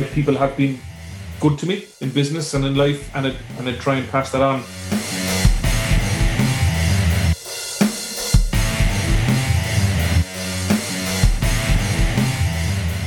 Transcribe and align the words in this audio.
like 0.00 0.12
people 0.12 0.36
have 0.36 0.56
been 0.56 0.78
good 1.40 1.58
to 1.58 1.66
me 1.66 1.86
in 2.00 2.10
business 2.10 2.54
and 2.54 2.64
in 2.64 2.74
life, 2.74 3.14
and 3.14 3.26
I, 3.26 3.34
and 3.58 3.68
I 3.68 3.72
try 3.76 3.96
and 3.96 4.08
pass 4.08 4.30
that 4.32 4.42
on. 4.42 4.60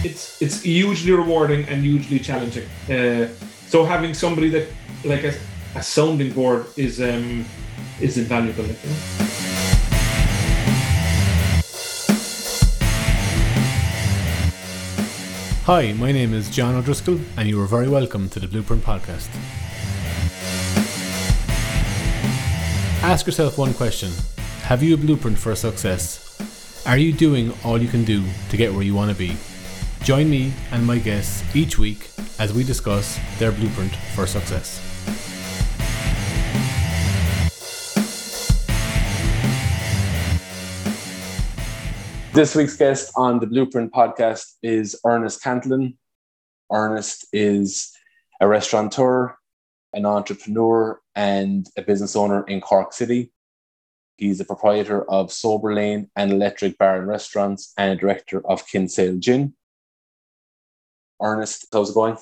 It's 0.03 0.41
it's 0.41 0.61
hugely 0.61 1.11
rewarding 1.11 1.67
and 1.69 1.83
hugely 1.83 2.19
challenging. 2.19 2.67
Uh, 2.89 3.27
so 3.67 3.85
having 3.85 4.13
somebody 4.13 4.49
that 4.49 4.67
like 5.03 5.23
a, 5.23 5.33
a 5.75 5.83
sounding 5.83 6.33
board 6.33 6.65
is 6.77 6.99
um, 6.99 7.45
is 7.99 8.17
invaluable. 8.17 8.63
Like, 8.63 8.83
you 8.83 9.30
Hi, 15.71 15.93
my 15.93 16.11
name 16.11 16.33
is 16.33 16.49
John 16.49 16.75
O'Driscoll, 16.75 17.17
and 17.37 17.47
you 17.47 17.61
are 17.61 17.65
very 17.65 17.87
welcome 17.87 18.27
to 18.31 18.41
the 18.41 18.45
Blueprint 18.45 18.83
Podcast. 18.83 19.29
Ask 23.01 23.25
yourself 23.25 23.57
one 23.57 23.73
question 23.73 24.11
Have 24.63 24.83
you 24.83 24.95
a 24.95 24.97
blueprint 24.97 25.37
for 25.37 25.55
success? 25.55 26.83
Are 26.85 26.97
you 26.97 27.13
doing 27.13 27.53
all 27.63 27.81
you 27.81 27.87
can 27.87 28.03
do 28.03 28.21
to 28.49 28.57
get 28.57 28.73
where 28.73 28.83
you 28.83 28.93
want 28.93 29.11
to 29.11 29.17
be? 29.17 29.37
Join 30.03 30.29
me 30.29 30.51
and 30.73 30.85
my 30.85 30.97
guests 30.97 31.41
each 31.55 31.79
week 31.79 32.09
as 32.37 32.51
we 32.51 32.65
discuss 32.65 33.17
their 33.39 33.53
blueprint 33.53 33.95
for 34.13 34.27
success. 34.27 34.90
This 42.33 42.55
week's 42.55 42.77
guest 42.77 43.11
on 43.17 43.39
the 43.39 43.45
Blueprint 43.45 43.91
podcast 43.91 44.53
is 44.63 44.97
Ernest 45.05 45.43
Cantillon. 45.43 45.97
Ernest 46.71 47.27
is 47.33 47.91
a 48.39 48.47
restaurateur, 48.47 49.35
an 49.91 50.05
entrepreneur, 50.05 51.01
and 51.13 51.67
a 51.77 51.81
business 51.81 52.15
owner 52.15 52.45
in 52.47 52.61
Cork 52.61 52.93
City. 52.93 53.33
He's 54.15 54.39
a 54.39 54.45
proprietor 54.45 55.03
of 55.11 55.33
Sober 55.33 55.73
Lane 55.73 56.09
and 56.15 56.31
Electric 56.31 56.77
Bar 56.77 56.99
and 56.99 57.07
Restaurants 57.07 57.73
and 57.77 57.91
a 57.91 57.99
director 57.99 58.41
of 58.47 58.65
Kinsale 58.65 59.17
Gin. 59.17 59.53
Ernest, 61.21 61.67
how's 61.73 61.89
it 61.89 61.95
going? 61.95 62.17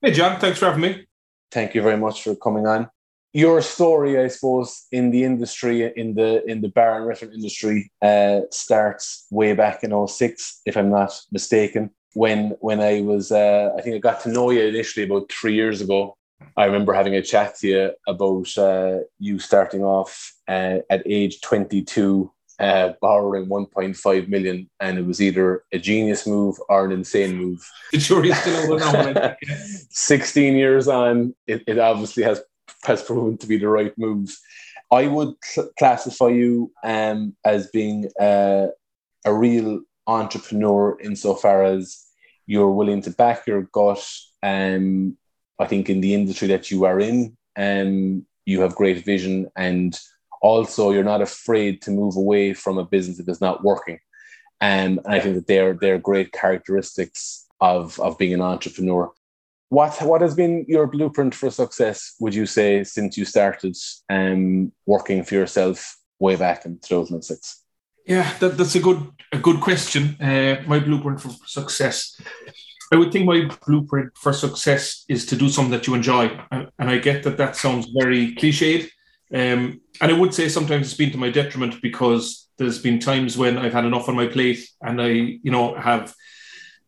Hey, 0.00 0.12
John, 0.12 0.38
thanks 0.38 0.60
for 0.60 0.66
having 0.66 0.80
me. 0.80 1.08
Thank 1.50 1.74
you 1.74 1.82
very 1.82 1.96
much 1.96 2.22
for 2.22 2.36
coming 2.36 2.68
on 2.68 2.88
your 3.32 3.62
story, 3.62 4.18
I 4.18 4.28
suppose, 4.28 4.86
in 4.90 5.10
the 5.10 5.24
industry, 5.24 5.92
in 5.96 6.14
the 6.14 6.44
in 6.50 6.60
the 6.60 6.68
bar 6.68 6.96
and 6.96 7.06
restaurant 7.06 7.34
industry, 7.34 7.90
uh, 8.02 8.40
starts 8.50 9.26
way 9.30 9.52
back 9.54 9.84
in 9.84 10.06
06, 10.06 10.62
if 10.66 10.76
I'm 10.76 10.90
not 10.90 11.12
mistaken. 11.30 11.90
When 12.14 12.56
when 12.60 12.80
I 12.80 13.02
was, 13.02 13.30
uh, 13.30 13.70
I 13.76 13.82
think 13.82 13.94
I 13.94 13.98
got 13.98 14.20
to 14.22 14.32
know 14.32 14.50
you 14.50 14.62
initially 14.62 15.06
about 15.06 15.30
three 15.30 15.54
years 15.54 15.80
ago. 15.80 16.16
I 16.56 16.64
remember 16.64 16.92
having 16.92 17.14
a 17.14 17.22
chat 17.22 17.56
to 17.58 17.68
you 17.68 17.90
about 18.08 18.58
uh, 18.58 19.00
you 19.18 19.38
starting 19.38 19.84
off 19.84 20.34
uh, 20.48 20.78
at 20.88 21.02
age 21.06 21.40
22, 21.42 22.32
uh, 22.58 22.92
borrowing 23.00 23.46
1.5 23.46 24.28
million, 24.28 24.68
and 24.80 24.98
it 24.98 25.06
was 25.06 25.22
either 25.22 25.62
a 25.72 25.78
genius 25.78 26.26
move 26.26 26.56
or 26.68 26.86
an 26.86 26.92
insane 26.92 27.36
move. 27.36 27.64
Sure, 27.98 28.24
you 28.24 28.34
still 28.34 28.78
know 28.78 29.34
16 29.90 30.56
years 30.56 30.88
on, 30.88 31.34
it, 31.46 31.62
it 31.66 31.78
obviously 31.78 32.22
has 32.22 32.42
has 32.84 33.02
proven 33.02 33.36
to 33.38 33.46
be 33.46 33.58
the 33.58 33.68
right 33.68 33.96
move. 33.98 34.36
I 34.90 35.06
would 35.06 35.34
cl- 35.42 35.70
classify 35.78 36.28
you 36.28 36.72
um, 36.82 37.36
as 37.44 37.70
being 37.70 38.10
uh, 38.18 38.68
a 39.24 39.34
real 39.34 39.82
entrepreneur 40.06 40.98
insofar 41.00 41.64
as 41.64 42.04
you're 42.46 42.70
willing 42.70 43.02
to 43.02 43.10
back 43.10 43.46
your 43.46 43.62
gut. 43.62 44.04
Um, 44.42 45.16
I 45.58 45.66
think 45.66 45.88
in 45.88 46.00
the 46.00 46.14
industry 46.14 46.48
that 46.48 46.70
you 46.70 46.84
are 46.84 46.98
in, 46.98 47.36
um, 47.56 48.26
you 48.46 48.62
have 48.62 48.74
great 48.74 49.04
vision, 49.04 49.48
and 49.56 49.98
also 50.42 50.90
you're 50.90 51.04
not 51.04 51.22
afraid 51.22 51.82
to 51.82 51.90
move 51.90 52.16
away 52.16 52.54
from 52.54 52.78
a 52.78 52.84
business 52.84 53.18
that 53.18 53.28
is 53.28 53.40
not 53.40 53.62
working. 53.62 54.00
Um, 54.62 55.00
and 55.04 55.14
I 55.14 55.20
think 55.20 55.36
that 55.36 55.46
they're 55.46 55.74
they're 55.74 55.98
great 55.98 56.32
characteristics 56.32 57.46
of 57.60 57.98
of 58.00 58.18
being 58.18 58.34
an 58.34 58.42
entrepreneur. 58.42 59.10
What 59.70 60.02
what 60.02 60.20
has 60.20 60.34
been 60.34 60.64
your 60.68 60.86
blueprint 60.88 61.34
for 61.34 61.50
success? 61.50 62.16
Would 62.20 62.34
you 62.34 62.44
say 62.44 62.84
since 62.84 63.16
you 63.16 63.24
started 63.24 63.76
um, 64.08 64.72
working 64.84 65.22
for 65.24 65.36
yourself 65.36 65.96
way 66.18 66.36
back 66.36 66.66
in 66.66 66.78
2006? 66.80 67.64
Yeah, 68.04 68.28
that, 68.40 68.58
that's 68.58 68.74
a 68.74 68.80
good 68.80 69.00
a 69.32 69.38
good 69.38 69.60
question. 69.60 70.20
Uh, 70.20 70.62
my 70.66 70.80
blueprint 70.80 71.20
for 71.20 71.30
success. 71.46 72.20
I 72.92 72.96
would 72.96 73.12
think 73.12 73.26
my 73.26 73.48
blueprint 73.64 74.10
for 74.16 74.32
success 74.32 75.04
is 75.08 75.24
to 75.26 75.36
do 75.36 75.48
something 75.48 75.70
that 75.70 75.86
you 75.86 75.94
enjoy, 75.94 76.36
and, 76.50 76.68
and 76.80 76.90
I 76.90 76.98
get 76.98 77.22
that 77.22 77.36
that 77.36 77.54
sounds 77.54 77.86
very 77.96 78.34
cliched. 78.34 78.90
Um, 79.32 79.80
and 80.00 80.10
I 80.10 80.18
would 80.18 80.34
say 80.34 80.48
sometimes 80.48 80.88
it's 80.88 80.96
been 80.96 81.12
to 81.12 81.18
my 81.18 81.30
detriment 81.30 81.80
because 81.80 82.48
there's 82.58 82.82
been 82.82 82.98
times 82.98 83.38
when 83.38 83.56
I've 83.56 83.72
had 83.72 83.84
enough 83.84 84.08
on 84.08 84.16
my 84.16 84.26
plate 84.26 84.68
and 84.82 85.00
I, 85.00 85.08
you 85.08 85.52
know, 85.52 85.76
have 85.76 86.12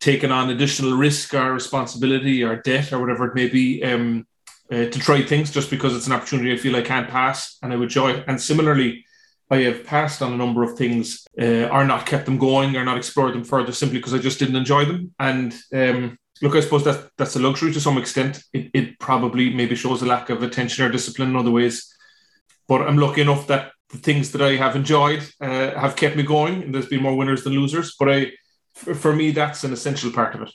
taken 0.03 0.33
on 0.33 0.49
additional 0.49 0.97
risk 0.97 1.33
or 1.33 1.53
responsibility 1.53 2.43
or 2.43 2.57
debt 2.57 2.91
or 2.91 2.99
whatever 2.99 3.25
it 3.25 3.35
may 3.35 3.47
be 3.47 3.81
um, 3.85 4.27
uh, 4.69 4.85
to 4.85 4.99
try 4.99 5.21
things 5.21 5.49
just 5.49 5.69
because 5.69 5.95
it's 5.95 6.07
an 6.07 6.13
opportunity 6.13 6.51
I 6.51 6.57
feel 6.57 6.75
I 6.75 6.81
can't 6.81 7.09
pass 7.09 7.57
and 7.61 7.71
I 7.71 7.77
would 7.77 7.85
enjoy. 7.85 8.21
And 8.27 8.39
similarly, 8.39 9.05
I 9.49 9.57
have 9.59 9.85
passed 9.85 10.21
on 10.21 10.33
a 10.33 10.37
number 10.37 10.61
of 10.61 10.77
things 10.77 11.25
uh, 11.41 11.67
or 11.69 11.85
not 11.85 12.05
kept 12.05 12.25
them 12.25 12.37
going 12.37 12.75
or 12.75 12.83
not 12.83 12.97
explored 12.97 13.33
them 13.33 13.45
further 13.45 13.71
simply 13.71 13.99
because 13.99 14.13
I 14.13 14.17
just 14.17 14.39
didn't 14.39 14.57
enjoy 14.57 14.83
them. 14.83 15.15
And 15.19 15.53
um, 15.73 16.17
look, 16.41 16.55
I 16.55 16.59
suppose 16.59 16.83
that 16.83 17.09
that's 17.17 17.37
a 17.37 17.39
luxury 17.39 17.71
to 17.71 17.79
some 17.79 17.97
extent. 17.97 18.43
It, 18.51 18.71
it 18.73 18.99
probably 18.99 19.53
maybe 19.53 19.75
shows 19.75 20.01
a 20.01 20.05
lack 20.05 20.29
of 20.29 20.43
attention 20.43 20.83
or 20.83 20.89
discipline 20.89 21.29
in 21.29 21.37
other 21.37 21.51
ways. 21.51 21.89
But 22.67 22.81
I'm 22.81 22.97
lucky 22.97 23.21
enough 23.21 23.47
that 23.47 23.71
the 23.89 23.99
things 23.99 24.33
that 24.33 24.41
I 24.41 24.57
have 24.57 24.75
enjoyed 24.75 25.23
uh, 25.39 25.79
have 25.79 25.95
kept 25.95 26.17
me 26.17 26.23
going, 26.23 26.63
and 26.63 26.73
there's 26.73 26.87
been 26.87 27.03
more 27.03 27.15
winners 27.15 27.43
than 27.43 27.53
losers. 27.53 27.95
But 27.97 28.11
I 28.11 28.31
for 28.73 29.13
me, 29.13 29.31
that's 29.31 29.63
an 29.63 29.73
essential 29.73 30.11
part 30.11 30.35
of 30.35 30.41
it. 30.41 30.51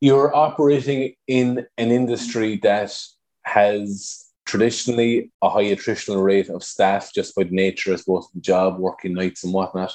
You're 0.00 0.34
operating 0.34 1.14
in 1.26 1.66
an 1.78 1.90
industry 1.90 2.58
that 2.62 2.96
has 3.44 4.26
traditionally 4.44 5.30
a 5.42 5.48
high 5.48 5.64
attritional 5.64 6.22
rate 6.22 6.48
of 6.48 6.64
staff 6.64 7.12
just 7.14 7.34
by 7.34 7.44
nature, 7.50 7.94
I 7.94 7.98
both 8.06 8.28
the 8.32 8.40
job, 8.40 8.78
working 8.78 9.14
nights 9.14 9.44
and 9.44 9.52
whatnot. 9.52 9.92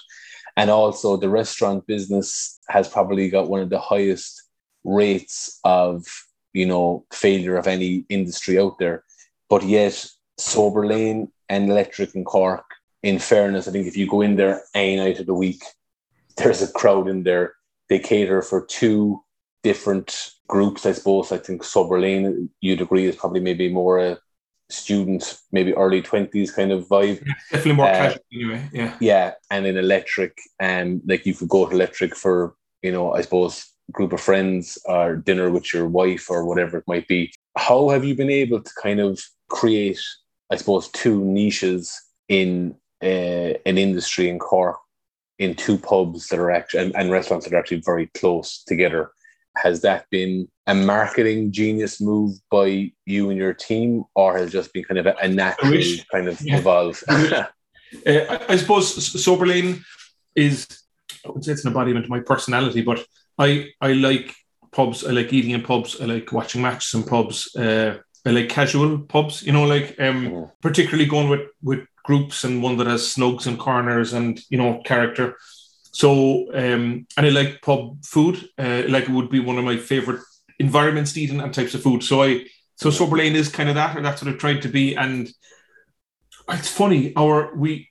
And 0.55 0.69
also, 0.69 1.17
the 1.17 1.29
restaurant 1.29 1.85
business 1.85 2.59
has 2.69 2.87
probably 2.87 3.29
got 3.29 3.49
one 3.49 3.61
of 3.61 3.69
the 3.69 3.79
highest 3.79 4.41
rates 4.83 5.59
of, 5.63 6.05
you 6.53 6.65
know, 6.65 7.05
failure 7.11 7.57
of 7.57 7.67
any 7.67 8.05
industry 8.09 8.57
out 8.59 8.79
there. 8.79 9.03
But 9.49 9.63
yet, 9.63 10.07
Sober 10.37 10.87
Lane 10.87 11.31
and 11.49 11.69
Electric 11.69 12.15
and 12.15 12.25
Cork, 12.25 12.65
in 13.03 13.19
fairness, 13.19 13.67
I 13.67 13.71
think 13.71 13.87
if 13.87 13.95
you 13.95 14.07
go 14.07 14.21
in 14.21 14.35
there 14.35 14.63
any 14.73 14.95
night 14.95 15.19
of 15.19 15.27
the 15.27 15.33
week, 15.33 15.63
there's 16.37 16.61
a 16.61 16.71
crowd 16.71 17.07
in 17.07 17.23
there. 17.23 17.53
They 17.89 17.99
cater 17.99 18.41
for 18.41 18.65
two 18.65 19.23
different 19.63 20.31
groups, 20.47 20.85
I 20.85 20.93
suppose. 20.93 21.31
I 21.31 21.37
think 21.37 21.63
Sober 21.63 21.99
Lane, 21.99 22.49
you'd 22.61 22.81
agree, 22.81 23.05
is 23.05 23.15
probably 23.15 23.41
maybe 23.41 23.71
more 23.71 23.99
a 23.99 24.19
student, 24.69 25.39
maybe 25.51 25.73
early 25.73 26.01
20s 26.01 26.53
kind 26.53 26.71
of 26.71 26.87
vibe. 26.87 27.25
Yeah, 27.25 27.33
definitely 27.51 27.73
more 27.73 27.87
uh, 27.87 27.93
casual 27.93 28.23
anyway. 28.33 28.69
Yeah. 28.73 28.97
Yeah. 28.99 29.33
And 29.49 29.65
in 29.65 29.77
electric, 29.77 30.37
um, 30.59 31.01
like 31.05 31.25
you 31.25 31.33
could 31.33 31.49
go 31.49 31.65
to 31.65 31.75
electric 31.75 32.15
for, 32.15 32.55
you 32.81 32.91
know, 32.91 33.13
I 33.13 33.21
suppose 33.21 33.65
group 33.91 34.11
of 34.11 34.19
friends 34.19 34.77
or 34.85 35.15
dinner 35.15 35.49
with 35.49 35.73
your 35.73 35.87
wife 35.87 36.29
or 36.29 36.45
whatever 36.45 36.77
it 36.77 36.83
might 36.87 37.07
be. 37.07 37.33
How 37.57 37.89
have 37.89 38.03
you 38.03 38.15
been 38.15 38.29
able 38.29 38.61
to 38.61 38.71
kind 38.81 38.99
of 38.99 39.19
create, 39.49 39.99
I 40.51 40.57
suppose, 40.57 40.89
two 40.89 41.23
niches 41.23 41.99
in 42.27 42.75
uh, 43.01 43.53
an 43.65 43.77
industry 43.77 44.29
in 44.29 44.39
Cork 44.39 44.77
in 45.39 45.55
two 45.55 45.77
pubs 45.77 46.27
that 46.27 46.39
are 46.39 46.51
actually 46.51 46.85
and, 46.85 46.95
and 46.95 47.11
restaurants 47.11 47.45
that 47.45 47.53
are 47.53 47.59
actually 47.59 47.81
very 47.85 48.07
close 48.07 48.63
together. 48.63 49.11
Has 49.55 49.81
that 49.81 50.05
been 50.11 50.47
a 50.67 50.75
marketing 50.75 51.51
genius 51.51 51.99
move 51.99 52.37
by 52.51 52.91
you 53.05 53.29
and 53.29 53.37
your 53.39 53.53
team, 53.53 54.03
or 54.15 54.37
has 54.37 54.49
it 54.49 54.51
just 54.51 54.73
been 54.73 54.83
kind 54.83 54.99
of 54.99 55.07
a, 55.07 55.15
a 55.21 55.27
natural 55.27 55.81
kind 56.11 56.27
of 56.27 56.39
yeah. 56.41 56.57
evolve? 56.57 57.03
uh, 57.09 57.45
I, 58.05 58.45
I 58.49 58.55
suppose 58.57 59.23
Sober 59.23 59.47
Lane 59.47 59.83
is 60.35 60.67
I 61.25 61.31
would 61.31 61.43
say 61.43 61.51
it's 61.51 61.63
an 61.65 61.69
embodiment 61.69 62.05
of 62.05 62.11
my 62.11 62.19
personality, 62.19 62.81
but 62.81 63.03
I 63.37 63.69
I 63.81 63.93
like 63.93 64.35
pubs. 64.71 65.05
I 65.05 65.11
like 65.11 65.33
eating 65.33 65.51
in 65.51 65.63
pubs. 65.63 65.99
I 66.01 66.05
like 66.05 66.31
watching 66.31 66.61
matches 66.61 66.93
in 66.93 67.03
pubs. 67.03 67.55
Uh, 67.55 67.97
I 68.25 68.29
like 68.31 68.49
casual 68.49 68.99
pubs. 68.99 69.43
You 69.43 69.53
know, 69.53 69.63
like 69.63 69.99
um, 69.99 70.29
mm. 70.29 70.51
particularly 70.61 71.05
going 71.05 71.29
with 71.29 71.47
with 71.61 71.85
groups 72.07 72.45
and 72.45 72.63
one 72.63 72.77
that 72.77 72.87
has 72.87 73.13
snugs 73.13 73.47
and 73.47 73.59
corners 73.59 74.13
and 74.13 74.39
you 74.49 74.57
know 74.57 74.81
character. 74.85 75.37
So 75.91 76.11
um, 76.53 77.05
and 77.17 77.25
I 77.27 77.29
like 77.29 77.61
pub 77.61 78.03
food. 78.03 78.35
Uh, 78.57 78.83
like 78.87 79.03
it 79.03 79.15
would 79.17 79.29
be 79.29 79.41
one 79.41 79.57
of 79.57 79.65
my 79.65 79.77
favorite 79.77 80.21
environments 80.57 81.13
to 81.13 81.21
eat 81.21 81.31
and 81.31 81.53
types 81.53 81.75
of 81.75 81.83
food. 81.83 82.01
So 82.03 82.23
I 82.23 82.45
so 82.75 82.89
Sober 82.89 83.17
Lane 83.17 83.35
is 83.35 83.49
kind 83.49 83.69
of 83.69 83.75
that, 83.75 83.97
or 83.97 84.01
that's 84.01 84.23
what 84.23 84.33
I 84.33 84.37
tried 84.37 84.61
to 84.61 84.69
be. 84.69 84.95
And 84.95 85.29
it's 86.49 86.71
funny, 86.81 87.13
our 87.15 87.53
we 87.55 87.89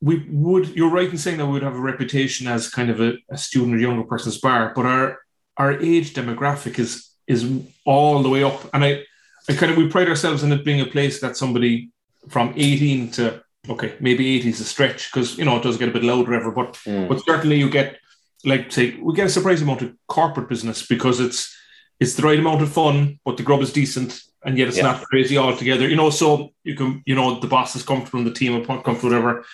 we 0.00 0.24
would 0.30 0.68
you're 0.76 0.96
right 0.98 1.10
in 1.10 1.18
saying 1.18 1.38
that 1.38 1.46
we 1.46 1.54
would 1.54 1.68
have 1.68 1.74
a 1.74 1.90
reputation 1.92 2.46
as 2.46 2.70
kind 2.70 2.90
of 2.90 3.00
a, 3.00 3.14
a 3.30 3.36
student 3.36 3.74
or 3.74 3.80
younger 3.80 4.04
person's 4.04 4.38
bar, 4.38 4.72
but 4.76 4.86
our 4.86 5.18
our 5.56 5.72
age 5.80 6.14
demographic 6.14 6.78
is 6.78 7.10
is 7.26 7.40
all 7.84 8.22
the 8.22 8.28
way 8.28 8.42
up. 8.44 8.60
And 8.72 8.84
I, 8.84 9.02
I 9.48 9.52
kind 9.54 9.72
of 9.72 9.78
we 9.78 9.88
pride 9.88 10.08
ourselves 10.08 10.42
in 10.42 10.52
it 10.52 10.64
being 10.64 10.80
a 10.80 10.86
place 10.86 11.20
that 11.20 11.36
somebody 11.36 11.90
from 12.28 12.52
18 12.56 13.10
to 13.12 13.42
okay, 13.68 13.94
maybe 14.00 14.36
80 14.36 14.48
is 14.48 14.60
a 14.60 14.64
stretch 14.64 15.10
because 15.12 15.36
you 15.38 15.44
know 15.44 15.56
it 15.56 15.62
does 15.62 15.76
get 15.78 15.88
a 15.88 15.92
bit 15.92 16.04
louder 16.04 16.34
ever, 16.34 16.50
but 16.50 16.74
Mm. 16.86 17.08
but 17.08 17.24
certainly 17.24 17.56
you 17.58 17.70
get 17.70 17.98
like 18.44 18.70
say 18.72 18.96
we 19.00 19.14
get 19.14 19.26
a 19.26 19.30
surprising 19.30 19.66
amount 19.66 19.82
of 19.82 19.92
corporate 20.06 20.48
business 20.48 20.86
because 20.86 21.20
it's 21.20 21.54
it's 22.00 22.14
the 22.14 22.22
right 22.22 22.38
amount 22.38 22.62
of 22.62 22.72
fun, 22.72 23.18
but 23.24 23.36
the 23.36 23.42
grub 23.42 23.60
is 23.62 23.72
decent 23.72 24.20
and 24.44 24.56
yet 24.56 24.68
it's 24.68 24.76
Yeah. 24.76 24.84
not 24.92 25.02
crazy 25.10 25.36
altogether. 25.36 25.88
You 25.88 25.96
know, 25.96 26.10
so 26.10 26.50
you 26.64 26.74
can 26.76 27.02
you 27.06 27.14
know 27.14 27.40
the 27.40 27.48
boss 27.48 27.74
is 27.76 27.82
comfortable 27.82 28.20
and 28.20 28.26
the 28.28 28.34
team 28.38 28.54
are 28.54 28.64
comfortable, 28.64 29.10
whatever. 29.10 29.44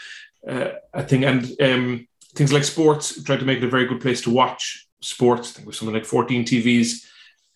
Uh, 0.47 0.73
I 0.93 1.03
think 1.03 1.25
and 1.25 1.41
um, 1.63 2.07
things 2.35 2.53
like 2.53 2.65
sports 2.65 3.23
try 3.23 3.37
to 3.37 3.45
make 3.47 3.59
it 3.59 3.65
a 3.65 3.71
very 3.71 3.87
good 3.87 4.01
place 4.03 4.21
to 4.23 4.31
watch 4.31 4.87
sports. 5.01 5.51
I 5.51 5.53
think 5.55 5.67
with 5.67 5.77
something 5.77 5.95
like 5.95 6.05
14 6.07 6.45
TVs. 6.45 7.07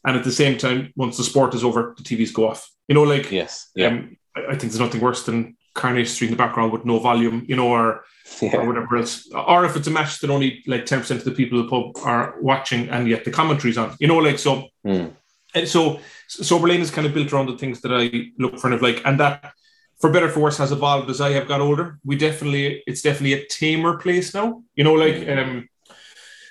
And 0.07 0.17
at 0.17 0.25
the 0.25 0.33
same 0.33 0.57
time, 0.57 0.93
once 0.97 1.17
the 1.19 1.25
sport 1.25 1.55
is 1.55 1.65
over, 1.65 1.95
the 1.99 2.05
TVs 2.05 2.33
go 2.33 2.49
off. 2.49 2.71
You 2.89 2.95
know, 2.95 3.03
like 3.03 3.31
Yes. 3.31 3.69
Yeah. 3.75 3.89
um, 3.89 4.17
I 4.35 4.41
I 4.53 4.55
think 4.57 4.71
there's 4.73 4.81
nothing 4.87 5.03
worse 5.03 5.25
than 5.25 5.58
Coronation 5.75 6.12
Street 6.15 6.29
in 6.29 6.32
the 6.32 6.38
background 6.38 6.73
with 6.73 6.85
no 6.85 6.99
volume, 6.99 7.44
you 7.49 7.56
know, 7.56 7.69
or, 7.69 8.05
or 8.43 8.67
whatever 8.67 8.97
else. 8.97 9.29
Or 9.32 9.65
if 9.65 9.76
it's 9.76 9.87
a 9.87 9.91
match 9.91 10.20
that 10.20 10.31
only 10.31 10.62
like 10.67 10.87
10% 10.87 11.11
of 11.11 11.25
the 11.25 11.31
people 11.31 11.61
in 11.61 11.67
the 11.67 11.70
pub 11.70 12.05
are 12.05 12.37
watching 12.41 12.88
and 12.88 13.09
yet 13.09 13.25
the 13.25 13.31
commentary's 13.31 13.79
on, 13.79 13.97
you 14.00 14.09
know, 14.09 14.19
like 14.19 14.38
so. 14.38 14.69
Mm. 14.87 15.12
And 15.55 15.69
so 15.69 16.00
Sober 16.29 16.69
Lane 16.69 16.81
is 16.81 16.91
kind 16.91 17.06
of 17.06 17.15
built 17.15 17.32
around 17.32 17.47
the 17.47 17.56
things 17.56 17.81
that 17.81 17.93
I 17.93 18.31
look 18.38 18.59
for, 18.59 18.67
and 18.67 18.75
of 18.75 18.82
like, 18.82 19.00
and 19.05 19.19
that 19.20 19.53
for 20.00 20.12
better 20.12 20.26
or 20.26 20.31
for 20.31 20.41
worse 20.41 20.59
has 20.59 20.73
evolved 20.73 21.11
as 21.11 21.20
I 21.20 21.31
have 21.31 21.49
got 21.49 21.61
older. 21.61 21.99
We 22.05 22.17
definitely, 22.17 22.82
it's 22.87 23.03
definitely 23.03 23.32
a 23.35 23.47
tamer 23.47 23.97
place 23.99 24.35
now, 24.35 24.62
you 24.76 24.85
know, 24.85 24.94
like, 24.94 25.14
Mm. 25.14 25.43
um, 25.43 25.69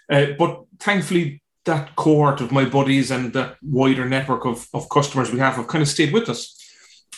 uh, 0.10 0.26
but 0.38 0.64
thankfully 0.80 1.42
that 1.66 1.96
cohort 1.96 2.42
of 2.42 2.52
my 2.52 2.66
buddies 2.66 3.12
and 3.12 3.34
that 3.34 3.58
wider 3.62 4.06
network 4.06 4.46
of, 4.46 4.68
of 4.74 4.90
customers 4.90 5.32
we 5.32 5.40
have 5.40 5.56
have 5.56 5.68
kind 5.68 5.82
of 5.82 5.88
stayed 5.88 6.14
with 6.14 6.30
us. 6.30 6.57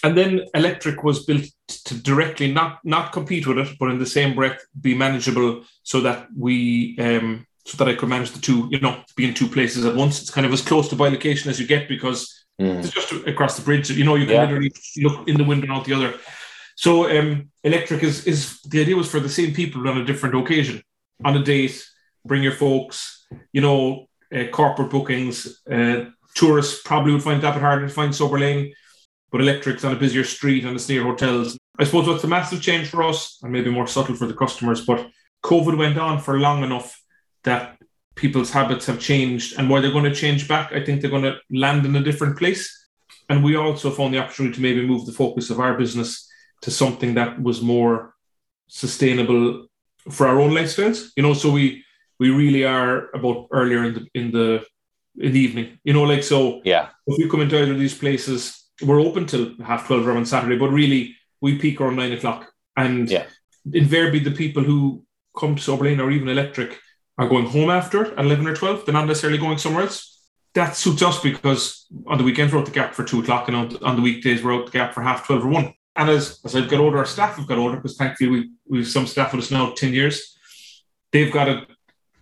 And 0.04 0.18
then 0.18 0.42
Electric 0.54 1.04
was 1.04 1.26
built 1.26 1.46
to 1.86 1.94
directly 1.96 2.52
not 2.52 2.80
not 2.84 3.12
compete 3.12 3.46
with 3.48 3.58
it, 3.58 3.78
but 3.80 3.92
in 3.92 4.00
the 4.00 4.06
same 4.06 4.34
breath 4.36 4.60
be 4.80 4.94
manageable 4.96 5.64
so 5.84 6.02
that 6.02 6.28
we 6.38 6.98
um, 7.00 7.46
so 7.66 7.78
that 7.78 7.90
I 7.92 7.96
could 7.96 8.10
manage 8.10 8.32
the 8.32 8.40
two, 8.40 8.68
you 8.72 8.80
know, 8.80 9.04
be 9.16 9.26
in 9.28 9.34
two 9.34 9.48
places 9.48 9.86
at 9.86 9.96
once. 9.96 10.22
It's 10.22 10.32
kind 10.32 10.46
of 10.48 10.54
as 10.54 10.62
close 10.62 10.88
to 10.90 10.96
by 10.96 11.10
location 11.10 11.50
as 11.50 11.60
you 11.60 11.68
get 11.68 11.88
because 11.88 12.36
Mm. 12.62 12.80
it's 12.80 12.90
just 12.92 13.14
across 13.26 13.56
the 13.56 13.62
bridge. 13.64 13.90
You 13.90 14.04
know, 14.04 14.16
you 14.16 14.26
can 14.26 14.36
Yeah. 14.36 14.42
literally 14.44 14.72
look 14.98 15.30
in 15.30 15.38
the 15.38 15.46
window 15.46 15.64
and 15.68 15.72
out 15.76 15.86
the 15.86 15.94
other. 15.94 16.14
So 16.76 16.92
um, 17.10 17.30
electric 17.64 18.04
is 18.04 18.28
is 18.28 18.60
the 18.72 18.82
idea 18.82 18.98
was 18.98 19.10
for 19.10 19.22
the 19.22 19.30
same 19.40 19.54
people 19.54 19.88
on 19.88 19.98
a 19.98 20.04
different 20.04 20.36
occasion, 20.36 20.82
on 21.24 21.38
a 21.38 21.44
date, 21.44 21.78
bring 22.26 22.44
your 22.44 22.52
folks. 22.66 23.26
You 23.54 23.62
know, 23.62 24.08
uh, 24.36 24.48
corporate 24.52 24.90
bookings. 24.90 25.62
Uh, 25.72 25.98
tourists 26.36 26.82
probably 26.84 27.14
would 27.14 27.24
find 27.24 27.42
that 27.42 27.56
harder 27.62 27.88
to 27.88 27.94
find 27.94 28.14
sober 28.14 28.38
lane, 28.40 28.74
but 29.32 29.42
electric's 29.42 29.84
on 29.84 29.94
a 29.94 30.00
busier 30.00 30.24
street 30.24 30.66
and 30.66 30.76
it's 30.76 30.90
near 30.90 31.04
hotels. 31.04 31.58
I 31.78 31.84
suppose 31.86 32.08
what's 32.08 32.24
a 32.24 32.28
massive 32.28 32.62
change 32.62 32.88
for 32.90 33.04
us, 33.04 33.40
and 33.42 33.52
maybe 33.52 33.70
more 33.72 33.88
subtle 33.88 34.16
for 34.16 34.28
the 34.28 34.34
customers, 34.34 34.86
but 34.86 35.08
COVID 35.44 35.78
went 35.78 35.98
on 35.98 36.20
for 36.20 36.40
long 36.40 36.64
enough 36.64 37.02
that 37.44 37.78
people's 38.16 38.52
habits 38.52 38.86
have 38.86 39.00
changed 39.00 39.58
and 39.58 39.70
why 39.70 39.80
they're 39.80 39.92
going 39.94 40.04
to 40.04 40.14
change 40.14 40.46
back 40.46 40.74
i 40.74 40.84
think 40.84 41.00
they're 41.00 41.10
going 41.10 41.24
to 41.24 41.38
land 41.52 41.86
in 41.86 41.96
a 41.96 42.04
different 42.04 42.38
place 42.38 42.88
and 43.30 43.42
we 43.42 43.56
also 43.56 43.90
found 43.90 44.14
the 44.14 44.20
opportunity 44.20 44.54
to 44.56 44.62
maybe 44.62 44.86
move 44.86 45.06
the 45.06 45.12
focus 45.14 45.50
of 45.50 45.60
our 45.62 45.78
business 45.78 46.28
to 46.62 46.70
something 46.70 47.14
that 47.14 47.42
was 47.42 47.62
more 47.62 48.14
sustainable 48.68 49.68
for 50.12 50.28
our 50.28 50.40
own 50.40 50.52
lifestyles 50.52 51.12
you 51.16 51.24
know 51.24 51.34
so 51.34 51.50
we 51.50 51.84
we 52.20 52.30
really 52.30 52.66
are 52.66 53.10
about 53.16 53.48
earlier 53.52 53.84
in 53.86 53.94
the 53.94 54.06
in 54.14 54.32
the 54.32 54.66
in 55.18 55.32
the 55.32 55.40
evening 55.40 55.80
you 55.86 55.94
know 55.94 56.04
like 56.04 56.24
so 56.24 56.62
Yeah. 56.66 56.90
if 57.08 57.18
we 57.18 57.30
come 57.30 57.42
into 57.42 57.58
either 57.62 57.72
of 57.72 57.80
these 57.80 57.98
places 57.98 58.59
we're 58.82 59.02
open 59.02 59.26
till 59.26 59.56
half 59.64 59.88
12 59.88 60.08
or 60.08 60.12
on 60.18 60.26
saturday 60.26 60.58
but 60.58 60.70
really 60.70 61.16
we 61.42 61.58
peak 61.58 61.80
around 61.80 61.96
9 61.96 62.12
o'clock. 62.14 62.52
And 62.76 63.10
Yeah. 63.10 63.26
invariably 63.74 64.20
the 64.20 64.32
people 64.32 64.64
who 64.64 65.06
come 65.40 65.56
to 65.56 65.62
sober 65.62 65.86
lane 65.86 66.00
or 66.00 66.12
even 66.12 66.28
electric 66.28 66.80
are 67.18 67.28
going 67.28 67.46
home 67.46 67.70
after 67.70 68.14
at 68.14 68.26
11 68.26 68.48
or 68.48 68.56
12 68.56 68.86
they're 68.86 68.94
not 68.94 69.08
necessarily 69.08 69.38
going 69.38 69.58
somewhere 69.58 69.84
else. 69.84 70.18
That 70.56 70.76
suits 70.76 71.04
us 71.04 71.22
because 71.22 71.86
on 72.08 72.18
the 72.18 72.24
weekends 72.24 72.54
we're 72.54 72.60
out 72.60 72.66
the 72.66 72.72
gap 72.72 72.94
for 72.94 73.04
2 73.04 73.20
o'clock 73.20 73.48
and 73.48 73.56
on, 73.56 73.78
on 73.84 73.96
the 73.96 74.02
weekdays 74.02 74.44
we're 74.44 74.54
out 74.56 74.66
the 74.66 74.72
gap 74.72 74.94
for 74.94 75.02
half 75.02 75.26
12 75.28 75.46
or 75.46 75.50
1 75.50 75.74
and 75.96 76.10
as, 76.10 76.40
as 76.46 76.56
I've 76.56 76.70
got 76.70 76.80
older 76.80 76.98
our 76.98 77.06
staff 77.06 77.36
have 77.36 77.48
got 77.48 77.58
older 77.58 77.76
because 77.76 77.98
thankfully 77.98 78.30
we, 78.30 78.52
we've 78.68 78.88
some 78.88 79.08
staff 79.08 79.34
with 79.34 79.44
us 79.44 79.52
now 79.52 79.72
10 79.72 79.94
years. 79.94 80.38
They've 81.12 81.32
got 81.32 81.48
a 81.50 81.68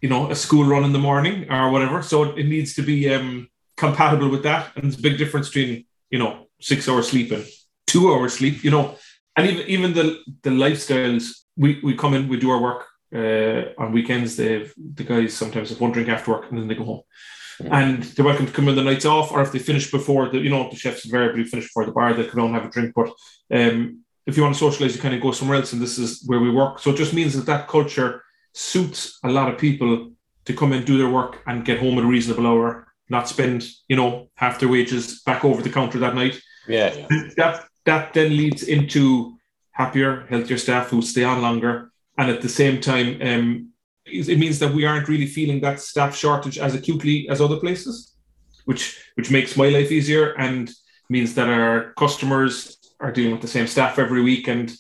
you 0.02 0.10
know 0.10 0.30
a 0.32 0.36
school 0.36 0.66
run 0.66 0.84
in 0.84 0.94
the 0.94 1.00
morning 1.00 1.52
or 1.52 1.72
whatever 1.72 2.04
so 2.04 2.24
it 2.36 2.46
needs 2.46 2.76
to 2.76 2.84
be 2.84 3.14
um, 3.14 3.50
compatible 3.78 4.30
with 4.30 4.44
that. 4.44 4.72
And 4.76 4.84
there's 4.86 5.00
a 5.00 5.02
big 5.02 5.18
difference 5.18 5.50
between 5.50 5.86
you 6.10 6.20
know 6.20 6.47
six 6.60 6.88
hours 6.88 7.10
sleep 7.10 7.32
and 7.32 7.46
two 7.86 8.14
hours 8.14 8.34
sleep 8.34 8.64
you 8.64 8.72
know. 8.72 8.96
And 9.36 9.48
even 9.48 9.68
even 9.68 9.94
the 9.94 10.20
the 10.44 10.50
lifestyles 10.50 11.32
we 11.56 11.80
we 11.84 11.96
come 11.96 12.14
in 12.14 12.28
we 12.28 12.40
do 12.40 12.52
our 12.52 12.62
work 12.62 12.86
uh, 13.16 13.82
on 13.82 13.92
weekends 13.92 14.36
they 14.36 14.70
the 14.96 15.04
guys 15.04 15.34
sometimes 15.34 15.70
have 15.70 15.80
one 15.80 15.92
drink 15.92 16.10
after 16.10 16.32
work 16.32 16.46
and 16.50 16.60
then 16.60 16.68
they 16.68 16.76
go 16.76 16.86
home. 16.86 17.02
And 17.60 18.04
they're 18.04 18.26
welcome 18.26 18.46
to 18.46 18.52
come 18.52 18.68
in 18.68 18.76
the 18.76 18.84
nights 18.84 19.06
off 19.06 19.32
or 19.32 19.42
if 19.42 19.52
they 19.52 19.60
finish 19.60 19.90
before 19.92 20.30
the 20.30 20.40
you 20.40 20.50
know 20.50 20.70
the 20.70 20.76
chefs 20.76 21.06
invariably 21.06 21.44
finish 21.44 21.66
before 21.66 21.86
the 21.86 21.92
bar 21.92 22.14
they 22.14 22.26
can 22.26 22.40
all 22.40 22.52
have 22.52 22.66
a 22.66 22.70
drink. 22.70 22.94
But 22.96 23.10
um 23.52 24.04
if 24.26 24.36
you 24.36 24.44
want 24.44 24.56
to 24.56 24.60
socialize 24.60 24.96
you 24.96 25.02
kind 25.02 25.16
of 25.16 25.22
go 25.22 25.32
somewhere 25.32 25.58
else 25.58 25.74
and 25.74 25.82
this 25.82 25.98
is 25.98 26.24
where 26.26 26.40
we 26.40 26.50
work. 26.50 26.80
So 26.80 26.92
it 26.92 26.98
just 26.98 27.14
means 27.14 27.34
that 27.36 27.46
that 27.46 27.68
culture 27.68 28.24
suits 28.54 29.20
a 29.24 29.30
lot 29.30 29.50
of 29.52 29.60
people 29.60 30.12
to 30.46 30.54
come 30.54 30.74
and 30.74 30.86
do 30.86 30.98
their 30.98 31.10
work 31.10 31.42
and 31.46 31.64
get 31.64 31.80
home 31.80 31.98
at 31.98 32.04
a 32.04 32.08
reasonable 32.08 32.48
hour 32.48 32.87
not 33.10 33.28
spend 33.28 33.64
you 33.88 33.96
know 33.96 34.30
half 34.36 34.60
their 34.60 34.70
wages 34.70 35.22
back 35.24 35.46
over 35.46 35.62
the 35.62 35.70
counter 35.70 36.00
that 36.00 36.16
night 36.16 36.40
Yeah. 36.68 36.94
yeah. 36.94 37.08
that 37.38 37.66
that 37.86 38.14
then 38.14 38.36
leads 38.36 38.64
into 38.64 39.38
happier, 39.72 40.26
healthier 40.30 40.58
staff 40.58 40.90
who 40.90 41.02
stay 41.02 41.24
on 41.24 41.42
longer, 41.42 41.92
and 42.18 42.30
at 42.30 42.42
the 42.42 42.50
same 42.50 42.82
time, 42.82 43.22
um, 43.22 43.70
it 44.06 44.40
means 44.40 44.58
that 44.60 44.74
we 44.74 44.86
aren't 44.86 45.08
really 45.08 45.28
feeling 45.28 45.62
that 45.62 45.80
staff 45.80 46.16
shortage 46.16 46.58
as 46.58 46.74
acutely 46.76 47.30
as 47.30 47.40
other 47.40 47.58
places, 47.58 48.16
which 48.66 49.00
which 49.16 49.32
makes 49.32 49.56
my 49.56 49.70
life 49.70 49.92
easier 49.92 50.34
and 50.34 50.72
means 51.10 51.34
that 51.36 51.48
our 51.48 51.94
customers 51.94 52.78
are 53.00 53.12
dealing 53.12 53.32
with 53.34 53.42
the 53.42 53.48
same 53.48 53.68
staff 53.68 54.00
every 54.00 54.22
week. 54.22 54.48
And 54.48 54.76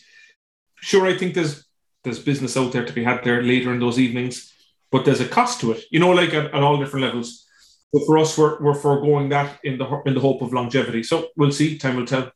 sure, 0.81 1.05
I 1.07 1.15
think 1.17 1.33
there's 1.33 1.65
there's 2.03 2.19
business 2.19 2.57
out 2.57 2.71
there 2.71 2.85
to 2.85 2.93
be 2.93 3.03
had 3.03 3.23
there 3.23 3.41
later 3.43 3.71
in 3.73 3.79
those 3.79 3.99
evenings, 3.99 4.51
but 4.91 5.05
there's 5.05 5.21
a 5.21 5.27
cost 5.27 5.61
to 5.61 5.71
it, 5.73 5.83
you 5.91 5.99
know, 5.99 6.11
like 6.11 6.33
at, 6.33 6.45
at 6.47 6.63
all 6.63 6.77
different 6.77 7.05
levels. 7.05 7.46
But 7.93 8.05
for 8.05 8.17
us, 8.17 8.37
we're, 8.37 8.59
we're 8.61 8.73
foregoing 8.73 9.29
that 9.29 9.59
in 9.63 9.77
the 9.77 10.01
in 10.05 10.13
the 10.13 10.19
hope 10.19 10.41
of 10.41 10.53
longevity. 10.53 11.03
So 11.03 11.29
we'll 11.37 11.51
see. 11.51 11.77
Time 11.77 11.95
will 11.95 12.05
tell. 12.05 12.31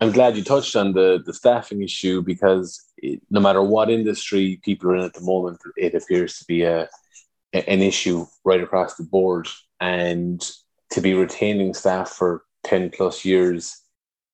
I'm 0.00 0.12
glad 0.12 0.36
you 0.36 0.44
touched 0.44 0.76
on 0.76 0.92
the, 0.92 1.22
the 1.24 1.32
staffing 1.32 1.82
issue 1.82 2.20
because 2.22 2.82
it, 2.98 3.20
no 3.30 3.40
matter 3.40 3.62
what 3.62 3.90
industry 3.90 4.60
people 4.62 4.90
are 4.90 4.96
in 4.96 5.02
at 5.04 5.14
the 5.14 5.22
moment, 5.22 5.58
it 5.76 5.94
appears 5.94 6.38
to 6.38 6.44
be 6.44 6.64
a, 6.64 6.88
a- 7.54 7.70
an 7.70 7.80
issue 7.80 8.26
right 8.44 8.62
across 8.62 8.96
the 8.96 9.04
board. 9.04 9.48
And 9.80 10.42
to 10.90 11.00
be 11.00 11.14
retaining 11.14 11.72
staff 11.74 12.10
for 12.10 12.44
10 12.64 12.90
plus 12.90 13.24
years 13.24 13.80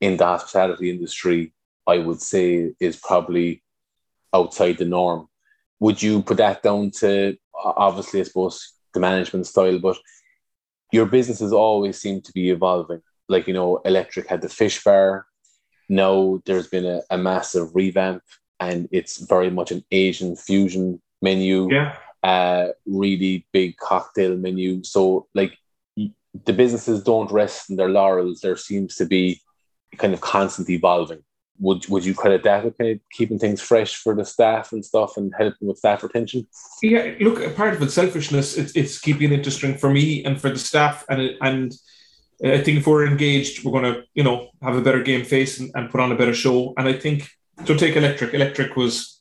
in 0.00 0.16
the 0.16 0.24
hospitality 0.24 0.90
industry, 0.90 1.52
I 1.86 1.98
would 1.98 2.20
say 2.20 2.72
is 2.80 2.96
probably 2.96 3.62
outside 4.34 4.78
the 4.78 4.84
norm. 4.84 5.28
Would 5.80 6.02
you 6.02 6.22
put 6.22 6.38
that 6.38 6.62
down 6.62 6.90
to 6.98 7.36
obviously, 7.54 8.20
I 8.20 8.24
suppose, 8.24 8.72
the 8.94 9.00
management 9.00 9.46
style, 9.46 9.78
but 9.78 9.98
your 10.92 11.06
businesses 11.06 11.52
always 11.52 12.00
seem 12.00 12.20
to 12.22 12.32
be 12.32 12.50
evolving. 12.50 13.00
Like, 13.28 13.46
you 13.48 13.54
know, 13.54 13.78
Electric 13.84 14.28
had 14.28 14.42
the 14.42 14.48
fish 14.48 14.84
bar. 14.84 15.26
Now 15.88 16.40
there's 16.46 16.68
been 16.68 16.86
a, 16.86 17.00
a 17.10 17.18
massive 17.18 17.74
revamp 17.74 18.22
and 18.60 18.88
it's 18.92 19.26
very 19.26 19.50
much 19.50 19.72
an 19.72 19.82
Asian 19.90 20.36
fusion 20.36 21.00
menu, 21.20 21.68
Yeah. 21.72 21.96
uh, 22.22 22.68
really 22.86 23.46
big 23.52 23.76
cocktail 23.78 24.36
menu. 24.36 24.84
So, 24.84 25.26
like, 25.34 25.56
the 25.96 26.52
businesses 26.52 27.02
don't 27.02 27.30
rest 27.30 27.68
in 27.70 27.76
their 27.76 27.90
laurels. 27.90 28.40
There 28.40 28.56
seems 28.56 28.96
to 28.96 29.06
be 29.06 29.40
kind 29.98 30.14
of 30.14 30.20
constant 30.20 30.70
evolving. 30.70 31.22
Would, 31.62 31.88
would 31.88 32.04
you 32.04 32.14
credit 32.14 32.42
that 32.42 32.64
with 32.64 32.76
kind 32.76 32.90
of 32.90 32.98
keeping 33.12 33.38
things 33.38 33.60
fresh 33.60 33.94
for 33.94 34.14
the 34.14 34.24
staff 34.24 34.72
and 34.72 34.84
stuff 34.84 35.16
and 35.16 35.32
helping 35.38 35.68
with 35.68 35.78
staff 35.78 36.02
retention? 36.02 36.46
Yeah, 36.82 37.14
look, 37.20 37.56
part 37.56 37.74
of 37.74 37.82
it's 37.82 37.94
selfishness. 37.94 38.56
It's, 38.56 38.72
it's 38.76 38.98
keeping 38.98 39.32
it 39.32 39.36
interesting 39.36 39.78
for 39.78 39.88
me 39.88 40.24
and 40.24 40.40
for 40.40 40.50
the 40.50 40.58
staff. 40.58 41.04
And 41.08 41.36
and 41.40 41.72
I 42.44 42.60
think 42.60 42.78
if 42.78 42.86
we're 42.86 43.06
engaged, 43.06 43.64
we're 43.64 43.80
going 43.80 43.94
to, 43.94 44.02
you 44.14 44.24
know, 44.24 44.48
have 44.62 44.74
a 44.76 44.80
better 44.80 45.02
game 45.02 45.24
face 45.24 45.60
and, 45.60 45.70
and 45.74 45.90
put 45.90 46.00
on 46.00 46.10
a 46.10 46.16
better 46.16 46.34
show. 46.34 46.74
And 46.76 46.88
I 46.88 46.92
think, 46.92 47.28
so 47.64 47.76
take 47.76 47.94
Electric. 47.94 48.34
Electric 48.34 48.74
was 48.74 49.20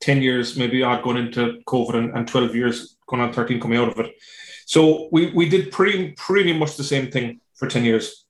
10 0.00 0.22
years, 0.22 0.56
maybe 0.56 0.82
odd 0.82 1.02
going 1.02 1.18
into 1.18 1.60
COVID 1.66 1.94
and, 1.94 2.16
and 2.16 2.26
12 2.26 2.54
years, 2.54 2.96
going 3.06 3.20
on 3.20 3.34
13 3.34 3.60
coming 3.60 3.78
out 3.78 3.88
of 3.88 3.98
it. 3.98 4.14
So 4.64 5.08
we, 5.12 5.30
we 5.32 5.48
did 5.48 5.70
pretty, 5.70 6.12
pretty 6.12 6.54
much 6.54 6.76
the 6.76 6.84
same 6.84 7.10
thing 7.10 7.40
for 7.54 7.68
10 7.68 7.84
years. 7.84 8.24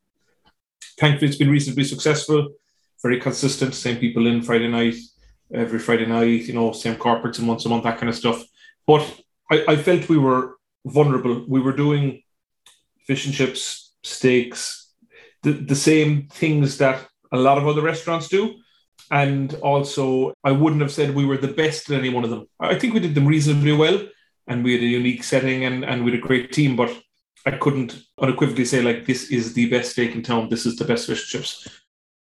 Thankfully, 0.99 1.29
it's 1.29 1.39
been 1.39 1.51
reasonably 1.51 1.85
successful, 1.85 2.49
very 3.03 3.21
consistent, 3.21 3.75
same 3.75 3.99
people 3.99 4.27
in 4.27 4.43
Friday 4.43 4.69
night, 4.69 4.97
every 5.53 5.79
Friday 5.79 6.07
night, 6.07 6.43
you 6.43 6.55
know, 6.55 6.73
same 6.73 6.97
corporates 6.97 7.39
and 7.39 7.49
once 7.49 7.65
a 7.65 7.69
month, 7.69 7.85
that 7.85 7.99
kind 7.99 8.09
of 8.09 8.17
stuff. 8.17 8.45
But 8.87 9.03
I, 9.51 9.65
I 9.69 9.77
felt 9.77 10.09
we 10.09 10.19
were 10.19 10.57
vulnerable. 10.85 11.45
We 11.49 11.61
were 11.61 11.73
doing 11.73 12.23
fish 13.07 13.27
and 13.27 13.35
chips 13.35 13.95
steaks, 14.03 14.93
the, 15.43 15.53
the 15.53 15.77
same 15.77 16.29
things 16.29 16.79
that 16.79 17.07
a 17.33 17.39
lot 17.39 17.59
of 17.59 17.67
other 17.67 17.83
restaurants 17.83 18.29
do. 18.29 18.55
And 19.11 19.55
also, 19.55 20.35
I 20.45 20.53
wouldn't 20.53 20.83
have 20.83 20.93
said 20.93 21.15
we 21.15 21.25
were 21.25 21.39
the 21.39 21.49
best 21.49 21.91
at 21.91 21.99
any 21.99 22.11
one 22.11 22.25
of 22.25 22.31
them. 22.31 22.47
I 22.61 22.79
think 22.79 22.93
we 22.93 23.01
did 23.01 23.15
them 23.15 23.27
reasonably 23.27 23.73
well 23.73 24.07
and 24.47 24.65
we 24.65 24.73
had 24.75 24.83
a 24.83 24.87
unique 24.87 25.25
setting 25.25 25.65
and, 25.65 25.85
and 25.85 26.05
we 26.05 26.11
had 26.11 26.21
a 26.21 26.27
great 26.27 26.53
team, 26.53 26.77
but 26.77 26.91
I 27.47 27.53
couldn't 27.53 28.03
unequivocally 28.21 28.65
say, 28.65 28.83
like, 28.83 29.07
this 29.07 29.31
is 29.31 29.55
the 29.55 29.69
best 29.71 29.93
steak 29.93 30.15
in 30.15 30.23
town, 30.23 30.49
this 30.49 30.67
is 30.67 30.77
the 30.77 30.85
best 30.85 31.07
fish 31.07 31.23
and 31.23 31.43
chips. 31.43 31.78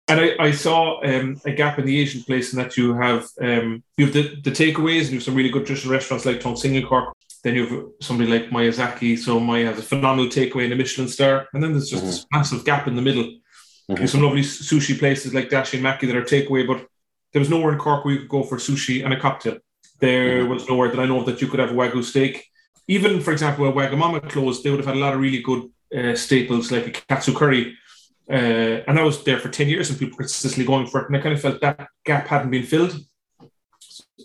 And 0.08 0.20
I, 0.20 0.36
I 0.38 0.50
saw 0.52 1.02
um, 1.02 1.40
a 1.44 1.52
gap 1.52 1.78
in 1.78 1.86
the 1.86 1.98
Asian 1.98 2.22
place 2.22 2.52
in 2.52 2.58
that 2.60 2.76
you 2.76 2.94
have 2.94 3.28
um, 3.40 3.82
you 3.96 4.06
have 4.06 4.14
the, 4.14 4.36
the 4.42 4.52
takeaways 4.52 5.02
and 5.02 5.10
you 5.10 5.16
have 5.16 5.24
some 5.24 5.34
really 5.34 5.50
good 5.50 5.66
traditional 5.66 5.92
restaurants 5.92 6.24
like 6.24 6.40
Tong 6.40 6.56
Sing 6.56 6.76
in 6.76 6.86
Cork. 6.86 7.12
Then 7.42 7.56
you 7.56 7.66
have 7.66 7.84
somebody 8.00 8.30
like 8.30 8.50
Miyazaki. 8.50 9.18
So 9.18 9.40
Maya 9.40 9.66
has 9.66 9.78
a 9.78 9.82
phenomenal 9.82 10.30
takeaway 10.30 10.64
and 10.64 10.72
a 10.72 10.76
Michelin 10.76 11.08
star. 11.08 11.48
And 11.52 11.62
then 11.62 11.72
there's 11.72 11.90
just 11.90 12.02
mm-hmm. 12.02 12.10
this 12.10 12.26
massive 12.32 12.64
gap 12.64 12.86
in 12.86 12.94
the 12.94 13.02
middle. 13.02 13.24
Mm-hmm. 13.24 13.94
There's 13.94 14.12
some 14.12 14.22
lovely 14.22 14.42
sushi 14.42 14.98
places 14.98 15.34
like 15.34 15.48
Dashi 15.48 15.74
and 15.74 15.84
Maki 15.84 16.06
that 16.06 16.16
are 16.16 16.22
takeaway, 16.22 16.66
but 16.66 16.86
there 17.32 17.40
was 17.40 17.50
nowhere 17.50 17.72
in 17.72 17.78
Cork 17.78 18.04
where 18.04 18.14
you 18.14 18.20
could 18.20 18.28
go 18.28 18.42
for 18.44 18.58
sushi 18.58 19.04
and 19.04 19.12
a 19.12 19.20
cocktail. 19.20 19.58
There 19.98 20.40
mm-hmm. 20.40 20.52
was 20.52 20.68
nowhere 20.68 20.88
that 20.90 21.00
I 21.00 21.06
know 21.06 21.20
of 21.20 21.26
that 21.26 21.40
you 21.40 21.48
could 21.48 21.60
have 21.60 21.70
a 21.70 21.74
Wagyu 21.74 22.04
steak. 22.04 22.46
Even, 22.88 23.20
for 23.20 23.32
example, 23.32 23.64
when 23.64 23.74
Wagamama 23.74 24.28
closed, 24.30 24.62
they 24.62 24.70
would 24.70 24.78
have 24.78 24.86
had 24.86 24.96
a 24.96 25.00
lot 25.00 25.14
of 25.14 25.20
really 25.20 25.42
good 25.42 25.68
uh, 25.96 26.14
staples 26.14 26.70
like 26.70 26.86
a 26.86 26.90
katsu 26.90 27.32
curry 27.34 27.76
uh, 28.30 28.82
and 28.86 28.98
I 28.98 29.02
was 29.02 29.22
there 29.24 29.38
for 29.38 29.48
10 29.48 29.68
years 29.68 29.88
and 29.88 29.98
people 29.98 30.16
were 30.16 30.24
consistently 30.24 30.64
going 30.64 30.86
for 30.86 31.00
it. 31.00 31.08
And 31.08 31.16
I 31.16 31.20
kind 31.20 31.34
of 31.34 31.40
felt 31.40 31.60
that 31.60 31.88
gap 32.04 32.26
hadn't 32.26 32.50
been 32.50 32.64
filled. 32.64 32.98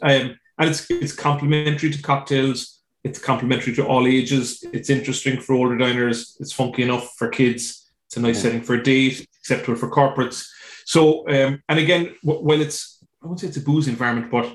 Um, 0.01 0.37
and 0.57 0.69
it's, 0.69 0.89
it's 0.89 1.13
complementary 1.13 1.91
to 1.91 2.01
cocktails. 2.01 2.81
It's 3.03 3.19
complementary 3.19 3.73
to 3.75 3.85
all 3.85 4.07
ages. 4.07 4.63
It's 4.73 4.89
interesting 4.89 5.39
for 5.39 5.53
older 5.53 5.77
diners. 5.77 6.37
It's 6.39 6.53
funky 6.53 6.83
enough 6.83 7.13
for 7.17 7.29
kids. 7.29 7.91
It's 8.07 8.17
a 8.17 8.21
nice 8.21 8.39
mm. 8.39 8.41
setting 8.41 8.61
for 8.61 8.75
a 8.75 8.83
date, 8.83 9.27
acceptable 9.39 9.77
for 9.77 9.89
corporates. 9.89 10.47
So, 10.85 11.27
um, 11.29 11.61
and 11.69 11.79
again, 11.79 12.15
while 12.23 12.61
it's, 12.61 13.03
I 13.23 13.27
won't 13.27 13.39
say 13.39 13.47
it's 13.47 13.57
a 13.57 13.61
booze 13.61 13.87
environment, 13.87 14.31
but 14.31 14.51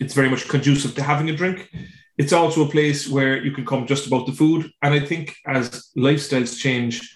it's 0.00 0.14
very 0.14 0.28
much 0.28 0.48
conducive 0.48 0.94
to 0.94 1.02
having 1.02 1.30
a 1.30 1.36
drink. 1.36 1.70
It's 2.18 2.32
also 2.32 2.66
a 2.66 2.70
place 2.70 3.08
where 3.08 3.42
you 3.42 3.52
can 3.52 3.64
come 3.64 3.86
just 3.86 4.06
about 4.06 4.26
the 4.26 4.32
food. 4.32 4.70
And 4.82 4.94
I 4.94 5.00
think 5.00 5.34
as 5.46 5.90
lifestyles 5.96 6.58
change, 6.58 7.11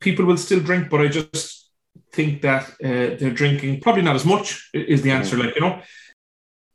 people 0.00 0.24
will 0.24 0.36
still 0.36 0.60
drink, 0.60 0.88
but 0.90 1.00
I 1.00 1.08
just 1.08 1.70
think 2.12 2.42
that 2.42 2.68
uh, 2.84 3.16
they're 3.18 3.30
drinking 3.30 3.80
probably 3.80 4.02
not 4.02 4.16
as 4.16 4.24
much 4.24 4.70
is 4.72 5.02
the 5.02 5.10
answer. 5.10 5.36
Like 5.36 5.54
you 5.54 5.60
know, 5.60 5.80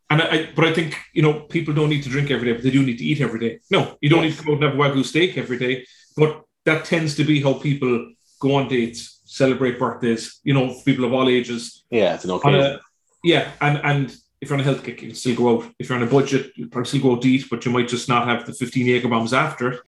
and 0.09 0.21
I, 0.21 0.49
but 0.55 0.65
I 0.65 0.73
think 0.73 0.97
you 1.13 1.21
know 1.21 1.41
people 1.41 1.73
don't 1.73 1.89
need 1.89 2.03
to 2.03 2.09
drink 2.09 2.31
every 2.31 2.47
day, 2.47 2.53
but 2.53 2.63
they 2.63 2.71
do 2.71 2.83
need 2.83 2.97
to 2.97 3.03
eat 3.03 3.21
every 3.21 3.39
day. 3.39 3.59
No, 3.69 3.97
you 4.01 4.09
don't 4.09 4.23
yes. 4.23 4.31
need 4.31 4.39
to 4.39 4.45
go 4.45 4.51
out 4.53 4.63
and 4.63 4.63
have 4.63 4.73
a 4.75 4.77
wagyu 4.77 5.05
steak 5.05 5.37
every 5.37 5.57
day, 5.57 5.85
but 6.15 6.43
that 6.65 6.85
tends 6.85 7.15
to 7.15 7.23
be 7.23 7.41
how 7.41 7.53
people 7.53 8.11
go 8.39 8.55
on 8.55 8.67
dates, 8.67 9.21
celebrate 9.25 9.79
birthdays. 9.79 10.39
You 10.43 10.53
know, 10.53 10.75
people 10.85 11.05
of 11.05 11.13
all 11.13 11.29
ages. 11.29 11.83
Yeah, 11.89 12.15
it's 12.15 12.25
an 12.25 12.31
okay. 12.31 12.77
yeah, 13.23 13.51
and 13.61 13.77
and 13.83 14.15
if 14.41 14.49
you're 14.49 14.55
on 14.55 14.61
a 14.61 14.63
health 14.63 14.83
kick, 14.83 15.01
you 15.01 15.09
can 15.09 15.15
still 15.15 15.35
go 15.35 15.55
out. 15.55 15.71
If 15.77 15.89
you're 15.89 15.97
on 15.97 16.07
a 16.07 16.11
budget, 16.11 16.51
you 16.55 16.67
probably 16.67 16.87
still 16.87 17.01
go 17.01 17.13
out 17.13 17.21
to 17.21 17.29
eat, 17.29 17.45
but 17.49 17.63
you 17.63 17.71
might 17.71 17.87
just 17.87 18.09
not 18.09 18.27
have 18.27 18.45
the 18.45 18.53
15 18.53 18.87
Jaeger 18.87 19.07
bombs 19.07 19.33
after. 19.33 19.83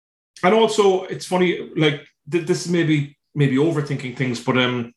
And 0.42 0.54
also, 0.54 1.04
it's 1.04 1.26
funny, 1.26 1.70
like 1.76 2.06
this 2.26 2.66
is 2.66 2.72
maybe 2.72 3.16
maybe 3.34 3.56
overthinking 3.56 4.16
things, 4.16 4.42
but 4.42 4.58
um, 4.58 4.92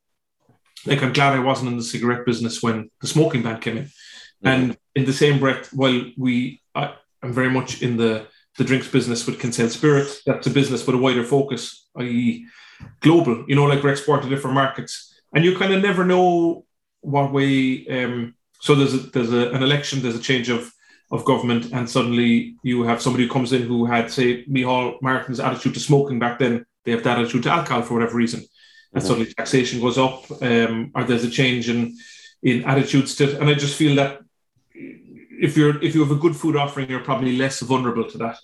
like 0.86 1.02
I'm 1.02 1.14
glad 1.14 1.34
I 1.34 1.40
wasn't 1.40 1.72
in 1.72 1.78
the 1.78 1.84
cigarette 1.84 2.26
business 2.26 2.62
when 2.62 2.90
the 3.02 3.08
smoking 3.08 3.44
ban 3.44 3.60
came 3.60 3.78
in. 3.78 3.84
Mm-hmm. 3.86 4.48
And 4.48 4.78
in 4.96 5.06
the 5.06 5.14
same 5.14 5.40
breath, 5.40 5.72
while 5.74 6.04
we, 6.18 6.62
I, 6.76 6.96
am 7.22 7.34
very 7.34 7.50
much 7.50 7.82
in 7.82 7.98
the 7.98 8.28
the 8.56 8.64
drinks 8.64 8.88
business 8.88 9.26
with 9.26 9.40
Kinsale 9.40 9.70
Spirit, 9.70 10.22
that's 10.28 10.46
a 10.46 10.52
business 10.52 10.86
with 10.86 10.96
a 10.96 11.00
wider 11.00 11.24
focus, 11.24 11.90
i.e., 11.98 12.46
global. 13.00 13.46
You 13.48 13.56
know, 13.56 13.64
like 13.64 13.82
we're 13.82 13.92
exporting 13.92 14.30
to 14.30 14.36
different 14.36 14.54
markets, 14.54 15.20
and 15.34 15.44
you 15.44 15.58
kind 15.58 15.74
of 15.74 15.82
never 15.82 16.06
know 16.06 16.66
what 17.02 17.34
way. 17.34 17.88
Um, 17.88 18.36
so 18.60 18.76
there's 18.76 18.94
a, 18.94 18.98
there's 18.98 19.34
a, 19.34 19.52
an 19.52 19.64
election, 19.64 20.02
there's 20.02 20.16
a 20.16 20.22
change 20.22 20.50
of 20.50 20.72
of 21.12 21.26
government, 21.26 21.72
and 21.74 21.90
suddenly 21.90 22.56
you 22.64 22.84
have 22.84 23.02
somebody 23.02 23.26
who 23.26 23.34
comes 23.34 23.54
in 23.54 23.64
who 23.64 23.86
had, 23.86 24.12
say, 24.12 24.46
Micheál 24.46 25.00
Martin's 25.02 25.40
attitude 25.40 25.76
to 25.76 25.80
smoking 25.80 26.18
back 26.18 26.40
then 26.40 26.66
they 26.84 26.92
have 26.92 27.04
that 27.04 27.20
attitude 27.20 27.44
to 27.44 27.52
alcohol 27.52 27.82
for 27.82 27.96
whatever 27.96 28.18
reason. 28.18 28.42
And 28.42 29.02
mm-hmm. 29.02 29.08
suddenly 29.08 29.34
taxation 29.34 29.82
goes 29.82 29.98
up, 29.98 30.26
um, 30.42 30.92
or 30.96 31.04
there's 31.04 31.24
a 31.24 31.30
change 31.30 31.70
in 31.70 31.98
in 32.42 32.66
attitudes 32.66 33.16
to 33.16 33.24
it. 33.24 33.40
And 33.40 33.50
I 33.50 33.54
just 33.54 33.78
feel 33.78 33.96
that 33.96 34.22
if 34.76 35.58
you're 35.58 35.82
if 35.84 35.96
you 35.96 36.02
have 36.02 36.12
a 36.12 36.20
good 36.20 36.36
food 36.36 36.56
offering, 36.56 36.90
you're 36.90 37.00
probably 37.00 37.38
less 37.38 37.62
vulnerable 37.62 38.10
to 38.10 38.18
that. 38.20 38.38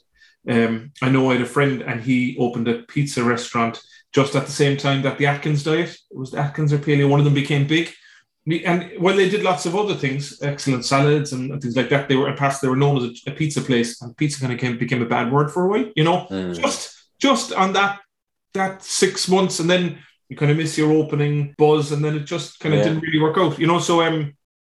Um, 0.48 0.92
I 1.02 1.10
know 1.10 1.30
I 1.30 1.34
had 1.34 1.42
a 1.42 1.46
friend 1.46 1.82
and 1.82 2.02
he 2.02 2.38
opened 2.40 2.68
a 2.68 2.84
pizza 2.84 3.24
restaurant 3.24 3.82
just 4.14 4.36
at 4.36 4.46
the 4.46 4.52
same 4.52 4.78
time 4.78 5.02
that 5.04 5.18
the 5.18 5.28
Atkins 5.28 5.64
diet 5.64 5.90
it 5.90 6.18
was 6.18 6.32
the 6.32 6.40
Atkins 6.40 6.74
or 6.74 6.80
paleo, 6.80 7.10
one 7.10 7.20
of 7.20 7.26
them 7.26 7.34
became 7.34 7.68
big. 7.68 7.92
And 8.66 8.92
while 8.98 9.16
they 9.16 9.30
did 9.30 9.44
lots 9.44 9.68
of 9.68 9.76
other 9.76 9.94
things, 9.94 10.42
excellent 10.42 10.84
salads 10.86 11.34
and 11.34 11.62
things 11.62 11.76
like 11.76 11.90
that, 11.90 12.10
they 12.10 12.16
were 12.16 12.30
in 12.30 12.36
past 12.36 12.62
they 12.62 12.68
were 12.68 12.76
known 12.76 12.98
as 12.98 13.04
a, 13.04 13.32
a 13.32 13.34
pizza 13.34 13.62
place, 13.62 14.02
and 14.02 14.18
pizza 14.18 14.40
kind 14.40 14.54
of 14.54 14.60
came, 14.60 14.78
became 14.78 15.04
a 15.04 15.06
bad 15.06 15.32
word 15.32 15.52
for 15.52 15.66
a 15.66 15.68
while. 15.68 15.92
You 15.96 16.04
know, 16.04 16.26
mm. 16.32 16.60
just 16.60 16.98
just 17.20 17.54
on 17.54 17.74
that 17.74 18.00
that 18.54 18.84
six 18.84 19.28
months 19.28 19.60
and 19.60 19.70
then 19.70 20.00
you 20.28 20.36
kind 20.36 20.52
of 20.52 20.58
miss 20.58 20.78
your 20.78 20.92
opening 20.92 21.54
buzz 21.58 21.92
and 21.92 22.04
then 22.04 22.16
it 22.16 22.26
just 22.26 22.60
kind 22.60 22.74
of 22.74 22.80
yeah. 22.80 22.86
didn't 22.86 23.02
really 23.02 23.20
work 23.20 23.38
out, 23.38 23.58
you 23.60 23.68
know. 23.68 23.80
So 23.80 24.02
um 24.02 24.34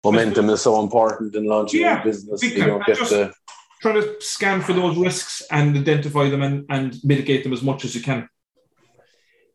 momentum 0.05 0.49
is 0.51 0.63
so 0.63 0.81
important 0.81 1.35
in 1.35 1.45
launching 1.45 1.81
yeah, 1.81 2.01
a 2.01 2.05
business. 2.05 2.43
You 2.43 2.65
don't 2.65 2.87
get 2.87 2.99
the 2.99 3.33
trying 3.81 4.01
to 4.01 4.21
scan 4.21 4.61
for 4.61 4.73
those 4.73 4.97
risks 4.97 5.43
and 5.51 5.77
identify 5.77 6.29
them 6.29 6.43
and, 6.43 6.67
and 6.69 6.97
mitigate 7.03 7.45
them 7.45 7.53
as 7.53 7.63
much 7.63 7.85
as 7.85 7.95
you 7.95 8.03
can. 8.03 8.29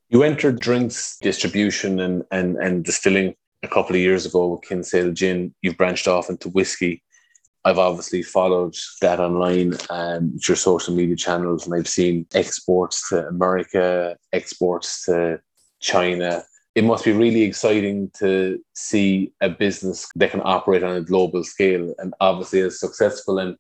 You 0.10 0.24
entered 0.24 0.60
drinks 0.60 1.17
distribution 1.22 2.00
and, 2.00 2.24
and, 2.31 2.57
and 2.57 2.84
distilling 2.84 3.36
a 3.63 3.67
couple 3.67 3.95
of 3.95 4.01
years 4.01 4.25
ago 4.25 4.48
with 4.48 4.62
Kinsale 4.63 5.12
Gin. 5.13 5.53
You've 5.62 5.77
branched 5.77 6.07
off 6.07 6.29
into 6.29 6.50
whiskey. 6.50 7.03
I've 7.65 7.79
obviously 7.79 8.22
followed 8.22 8.75
that 9.01 9.19
online 9.19 9.74
and 9.89 10.39
your 10.48 10.55
social 10.55 10.93
media 10.93 11.15
channels, 11.15 11.65
and 11.65 11.74
I've 11.74 11.88
seen 11.88 12.27
exports 12.36 13.10
to 13.10 13.27
America, 13.27 14.15
exports 14.31 15.05
to 15.05 15.41
China. 15.81 16.43
It 16.75 16.84
must 16.84 17.05
be 17.05 17.12
really 17.12 17.41
exciting 17.41 18.12
to 18.19 18.60
see 18.75 19.34
a 19.41 19.50
business 19.50 20.07
that 20.15 20.29
can 20.29 20.41
operate 20.43 20.84
on 20.84 20.95
a 20.95 21.01
global 21.01 21.43
scale, 21.43 21.91
and 21.98 22.13
obviously 22.22 22.62
as 22.62 22.79
successful 22.79 23.39
and 23.39 23.57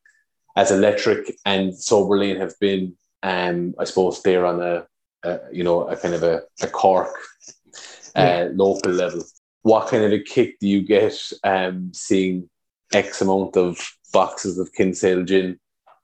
as 0.55 0.71
electric 0.71 1.35
and 1.45 1.73
Soberlane 1.73 2.39
have 2.39 2.53
been. 2.59 2.95
Um, 3.23 3.73
I 3.79 3.85
suppose 3.85 4.21
they're 4.21 4.45
on 4.45 4.61
a, 4.61 4.85
a 5.23 5.39
you 5.51 5.63
know 5.63 5.87
a 5.87 5.97
kind 5.97 6.13
of 6.13 6.21
a, 6.21 6.43
a 6.61 6.67
Cork 6.67 7.09
uh, 8.15 8.21
yeah. 8.21 8.49
local 8.53 8.91
level. 8.91 9.23
What 9.63 9.87
kind 9.87 10.03
of 10.03 10.11
a 10.11 10.19
kick 10.19 10.59
do 10.59 10.67
you 10.67 10.83
get 10.83 11.19
um, 11.43 11.91
seeing 11.91 12.47
X 12.95 13.21
amount 13.21 13.57
of 13.57 13.77
boxes 14.13 14.57
of 14.57 14.71
Kinsale 14.73 15.23
gin 15.23 15.59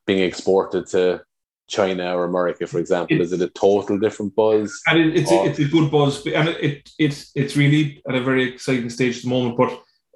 being 0.05 0.23
exported 0.23 0.87
to 0.87 1.21
China 1.67 2.15
or 2.15 2.25
America, 2.25 2.67
for 2.67 2.79
example? 2.79 3.15
It, 3.15 3.21
is 3.21 3.31
it 3.31 3.41
a 3.41 3.47
total 3.47 3.97
different 3.97 4.35
buzz? 4.35 4.81
And 4.87 4.99
it, 4.99 5.17
it's, 5.19 5.31
a, 5.31 5.45
it's 5.45 5.59
a 5.59 5.65
good 5.65 5.89
buzz, 5.89 6.25
and 6.27 6.49
it, 6.49 6.63
it, 6.63 6.89
it's 6.99 7.31
it's 7.33 7.55
really 7.55 8.01
at 8.07 8.15
a 8.15 8.21
very 8.21 8.43
exciting 8.43 8.89
stage 8.89 9.17
at 9.17 9.23
the 9.23 9.29
moment. 9.29 9.57
But 9.57 9.71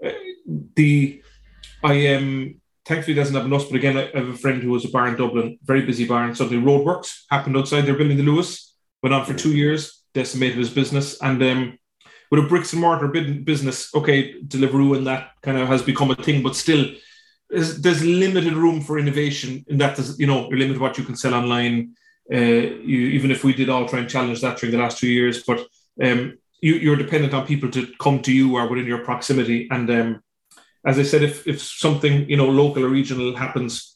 uh, 0.06 0.14
the 0.76 1.22
I 1.84 1.94
am 1.94 2.24
um, 2.24 2.62
thankfully 2.86 3.16
doesn't 3.16 3.36
have 3.36 3.46
enough. 3.46 3.70
But 3.70 3.78
again, 3.78 3.98
I 3.98 4.12
have 4.14 4.28
a 4.28 4.38
friend 4.38 4.62
who 4.62 4.72
was 4.72 4.86
a 4.86 4.90
bar 4.90 5.08
in 5.08 5.16
Dublin, 5.16 5.58
very 5.64 5.84
busy 5.86 6.06
bar, 6.06 6.26
and 6.26 6.36
suddenly 6.36 6.66
roadworks 6.66 7.24
happened 7.30 7.58
outside. 7.58 7.82
They're 7.82 7.98
building 7.98 8.18
the 8.18 8.24
Luas 8.24 8.72
went 9.02 9.14
on 9.14 9.26
for 9.26 9.36
two 9.36 9.56
years, 9.56 10.04
decimated 10.16 10.58
his 10.58 10.72
business, 10.72 11.22
and 11.22 11.42
um, 11.44 11.78
with 12.36 12.46
a 12.46 12.48
bricks 12.48 12.74
and 12.74 12.82
mortar 12.82 13.08
business, 13.08 13.94
okay, 13.96 14.42
Deliveroo 14.42 14.98
and 14.98 15.08
that 15.08 15.32
kind 15.42 15.58
of 15.58 15.68
has 15.68 15.82
become 15.82 16.12
a 16.12 16.16
thing, 16.16 16.44
but 16.44 16.56
still, 16.56 16.86
there's, 17.50 17.82
there's 17.82 18.04
limited 18.04 18.54
room 18.54 18.82
for 18.82 18.98
innovation 19.00 19.64
in 19.68 19.78
that. 19.78 19.98
You 20.18 20.28
know, 20.28 20.50
you're 20.50 20.60
limited 20.60 20.82
what 20.82 20.98
you 20.98 21.04
can 21.04 21.16
sell 21.16 21.34
online. 21.34 21.96
Uh, 22.32 22.38
you, 22.38 23.00
even 23.10 23.30
if 23.30 23.44
we 23.44 23.54
did 23.54 23.70
all 23.70 23.88
try 23.88 24.00
and 24.00 24.10
challenge 24.10 24.42
that 24.42 24.58
during 24.58 24.76
the 24.76 24.82
last 24.82 24.98
two 24.98 25.08
years, 25.08 25.44
but 25.44 25.66
um, 26.04 26.38
you, 26.60 26.92
are 26.92 26.96
dependent 26.96 27.34
on 27.36 27.46
people 27.46 27.70
to 27.70 27.88
come 28.00 28.22
to 28.24 28.32
you 28.32 28.58
or 28.58 28.68
within 28.68 28.88
your 28.88 29.06
proximity. 29.06 29.68
And 29.70 29.90
um, 29.92 30.24
as 30.86 30.98
I 30.98 31.04
said, 31.04 31.22
if 31.22 31.48
if 31.48 31.62
something 31.62 32.28
you 32.28 32.38
know 32.38 32.50
local 32.50 32.84
or 32.84 32.90
regional 32.90 33.36
happens, 33.36 33.96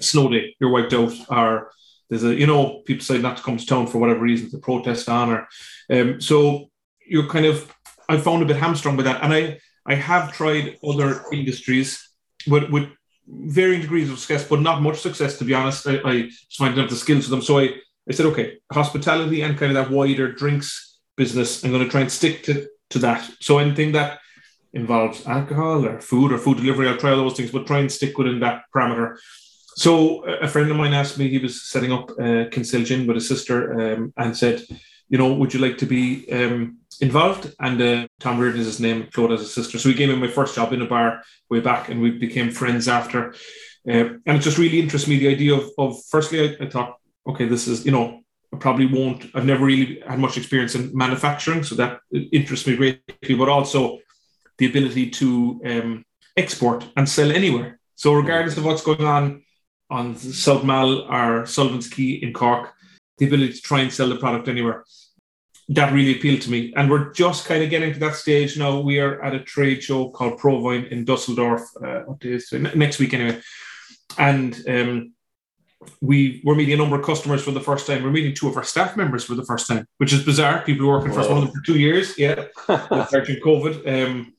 snow 0.00 0.28
day, 0.28 0.54
you're 0.60 0.70
wiped 0.70 0.94
out, 0.94 1.12
or 1.28 1.72
there's 2.08 2.24
a 2.24 2.34
you 2.34 2.46
know 2.46 2.82
people 2.86 3.00
decide 3.00 3.22
not 3.22 3.38
to 3.38 3.42
come 3.42 3.56
to 3.56 3.66
town 3.66 3.88
for 3.88 3.98
whatever 3.98 4.20
reason, 4.20 4.48
the 4.52 4.58
protest 4.58 5.08
on, 5.08 5.30
or 5.30 5.48
um, 5.90 6.20
so 6.20 6.70
you're 7.12 7.28
kind 7.28 7.46
of 7.46 7.56
I 8.08 8.16
found 8.18 8.42
a 8.42 8.46
bit 8.46 8.56
hamstrung 8.56 8.96
by 8.96 9.04
that, 9.04 9.22
and 9.22 9.32
I 9.32 9.58
I 9.86 9.94
have 9.94 10.32
tried 10.32 10.78
other 10.90 11.24
industries 11.32 11.88
with 12.52 12.70
with 12.70 12.86
varying 13.26 13.82
degrees 13.82 14.10
of 14.10 14.18
success, 14.18 14.48
but 14.48 14.60
not 14.60 14.82
much 14.82 14.98
success 15.00 15.38
to 15.38 15.44
be 15.44 15.54
honest. 15.54 15.86
I, 15.86 16.00
I 16.12 16.14
just 16.22 16.58
find 16.58 16.76
have 16.76 16.90
the 16.90 16.96
skills 16.96 17.24
for 17.24 17.30
them, 17.30 17.42
so 17.42 17.58
I 17.58 17.64
I 18.08 18.12
said 18.12 18.26
okay, 18.26 18.46
hospitality 18.72 19.42
and 19.42 19.58
kind 19.58 19.76
of 19.76 19.78
that 19.78 19.94
wider 19.94 20.32
drinks 20.32 20.98
business. 21.16 21.62
I'm 21.62 21.72
going 21.72 21.84
to 21.84 21.90
try 21.90 22.00
and 22.00 22.12
stick 22.20 22.42
to 22.44 22.54
to 22.90 22.98
that. 23.00 23.22
So 23.40 23.58
anything 23.58 23.92
that 23.92 24.18
involves 24.72 25.26
alcohol 25.26 25.86
or 25.86 26.00
food 26.00 26.32
or 26.32 26.38
food 26.38 26.58
delivery, 26.58 26.88
I'll 26.88 26.96
try 26.96 27.10
all 27.10 27.24
those 27.24 27.36
things, 27.36 27.52
but 27.52 27.66
try 27.66 27.80
and 27.80 27.92
stick 27.92 28.16
within 28.16 28.40
that 28.40 28.62
parameter. 28.74 29.18
So 29.76 30.24
a 30.46 30.48
friend 30.48 30.70
of 30.70 30.76
mine 30.76 30.92
asked 30.92 31.18
me, 31.18 31.28
he 31.28 31.38
was 31.38 31.54
setting 31.72 31.92
up 31.92 32.10
uh, 32.10 32.44
Kinsale 32.50 33.06
with 33.06 33.16
his 33.16 33.28
sister 33.28 33.56
um, 33.80 34.12
and 34.16 34.36
said, 34.36 34.62
you 35.12 35.18
know, 35.18 35.30
would 35.34 35.52
you 35.52 35.60
like 35.60 35.76
to 35.76 35.86
be 35.86 36.26
um, 36.32 36.78
involved? 37.02 37.54
And 37.60 37.80
uh, 37.80 38.06
Tom 38.18 38.38
Reardon 38.38 38.62
is 38.62 38.66
his 38.66 38.80
name, 38.80 39.08
Claude 39.12 39.32
has 39.32 39.42
a 39.42 39.46
sister. 39.46 39.78
So 39.78 39.90
he 39.90 39.94
gave 39.94 40.08
me 40.08 40.16
my 40.16 40.26
first 40.26 40.54
job 40.54 40.72
in 40.72 40.80
a 40.80 40.86
bar 40.86 41.22
way 41.50 41.60
back, 41.60 41.90
and 41.90 42.00
we 42.00 42.12
became 42.12 42.50
friends 42.50 42.88
after. 42.88 43.34
Uh, 43.86 44.16
and 44.26 44.38
it 44.38 44.40
just 44.40 44.56
really 44.56 44.80
interests 44.80 45.06
me 45.06 45.18
the 45.18 45.28
idea 45.28 45.54
of, 45.54 45.70
of 45.76 46.02
firstly, 46.08 46.40
I, 46.40 46.64
I 46.64 46.70
thought, 46.70 46.96
okay, 47.26 47.44
this 47.44 47.68
is, 47.68 47.84
you 47.84 47.92
know, 47.92 48.22
I 48.54 48.56
probably 48.56 48.86
won't, 48.86 49.26
I've 49.34 49.44
never 49.44 49.66
really 49.66 50.00
had 50.00 50.18
much 50.18 50.38
experience 50.38 50.74
in 50.74 50.96
manufacturing, 50.96 51.62
so 51.62 51.74
that 51.74 52.00
interests 52.32 52.66
me 52.66 52.76
greatly, 52.76 53.34
but 53.34 53.50
also 53.50 53.98
the 54.56 54.66
ability 54.66 55.10
to 55.10 55.60
um, 55.66 56.04
export 56.38 56.88
and 56.96 57.06
sell 57.06 57.30
anywhere. 57.30 57.78
So, 57.96 58.14
regardless 58.14 58.56
of 58.56 58.64
what's 58.64 58.82
going 58.82 59.04
on 59.04 59.42
on 59.90 60.16
South 60.16 60.64
Mall 60.64 61.02
or 61.02 61.44
Sullivan's 61.44 61.88
Quay 61.88 62.20
in 62.22 62.32
Cork, 62.32 62.72
the 63.18 63.26
ability 63.26 63.52
to 63.52 63.60
try 63.60 63.80
and 63.80 63.92
sell 63.92 64.08
the 64.08 64.16
product 64.16 64.48
anywhere. 64.48 64.84
That 65.68 65.92
really 65.92 66.16
appealed 66.16 66.42
to 66.42 66.50
me. 66.50 66.72
And 66.76 66.90
we're 66.90 67.12
just 67.12 67.46
kind 67.46 67.62
of 67.62 67.70
getting 67.70 67.92
to 67.92 68.00
that 68.00 68.16
stage 68.16 68.58
now. 68.58 68.80
We 68.80 68.98
are 68.98 69.22
at 69.22 69.34
a 69.34 69.40
trade 69.40 69.82
show 69.82 70.10
called 70.10 70.38
ProWein 70.40 70.90
in 70.90 71.04
Dusseldorf, 71.04 71.62
uh, 71.82 72.00
what 72.00 72.20
day 72.20 72.30
is 72.32 72.52
next 72.52 72.98
week 72.98 73.14
anyway. 73.14 73.40
And 74.18 74.60
um, 74.68 75.12
we 76.00 76.42
were 76.44 76.54
meeting 76.54 76.74
a 76.74 76.76
number 76.76 76.98
of 76.98 77.04
customers 77.04 77.42
for 77.42 77.52
the 77.52 77.60
first 77.60 77.86
time. 77.86 78.02
We're 78.02 78.10
meeting 78.10 78.34
two 78.34 78.48
of 78.48 78.56
our 78.56 78.64
staff 78.64 78.96
members 78.96 79.24
for 79.24 79.34
the 79.34 79.44
first 79.44 79.66
time, 79.68 79.86
which 79.98 80.12
is 80.12 80.24
bizarre. 80.24 80.62
People 80.62 80.88
working 80.88 81.12
for 81.12 81.20
us, 81.20 81.28
one 81.28 81.38
of 81.38 81.44
them 81.44 81.52
for 81.52 81.64
two 81.64 81.78
years, 81.78 82.18
yeah, 82.18 82.46
during 82.66 83.40
COVID. 83.40 83.76
Um, 83.86 84.34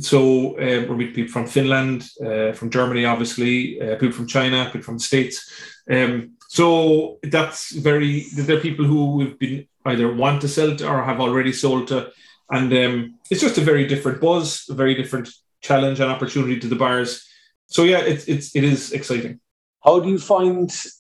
so 0.00 0.56
uh, 0.58 0.84
we're 0.88 0.96
meeting 0.96 1.14
people 1.14 1.32
from 1.32 1.46
Finland, 1.46 2.08
uh, 2.24 2.52
from 2.52 2.70
Germany, 2.70 3.04
obviously, 3.04 3.80
uh, 3.80 3.96
people 3.96 4.12
from 4.12 4.26
China, 4.26 4.66
people 4.66 4.82
from 4.82 4.98
the 4.98 5.04
States. 5.04 5.50
Um, 5.90 6.36
so 6.48 7.18
that's 7.22 7.72
very, 7.72 8.26
there 8.34 8.56
are 8.56 8.60
people 8.60 8.84
who 8.84 9.16
we've 9.16 9.38
been 9.38 9.66
either 9.86 10.12
want 10.12 10.40
to 10.42 10.48
sell 10.48 10.76
to 10.76 10.88
or 10.88 11.02
have 11.02 11.20
already 11.20 11.52
sold 11.52 11.88
to. 11.88 12.10
And 12.50 12.72
um, 12.72 13.18
it's 13.30 13.40
just 13.40 13.58
a 13.58 13.62
very 13.62 13.86
different 13.86 14.20
buzz, 14.20 14.66
a 14.68 14.74
very 14.74 14.94
different 14.94 15.28
challenge 15.62 16.00
and 16.00 16.10
opportunity 16.10 16.60
to 16.60 16.68
the 16.68 16.76
buyers. 16.76 17.26
So 17.66 17.82
yeah, 17.82 18.00
it's, 18.00 18.24
it's, 18.26 18.54
it 18.54 18.64
is 18.64 18.92
exciting. 18.92 19.40
How 19.82 20.00
do 20.00 20.08
you 20.08 20.18
find 20.18 20.70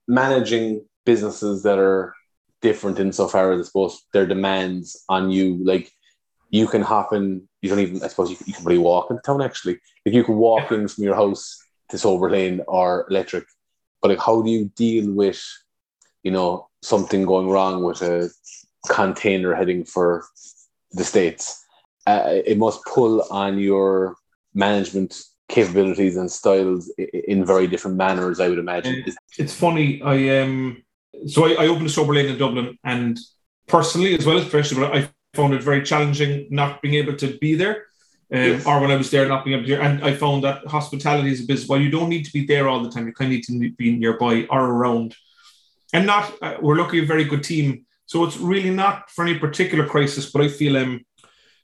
managing 0.08 0.86
businesses 1.06 1.64
that 1.64 1.80
are 1.80 2.14
different 2.62 3.00
insofar 3.00 3.52
as 3.54 3.60
I 3.60 3.64
suppose 3.64 4.06
their 4.14 4.28
demands 4.28 5.04
on 5.10 5.32
you? 5.32 5.64
Like 5.64 5.92
you 6.50 6.68
can 6.68 6.82
hop 6.82 7.14
in, 7.14 7.48
you 7.62 7.70
don't 7.70 7.80
even, 7.80 8.04
I 8.04 8.08
suppose 8.08 8.30
you, 8.30 8.38
you 8.46 8.54
can 8.54 8.66
really 8.66 8.80
walk 8.80 9.10
in 9.10 9.20
town 9.22 9.42
actually. 9.42 9.80
Like 10.06 10.14
you 10.14 10.24
can 10.24 10.38
walk 10.38 10.72
in 10.72 10.88
from 10.88 11.04
your 11.04 11.16
house 11.16 11.60
to 11.90 11.98
Sober 11.98 12.30
Lane 12.30 12.62
or 12.68 13.08
Electric, 13.10 13.46
but 14.02 14.10
like 14.10 14.20
how 14.20 14.42
do 14.42 14.50
you 14.50 14.72
deal 14.76 15.12
with, 15.12 15.44
you 16.22 16.32
know, 16.32 16.70
something 16.82 17.26
going 17.26 17.50
wrong 17.50 17.84
with 17.84 18.02
a 18.02 18.30
container 18.88 19.54
heading 19.54 19.86
for 19.86 20.26
the 20.92 21.04
States? 21.04 21.66
Uh, 22.06 22.42
it 22.46 22.58
must 22.58 22.84
pull 22.86 23.22
on 23.32 23.58
your 23.58 24.16
management 24.54 25.24
capabilities 25.50 26.18
and 26.18 26.32
styles 26.32 26.92
in 26.98 27.46
very 27.46 27.68
different 27.68 27.98
manners, 27.98 28.40
I 28.40 28.50
would 28.50 28.60
imagine. 28.60 29.06
It's 29.38 29.54
funny. 29.54 30.02
I 30.02 30.42
um, 30.42 30.84
so 31.28 31.46
I, 31.46 31.64
I 31.64 31.68
opened 31.68 31.88
a 31.88 31.90
sober 31.90 32.14
lane 32.14 32.28
in 32.28 32.38
Dublin, 32.38 32.78
and 32.84 33.20
personally 33.68 34.18
as 34.18 34.26
well 34.26 34.38
as 34.38 34.44
professionally, 34.44 34.88
I 34.88 35.10
found 35.34 35.54
it 35.54 35.64
very 35.64 35.84
challenging 35.84 36.48
not 36.50 36.82
being 36.82 36.96
able 36.96 37.16
to 37.18 37.38
be 37.38 37.56
there. 37.56 37.86
Um, 38.32 38.40
yes. 38.40 38.66
Or 38.66 38.80
when 38.80 38.90
I 38.90 38.96
was 38.96 39.12
there, 39.12 39.28
not 39.28 39.46
being 39.46 39.58
able 39.58 39.68
to. 39.68 39.82
And 39.82 40.04
I 40.04 40.14
found 40.16 40.44
that 40.44 40.66
hospitality 40.66 41.32
is 41.32 41.42
a 41.42 41.46
business. 41.46 41.70
While 41.70 41.82
you 41.82 41.92
don't 41.92 42.10
need 42.10 42.26
to 42.26 42.34
be 42.34 42.46
there 42.46 42.68
all 42.68 42.82
the 42.82 42.90
time, 42.90 43.06
you 43.06 43.14
kind 43.14 43.32
of 43.32 43.34
need 43.34 43.44
to 43.44 43.72
be 43.76 43.96
nearby 43.96 44.48
or 44.50 44.66
around. 44.66 45.16
And 45.94 46.08
not, 46.08 46.34
uh, 46.42 46.58
we're 46.60 46.78
lucky 46.78 47.04
a 47.04 47.06
very 47.06 47.26
good 47.26 47.44
team. 47.44 47.86
So 48.06 48.24
it's 48.24 48.38
really 48.38 48.70
not 48.70 49.10
for 49.10 49.26
any 49.26 49.40
particular 49.40 49.88
crisis, 49.88 50.32
but 50.32 50.42
I 50.42 50.48
feel 50.48 50.78
um, 50.78 51.06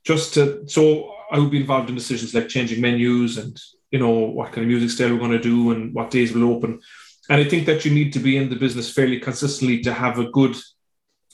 just 0.03 0.33
to, 0.35 0.67
so 0.67 1.13
I 1.31 1.39
would 1.39 1.51
be 1.51 1.61
involved 1.61 1.89
in 1.89 1.95
decisions 1.95 2.33
like 2.33 2.47
changing 2.47 2.81
menus 2.81 3.37
and, 3.37 3.59
you 3.91 3.99
know, 3.99 4.09
what 4.09 4.51
kind 4.51 4.63
of 4.63 4.67
music 4.67 4.89
style 4.89 5.11
we're 5.13 5.19
going 5.19 5.31
to 5.31 5.39
do 5.39 5.71
and 5.71 5.93
what 5.93 6.11
days 6.11 6.33
we'll 6.33 6.53
open. 6.53 6.79
And 7.29 7.41
I 7.41 7.43
think 7.43 7.65
that 7.67 7.85
you 7.85 7.91
need 7.91 8.13
to 8.13 8.19
be 8.19 8.37
in 8.37 8.49
the 8.49 8.55
business 8.55 8.91
fairly 8.91 9.19
consistently 9.19 9.81
to 9.81 9.93
have 9.93 10.17
a 10.17 10.29
good 10.29 10.55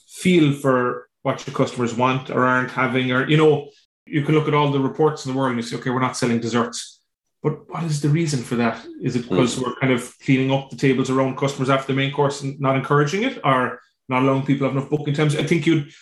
feel 0.06 0.52
for 0.52 1.08
what 1.22 1.46
your 1.46 1.54
customers 1.54 1.94
want 1.94 2.30
or 2.30 2.44
aren't 2.44 2.70
having, 2.70 3.12
or 3.12 3.28
you 3.28 3.36
know, 3.36 3.68
you 4.04 4.22
can 4.22 4.34
look 4.34 4.48
at 4.48 4.54
all 4.54 4.70
the 4.70 4.80
reports 4.80 5.24
in 5.24 5.32
the 5.32 5.38
world 5.38 5.52
and 5.52 5.58
you 5.58 5.62
say, 5.62 5.76
okay, 5.76 5.90
we're 5.90 6.00
not 6.00 6.16
selling 6.16 6.40
desserts. 6.40 7.00
But 7.42 7.68
what 7.70 7.84
is 7.84 8.00
the 8.00 8.08
reason 8.08 8.42
for 8.42 8.56
that? 8.56 8.84
Is 9.02 9.16
it 9.16 9.28
because 9.28 9.56
mm. 9.56 9.64
we're 9.64 9.76
kind 9.76 9.92
of 9.92 10.14
cleaning 10.24 10.52
up 10.52 10.70
the 10.70 10.76
tables 10.76 11.10
around 11.10 11.36
customers 11.36 11.70
after 11.70 11.88
the 11.92 11.96
main 11.96 12.12
course 12.12 12.42
and 12.42 12.58
not 12.60 12.76
encouraging 12.76 13.22
it, 13.22 13.38
or 13.44 13.80
not 14.08 14.22
allowing 14.22 14.44
people 14.44 14.66
have 14.66 14.76
enough 14.76 14.90
booking 14.90 15.14
times? 15.14 15.36
I 15.36 15.44
think 15.44 15.66
you'd 15.66 15.92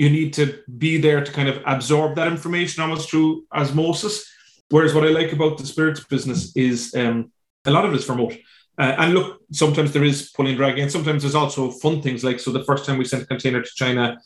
you 0.00 0.08
need 0.08 0.32
to 0.32 0.58
be 0.78 0.96
there 0.96 1.22
to 1.22 1.30
kind 1.30 1.46
of 1.46 1.62
absorb 1.66 2.16
that 2.16 2.26
information 2.26 2.82
almost 2.82 3.10
through 3.10 3.44
osmosis. 3.52 4.26
Whereas 4.70 4.94
what 4.94 5.04
I 5.04 5.08
like 5.08 5.32
about 5.32 5.58
the 5.58 5.66
spirits 5.66 6.02
business 6.04 6.56
is 6.56 6.94
um, 6.94 7.30
a 7.66 7.70
lot 7.70 7.84
of 7.84 7.92
it's 7.92 8.08
remote. 8.08 8.34
Uh, 8.78 8.94
and 8.96 9.12
look, 9.12 9.40
sometimes 9.52 9.92
there 9.92 10.04
is 10.04 10.30
pulling 10.30 10.56
dragging, 10.56 10.84
and 10.84 10.90
sometimes 10.90 11.22
there's 11.22 11.34
also 11.34 11.70
fun 11.70 12.00
things 12.00 12.24
like 12.24 12.40
so. 12.40 12.50
The 12.50 12.64
first 12.64 12.86
time 12.86 12.96
we 12.96 13.04
sent 13.04 13.24
a 13.24 13.26
container 13.26 13.60
to 13.60 13.70
China, 13.74 14.18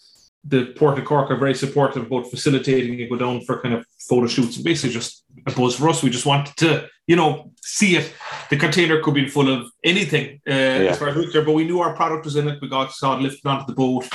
the 0.45 0.67
Port 0.77 0.97
of 0.97 1.07
Cork 1.07 1.33
are 1.33 1.37
very 1.37 1.55
supportive 1.55 2.07
about 2.07 2.31
facilitating 2.31 3.01
it 3.01 3.11
go 3.11 3.17
down 3.17 3.41
for 3.41 3.61
kind 3.61 3.75
of 3.75 3.85
photo 4.09 4.29
shoots 4.29 4.55
and 4.55 4.65
basically 4.65 4.95
just 4.95 5.24
a 5.47 5.53
buzz 5.53 5.77
for 5.77 5.89
us. 5.89 6.03
We 6.03 6.11
just 6.11 6.27
wanted 6.27 6.57
to, 6.59 6.89
you 7.07 7.17
know, 7.17 7.53
see 7.63 7.97
it. 7.97 8.13
The 8.51 8.57
container 8.57 9.01
could 9.01 9.15
be 9.15 9.29
full 9.29 9.53
of 9.53 9.71
anything 9.83 10.41
uh, 10.49 10.53
yeah. 10.53 10.91
as 10.91 10.99
far 10.99 11.09
as 11.09 11.17
we 11.17 11.31
there, 11.33 11.45
but 11.45 11.53
we 11.53 11.65
knew 11.65 11.81
our 11.81 11.95
product 11.95 12.25
was 12.25 12.37
in 12.37 12.49
it. 12.49 12.61
We 12.61 12.69
got 12.69 12.93
saw 12.93 13.17
it 13.17 13.23
lifted 13.23 13.47
onto 13.47 13.67
the 13.67 13.75
boat. 13.75 14.09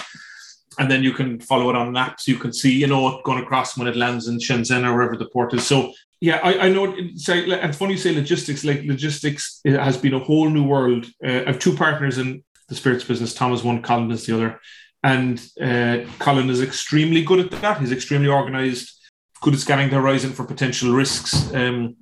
And 0.77 0.89
then 0.89 1.03
you 1.03 1.11
can 1.11 1.41
follow 1.41 1.69
it 1.69 1.75
on 1.75 1.91
maps. 1.91 2.27
You 2.27 2.37
can 2.37 2.53
see, 2.53 2.71
you 2.71 2.87
know, 2.87 3.17
it 3.17 3.23
going 3.25 3.43
across 3.43 3.77
when 3.77 3.87
it 3.87 3.97
lands 3.97 4.29
in 4.29 4.37
Shenzhen 4.37 4.87
or 4.87 4.93
wherever 4.93 5.17
the 5.17 5.25
port 5.25 5.53
is. 5.53 5.67
So, 5.67 5.91
yeah, 6.21 6.39
I, 6.41 6.67
I 6.67 6.69
know. 6.69 6.95
Say, 7.15 7.51
and 7.51 7.75
funny 7.75 7.93
you 7.93 7.97
say 7.97 8.13
logistics. 8.15 8.63
Like 8.63 8.83
logistics 8.83 9.59
has 9.65 9.97
been 9.97 10.13
a 10.13 10.19
whole 10.19 10.49
new 10.49 10.63
world. 10.63 11.05
Uh, 11.23 11.41
I 11.41 11.45
have 11.45 11.59
two 11.59 11.75
partners 11.75 12.17
in 12.17 12.43
the 12.69 12.75
spirits 12.75 13.03
business. 13.03 13.33
Tom 13.33 13.51
is 13.51 13.63
one, 13.63 13.81
Colin 13.81 14.11
is 14.11 14.25
the 14.25 14.35
other 14.35 14.59
and 15.03 15.39
uh, 15.61 15.99
Colin 16.19 16.49
is 16.49 16.61
extremely 16.61 17.23
good 17.23 17.39
at 17.39 17.61
that. 17.61 17.79
He's 17.79 17.91
extremely 17.91 18.27
organised, 18.27 18.98
good 19.41 19.53
at 19.53 19.59
scanning 19.59 19.89
the 19.89 19.95
horizon 19.95 20.31
for 20.31 20.43
potential 20.43 20.93
risks 20.93 21.53
um, 21.53 21.95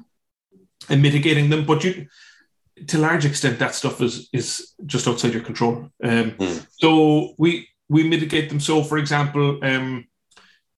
and 0.90 1.02
mitigating 1.02 1.50
them. 1.50 1.66
But 1.66 1.84
you, 1.84 2.08
to 2.88 2.98
a 2.98 3.00
large 3.00 3.26
extent, 3.26 3.60
that 3.60 3.76
stuff 3.76 4.02
is 4.02 4.30
is 4.34 4.74
just 4.86 5.08
outside 5.08 5.34
your 5.34 5.44
control. 5.44 5.90
Um, 6.04 6.32
mm. 6.32 6.68
So 6.80 7.34
we 7.38 7.68
we 7.90 8.08
mitigate 8.08 8.50
them. 8.50 8.60
So, 8.60 8.84
for 8.84 8.98
example, 8.98 9.60
um, 9.64 10.08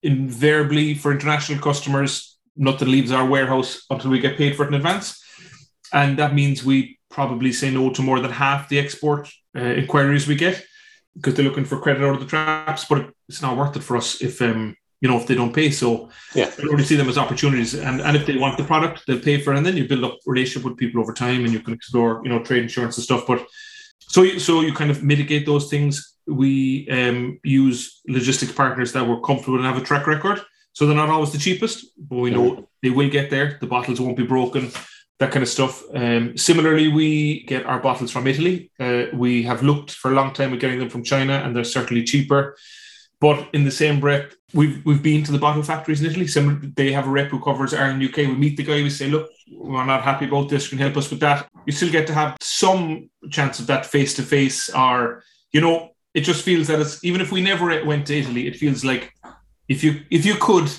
invariably 0.04 0.94
for 0.94 1.12
international 1.12 1.62
customers, 1.62 2.38
nothing 2.56 2.90
leaves 2.90 3.12
our 3.12 3.26
warehouse 3.26 3.86
until 3.90 4.12
we 4.12 4.20
get 4.20 4.38
paid 4.38 4.56
for 4.56 4.64
it 4.64 4.70
in 4.70 4.76
advance, 4.76 5.24
and 5.94 6.18
that 6.20 6.34
means 6.34 6.64
we 6.64 7.00
probably 7.10 7.52
say 7.52 7.72
no 7.72 7.90
to 7.92 8.02
more 8.02 8.20
than 8.20 8.32
half 8.32 8.70
the 8.70 8.80
export 8.80 9.30
uh, 9.58 9.60
inquiries 9.62 10.28
we 10.28 10.36
get 10.36 10.64
because 11.16 11.34
they're 11.34 11.46
looking 11.46 11.66
for 11.66 11.80
credit 11.80 12.04
out 12.04 12.14
of 12.14 12.20
the 12.20 12.26
traps, 12.28 12.86
but 12.86 13.12
it's 13.28 13.42
not 13.42 13.58
worth 13.58 13.76
it 13.76 13.84
for 13.84 13.98
us 13.98 14.22
if 14.22 14.42
um 14.42 14.76
you 15.02 15.10
know 15.10 15.18
if 15.18 15.28
they 15.28 15.36
don't 15.36 15.54
pay. 15.54 15.72
So 15.72 16.10
yeah, 16.36 16.52
I 16.58 16.68
only 16.72 16.84
see 16.84 16.96
them 16.96 17.10
as 17.10 17.18
opportunities, 17.18 17.74
and 17.74 18.02
and 18.02 18.16
if 18.18 18.26
they 18.26 18.38
want 18.38 18.58
the 18.58 18.64
product, 18.64 19.04
they'll 19.08 19.20
pay 19.20 19.40
for 19.40 19.54
it, 19.54 19.58
and 19.58 19.66
then 19.66 19.78
you 19.78 19.88
build 19.88 20.04
up 20.04 20.18
relationship 20.26 20.68
with 20.70 20.78
people 20.78 21.02
over 21.02 21.14
time, 21.14 21.44
and 21.46 21.54
you 21.54 21.60
can 21.60 21.74
explore 21.74 22.22
you 22.24 22.30
know 22.30 22.44
trade 22.44 22.64
insurance 22.64 22.98
and 22.98 23.04
stuff. 23.04 23.26
But 23.28 23.46
so 24.00 24.24
you, 24.24 24.40
so 24.40 24.62
you 24.62 24.74
kind 24.74 24.92
of 24.92 25.04
mitigate 25.04 25.46
those 25.46 25.70
things. 25.70 26.16
We 26.28 26.90
um, 26.90 27.40
use 27.44 28.02
logistics 28.08 28.52
partners 28.52 28.94
that 28.94 29.08
we're 29.08 29.22
comfortable 29.22 29.58
and 29.58 29.66
have 29.66 29.78
a 29.78 29.86
track 29.86 30.06
record. 30.08 30.42
So 30.74 30.86
they're 30.86 30.96
not 30.96 31.10
always 31.10 31.32
the 31.32 31.40
cheapest, 31.40 31.88
but 31.98 32.18
we 32.18 32.30
know 32.30 32.52
mm-hmm. 32.52 32.64
they 32.84 32.92
will 32.92 33.10
get 33.10 33.30
there. 33.30 33.58
The 33.60 33.68
bottles 33.68 34.00
won't 34.00 34.16
be 34.16 34.26
broken 34.26 34.72
that 35.20 35.32
kind 35.32 35.44
of 35.44 35.50
stuff. 35.50 35.84
Um, 35.94 36.38
similarly, 36.38 36.88
we 36.88 37.44
get 37.44 37.66
our 37.66 37.80
bottles 37.80 38.12
from 38.12 38.26
Italy. 38.26 38.72
Uh, 38.80 39.06
we 39.14 39.44
have 39.44 39.62
looked 39.62 39.92
for 39.92 40.12
a 40.12 40.16
long 40.16 40.34
time 40.34 40.54
at 40.54 40.60
getting 40.60 40.80
them 40.80 40.90
from 40.90 41.04
China, 41.04 41.34
and 41.34 41.56
they're 41.56 41.66
certainly 41.66 42.04
cheaper. 42.04 42.56
But 43.22 43.50
in 43.54 43.66
the 43.66 43.72
same 43.72 44.00
breath, 44.00 44.34
we've 44.54 44.84
we've 44.86 45.04
been 45.04 45.24
to 45.26 45.32
the 45.32 45.38
bottle 45.38 45.64
factories 45.64 46.02
in 46.02 46.10
Italy. 46.10 46.28
Some 46.28 46.74
they 46.76 46.92
have 46.92 47.08
a 47.08 47.10
rep 47.10 47.30
who 47.30 47.40
covers 47.42 47.74
Ireland, 47.74 48.04
UK. 48.04 48.18
We 48.18 48.36
meet 48.36 48.58
the 48.58 48.64
guy. 48.64 48.82
We 48.82 48.90
say, 48.90 49.10
look, 49.10 49.30
we're 49.52 49.86
not 49.86 50.04
happy 50.04 50.26
about 50.26 50.50
this. 50.50 50.70
Can 50.70 50.78
help 50.78 50.96
us 50.96 51.10
with 51.10 51.20
that? 51.20 51.50
You 51.66 51.74
still 51.74 51.92
get 51.92 52.08
to 52.08 52.14
have 52.14 52.38
some 52.40 53.10
chance 53.30 53.60
of 53.60 53.68
that 53.68 53.86
face 53.86 54.14
to 54.16 54.24
face, 54.24 54.70
or 54.70 55.24
you 55.52 55.60
know, 55.60 55.90
it 56.14 56.22
just 56.22 56.46
feels 56.46 56.68
that 56.68 56.80
it's 56.80 57.04
even 57.04 57.20
if 57.20 57.32
we 57.32 57.42
never 57.42 57.84
went 57.84 58.08
to 58.08 58.18
Italy, 58.18 58.48
it 58.48 58.56
feels 58.56 58.86
like 58.86 59.14
if 59.68 59.84
you 59.84 60.02
if 60.10 60.26
you 60.26 60.36
could, 60.36 60.72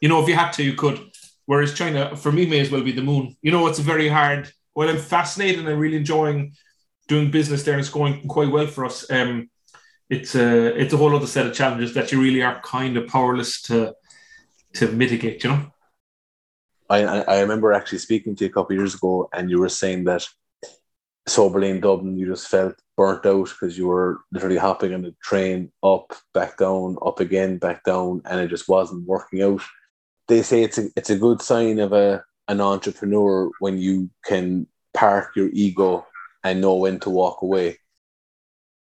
you 0.00 0.08
know, 0.08 0.20
if 0.20 0.28
you 0.28 0.34
had 0.34 0.52
to, 0.52 0.64
you 0.64 0.74
could 0.74 1.00
Whereas 1.46 1.74
China, 1.74 2.16
for 2.16 2.32
me, 2.32 2.44
may 2.44 2.58
as 2.58 2.70
well 2.70 2.82
be 2.82 2.92
the 2.92 3.02
moon. 3.02 3.36
You 3.40 3.52
know, 3.52 3.68
it's 3.68 3.78
a 3.78 3.82
very 3.82 4.08
hard. 4.08 4.50
Well, 4.74 4.88
I'm 4.88 4.98
fascinated 4.98 5.60
and 5.60 5.68
I'm 5.68 5.78
really 5.78 5.96
enjoying 5.96 6.54
doing 7.08 7.30
business 7.30 7.62
there, 7.62 7.78
it's 7.78 7.88
going 7.88 8.26
quite 8.26 8.50
well 8.50 8.66
for 8.66 8.84
us. 8.84 9.08
Um, 9.10 9.48
it's 10.08 10.34
a 10.34 10.80
it's 10.80 10.92
a 10.92 10.96
whole 10.96 11.14
other 11.14 11.26
set 11.26 11.46
of 11.46 11.54
challenges 11.54 11.94
that 11.94 12.12
you 12.12 12.20
really 12.20 12.42
are 12.42 12.60
kind 12.62 12.96
of 12.96 13.08
powerless 13.08 13.62
to 13.62 13.94
to 14.74 14.90
mitigate. 14.92 15.42
You 15.44 15.50
know. 15.50 15.72
I 16.88 17.02
I 17.02 17.40
remember 17.40 17.72
actually 17.72 17.98
speaking 17.98 18.36
to 18.36 18.44
you 18.44 18.50
a 18.50 18.52
couple 18.52 18.74
of 18.74 18.80
years 18.80 18.94
ago, 18.94 19.28
and 19.32 19.50
you 19.50 19.58
were 19.58 19.68
saying 19.68 20.04
that 20.04 20.26
Sober 21.26 21.60
Lane 21.60 21.80
Dublin, 21.80 22.16
you 22.16 22.26
just 22.26 22.48
felt 22.48 22.74
burnt 22.96 23.26
out 23.26 23.48
because 23.48 23.76
you 23.76 23.88
were 23.88 24.20
literally 24.32 24.56
hopping 24.56 24.94
on 24.94 25.02
the 25.02 25.14
train 25.22 25.72
up, 25.82 26.14
back 26.32 26.56
down, 26.56 26.96
up 27.04 27.20
again, 27.20 27.58
back 27.58 27.82
down, 27.84 28.22
and 28.24 28.40
it 28.40 28.48
just 28.48 28.68
wasn't 28.68 29.06
working 29.06 29.42
out. 29.42 29.60
They 30.28 30.42
say 30.42 30.62
it's 30.62 30.78
a 30.78 30.88
it's 30.96 31.10
a 31.10 31.18
good 31.18 31.42
sign 31.42 31.80
of 31.80 31.92
a 31.92 32.24
an 32.48 32.60
entrepreneur 32.60 33.50
when 33.58 33.78
you 33.78 34.08
can 34.24 34.68
park 34.94 35.32
your 35.34 35.50
ego 35.52 36.06
and 36.44 36.60
know 36.60 36.76
when 36.76 37.00
to 37.00 37.10
walk 37.10 37.42
away. 37.42 37.78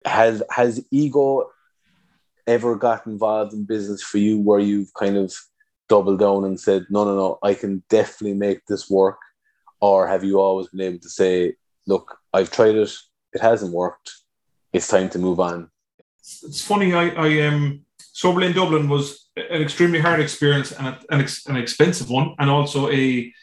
Has 0.05 0.41
has 0.49 0.83
ego 0.91 1.49
ever 2.47 2.75
got 2.75 3.05
involved 3.05 3.53
in 3.53 3.65
business 3.65 4.01
for 4.01 4.17
you 4.17 4.39
where 4.39 4.59
you've 4.59 4.93
kind 4.93 5.17
of 5.17 5.33
doubled 5.87 6.19
down 6.19 6.45
and 6.45 6.59
said, 6.59 6.85
no, 6.89 7.03
no, 7.03 7.15
no, 7.15 7.39
I 7.43 7.53
can 7.53 7.83
definitely 7.89 8.33
make 8.33 8.65
this 8.65 8.89
work? 8.89 9.19
Or 9.79 10.07
have 10.07 10.23
you 10.23 10.39
always 10.39 10.67
been 10.67 10.81
able 10.81 10.99
to 10.99 11.09
say, 11.09 11.55
look, 11.85 12.17
I've 12.33 12.51
tried 12.51 12.75
it, 12.75 12.93
it 13.33 13.41
hasn't 13.41 13.73
worked, 13.73 14.11
it's 14.73 14.87
time 14.87 15.09
to 15.09 15.19
move 15.19 15.39
on? 15.39 15.69
It's 16.19 16.63
funny, 16.63 16.93
I, 16.93 17.09
I 17.09 17.47
um, 17.47 17.85
Sober 17.99 18.41
in 18.41 18.53
Dublin 18.53 18.87
was 18.87 19.29
an 19.35 19.61
extremely 19.61 19.99
hard 19.99 20.19
experience 20.19 20.71
and 20.71 20.97
an, 21.09 21.27
an 21.47 21.57
expensive 21.57 22.09
one, 22.09 22.35
and 22.39 22.49
also 22.49 22.89
a, 22.89 23.33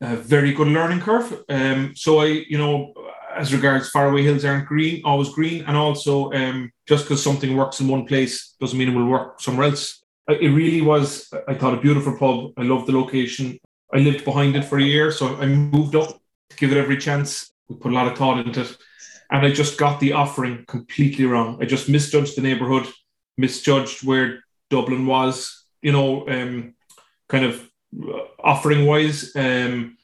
a 0.00 0.16
very 0.16 0.52
good 0.52 0.68
learning 0.68 1.00
curve. 1.00 1.44
Um, 1.48 1.94
so 1.94 2.20
I, 2.20 2.26
you 2.26 2.58
know, 2.58 2.92
as 3.36 3.52
regards 3.52 3.90
faraway 3.90 4.22
hills 4.22 4.44
aren't 4.44 4.66
green, 4.66 5.02
always 5.04 5.30
green, 5.30 5.64
and 5.66 5.76
also 5.76 6.32
um, 6.32 6.70
just 6.86 7.04
because 7.04 7.22
something 7.22 7.56
works 7.56 7.80
in 7.80 7.88
one 7.88 8.06
place 8.06 8.54
doesn't 8.60 8.78
mean 8.78 8.90
it 8.90 8.96
will 8.96 9.06
work 9.06 9.40
somewhere 9.40 9.66
else. 9.66 10.02
It 10.28 10.48
really 10.48 10.80
was, 10.80 11.32
I 11.46 11.54
thought, 11.54 11.74
a 11.74 11.80
beautiful 11.80 12.16
pub. 12.18 12.52
I 12.56 12.62
loved 12.62 12.86
the 12.86 12.98
location. 12.98 13.58
I 13.92 13.98
lived 13.98 14.24
behind 14.24 14.56
it 14.56 14.64
for 14.64 14.78
a 14.78 14.82
year, 14.82 15.12
so 15.12 15.36
I 15.36 15.46
moved 15.46 15.94
up 15.94 16.20
to 16.50 16.56
give 16.56 16.72
it 16.72 16.78
every 16.78 16.96
chance. 16.96 17.52
We 17.68 17.76
put 17.76 17.92
a 17.92 17.94
lot 17.94 18.10
of 18.10 18.18
thought 18.18 18.44
into 18.44 18.62
it, 18.62 18.76
and 19.30 19.46
I 19.46 19.52
just 19.52 19.78
got 19.78 20.00
the 20.00 20.12
offering 20.12 20.64
completely 20.66 21.26
wrong. 21.26 21.58
I 21.60 21.66
just 21.66 21.88
misjudged 21.88 22.36
the 22.36 22.42
neighbourhood, 22.42 22.86
misjudged 23.36 24.04
where 24.04 24.42
Dublin 24.70 25.06
was, 25.06 25.64
you 25.82 25.92
know, 25.92 26.28
um, 26.28 26.74
kind 27.28 27.44
of 27.44 27.70
uh, 28.02 28.18
offering 28.42 28.86
wise, 28.86 29.34
um, 29.36 29.96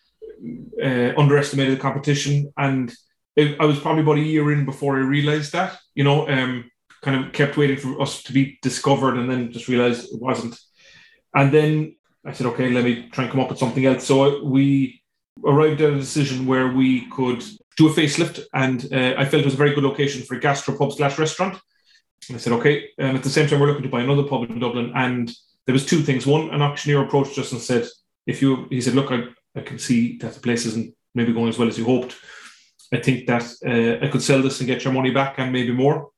uh, 0.83 1.13
underestimated 1.17 1.77
the 1.77 1.81
competition, 1.81 2.53
and 2.57 2.95
it, 3.37 3.61
I 3.61 3.65
was 3.65 3.81
probably 3.81 4.03
about 4.03 4.19
a 4.19 4.21
year 4.21 4.53
in 4.53 4.65
before 4.65 4.97
I 4.97 5.01
realised 5.01 5.53
that, 5.53 5.79
you 5.95 6.05
know, 6.05 6.29
um, 6.29 6.71
kind 7.03 7.25
of 7.25 7.33
kept 7.33 7.57
waiting 7.57 7.77
for 7.77 8.01
us 8.01 8.23
to 8.25 8.33
be 8.33 8.59
discovered, 8.63 9.17
and 9.17 9.31
then 9.31 9.53
just 9.53 9.69
realised 9.69 10.13
it 10.13 10.21
wasn't. 10.21 10.59
And 11.35 11.53
then 11.53 11.97
I 12.25 12.33
said, 12.33 12.47
okay, 12.49 12.71
let 12.71 12.85
me 12.85 13.09
try 13.11 13.25
and 13.25 13.33
come 13.33 13.41
up 13.41 13.51
with 13.51 13.59
something 13.59 13.85
else. 13.85 14.05
So 14.05 14.45
we 14.45 15.03
arrived 15.45 15.81
at 15.81 15.93
a 15.93 15.97
decision 15.97 16.47
where 16.47 16.69
we 16.69 17.09
could 17.11 17.43
do 17.77 17.89
a 17.89 17.93
facelift, 17.93 18.41
and 18.53 18.87
uh, 18.93 19.15
I 19.19 19.25
felt 19.25 19.43
it 19.43 19.47
was 19.47 19.55
a 19.55 19.57
very 19.65 19.75
good 19.75 19.85
location 19.85 20.23
for 20.23 20.37
a 20.37 20.41
gastropub 20.41 20.93
slash 20.93 21.19
restaurant. 21.19 21.59
And 22.29 22.37
I 22.37 22.39
said, 22.39 22.53
okay. 22.53 22.89
And 22.99 23.17
at 23.17 23.25
the 23.25 23.31
same 23.31 23.49
time, 23.49 23.59
we're 23.59 23.67
looking 23.67 23.83
to 23.83 23.89
buy 23.89 24.03
another 24.03 24.23
pub 24.23 24.49
in 24.49 24.61
Dublin. 24.61 24.93
And 24.95 25.33
there 25.67 25.73
was 25.73 25.87
two 25.87 26.03
things. 26.03 26.27
One, 26.27 26.51
an 26.51 26.63
auctioneer 26.63 27.03
approached 27.03 27.39
us 27.39 27.51
and 27.51 27.61
said, 27.61 27.89
if 28.27 28.41
you, 28.41 28.69
he 28.71 28.81
said, 28.81 28.95
look, 28.95 29.11
I, 29.11 29.25
I 29.57 29.63
can 29.63 29.79
see 29.79 30.19
that 30.19 30.35
the 30.35 30.41
place 30.41 30.65
isn't 30.67 30.95
maybe 31.15 31.33
going 31.33 31.49
as 31.49 31.59
well 31.59 31.67
as 31.67 31.77
you 31.77 31.85
hoped. 31.85 32.15
I 32.93 32.99
think 32.99 33.27
that 33.27 33.45
uh, 33.65 34.05
I 34.05 34.09
could 34.11 34.23
sell 34.23 34.43
this 34.43 34.61
and 34.61 34.67
get 34.67 34.85
your 34.85 34.93
money 34.93 35.11
back 35.11 35.39
and 35.39 35.53
maybe 35.53 35.73
more. 35.73 36.11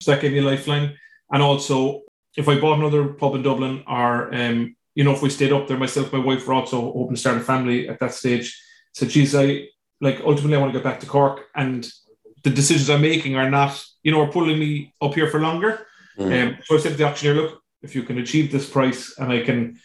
So 0.00 0.10
that 0.10 0.20
gave 0.20 0.32
me 0.32 0.38
a 0.38 0.42
lifeline. 0.42 0.98
And 1.30 1.42
also, 1.42 2.02
if 2.36 2.48
I 2.48 2.60
bought 2.60 2.78
another 2.78 3.14
pub 3.14 3.34
in 3.34 3.42
Dublin, 3.42 3.84
or 3.86 4.34
um, 4.34 4.76
you 4.94 5.04
know, 5.04 5.12
if 5.12 5.22
we 5.22 5.30
stayed 5.30 5.52
up 5.52 5.66
there, 5.66 5.78
myself, 5.78 6.12
my 6.12 6.18
wife 6.18 6.46
were 6.46 6.54
also 6.54 6.92
hoping 6.92 7.14
to 7.14 7.20
start 7.20 7.38
a 7.38 7.40
family 7.40 7.88
at 7.88 8.00
that 8.00 8.14
stage. 8.14 8.60
So, 8.92 9.06
geez, 9.06 9.34
I 9.34 9.68
like 10.00 10.20
ultimately 10.24 10.56
I 10.56 10.60
want 10.60 10.72
to 10.72 10.78
get 10.78 10.84
back 10.84 11.00
to 11.00 11.06
Cork, 11.06 11.46
and 11.54 11.88
the 12.42 12.50
decisions 12.50 12.90
I'm 12.90 13.02
making 13.02 13.36
are 13.36 13.50
not, 13.50 13.82
you 14.02 14.12
know, 14.12 14.20
are 14.20 14.30
pulling 14.30 14.58
me 14.58 14.92
up 15.00 15.14
here 15.14 15.28
for 15.28 15.40
longer. 15.40 15.86
Mm. 16.18 16.48
Um, 16.48 16.58
so 16.64 16.76
I 16.76 16.78
said 16.78 16.92
to 16.92 16.98
the 16.98 17.04
auctioneer, 17.04 17.34
look, 17.34 17.62
if 17.82 17.94
you 17.94 18.02
can 18.02 18.18
achieve 18.18 18.52
this 18.52 18.68
price 18.68 19.18
and 19.18 19.32
I 19.32 19.42
can 19.42 19.78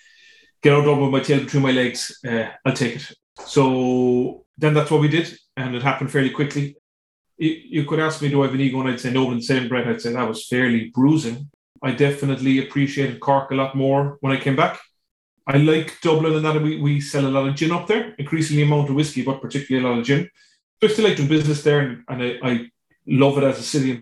get 0.61 0.73
out 0.73 0.85
Dublin 0.85 1.11
with 1.11 1.21
my 1.21 1.25
tail 1.25 1.43
between 1.43 1.63
my 1.63 1.71
legs, 1.71 2.19
uh, 2.27 2.49
I'll 2.65 2.73
take 2.73 2.97
it. 2.97 3.11
So 3.45 4.45
then 4.57 4.73
that's 4.73 4.91
what 4.91 5.01
we 5.01 5.07
did, 5.07 5.37
and 5.59 5.75
it 5.75 5.83
happened 5.83 6.11
fairly 6.11 6.29
quickly. 6.29 6.75
You, 7.37 7.49
you 7.75 7.85
could 7.85 7.99
ask 7.99 8.21
me, 8.21 8.29
do 8.29 8.41
I 8.41 8.45
have 8.45 8.55
an 8.55 8.61
ego? 8.61 8.79
And 8.79 8.89
I'd 8.89 8.99
say 8.99 9.11
no, 9.11 9.25
but 9.25 9.31
in 9.31 9.37
the 9.37 9.43
same 9.43 9.67
breath, 9.67 9.87
I'd 9.87 10.01
say 10.01 10.13
that 10.13 10.27
was 10.27 10.47
fairly 10.47 10.91
bruising. 10.93 11.49
I 11.81 11.91
definitely 11.91 12.59
appreciated 12.59 13.19
Cork 13.19 13.51
a 13.51 13.55
lot 13.55 13.75
more 13.75 14.17
when 14.21 14.33
I 14.33 14.39
came 14.39 14.55
back. 14.55 14.79
I 15.47 15.57
like 15.57 15.99
Dublin 16.01 16.35
and 16.35 16.45
that 16.45 16.61
we, 16.61 16.79
we 16.79 17.01
sell 17.01 17.25
a 17.25 17.29
lot 17.29 17.47
of 17.47 17.55
gin 17.55 17.71
up 17.71 17.87
there, 17.87 18.13
increasingly 18.19 18.63
amount 18.63 18.89
of 18.89 18.95
whiskey, 18.95 19.23
but 19.23 19.41
particularly 19.41 19.85
a 19.85 19.89
lot 19.89 19.99
of 19.99 20.05
gin. 20.05 20.29
So 20.79 20.87
I 20.87 20.91
still 20.91 21.05
like 21.05 21.17
doing 21.17 21.29
business 21.29 21.63
there 21.63 21.79
and, 21.79 22.03
and 22.07 22.23
I, 22.23 22.39
I 22.43 22.69
love 23.07 23.37
it 23.37 23.43
as 23.43 23.59
a 23.59 23.63
city. 23.63 24.01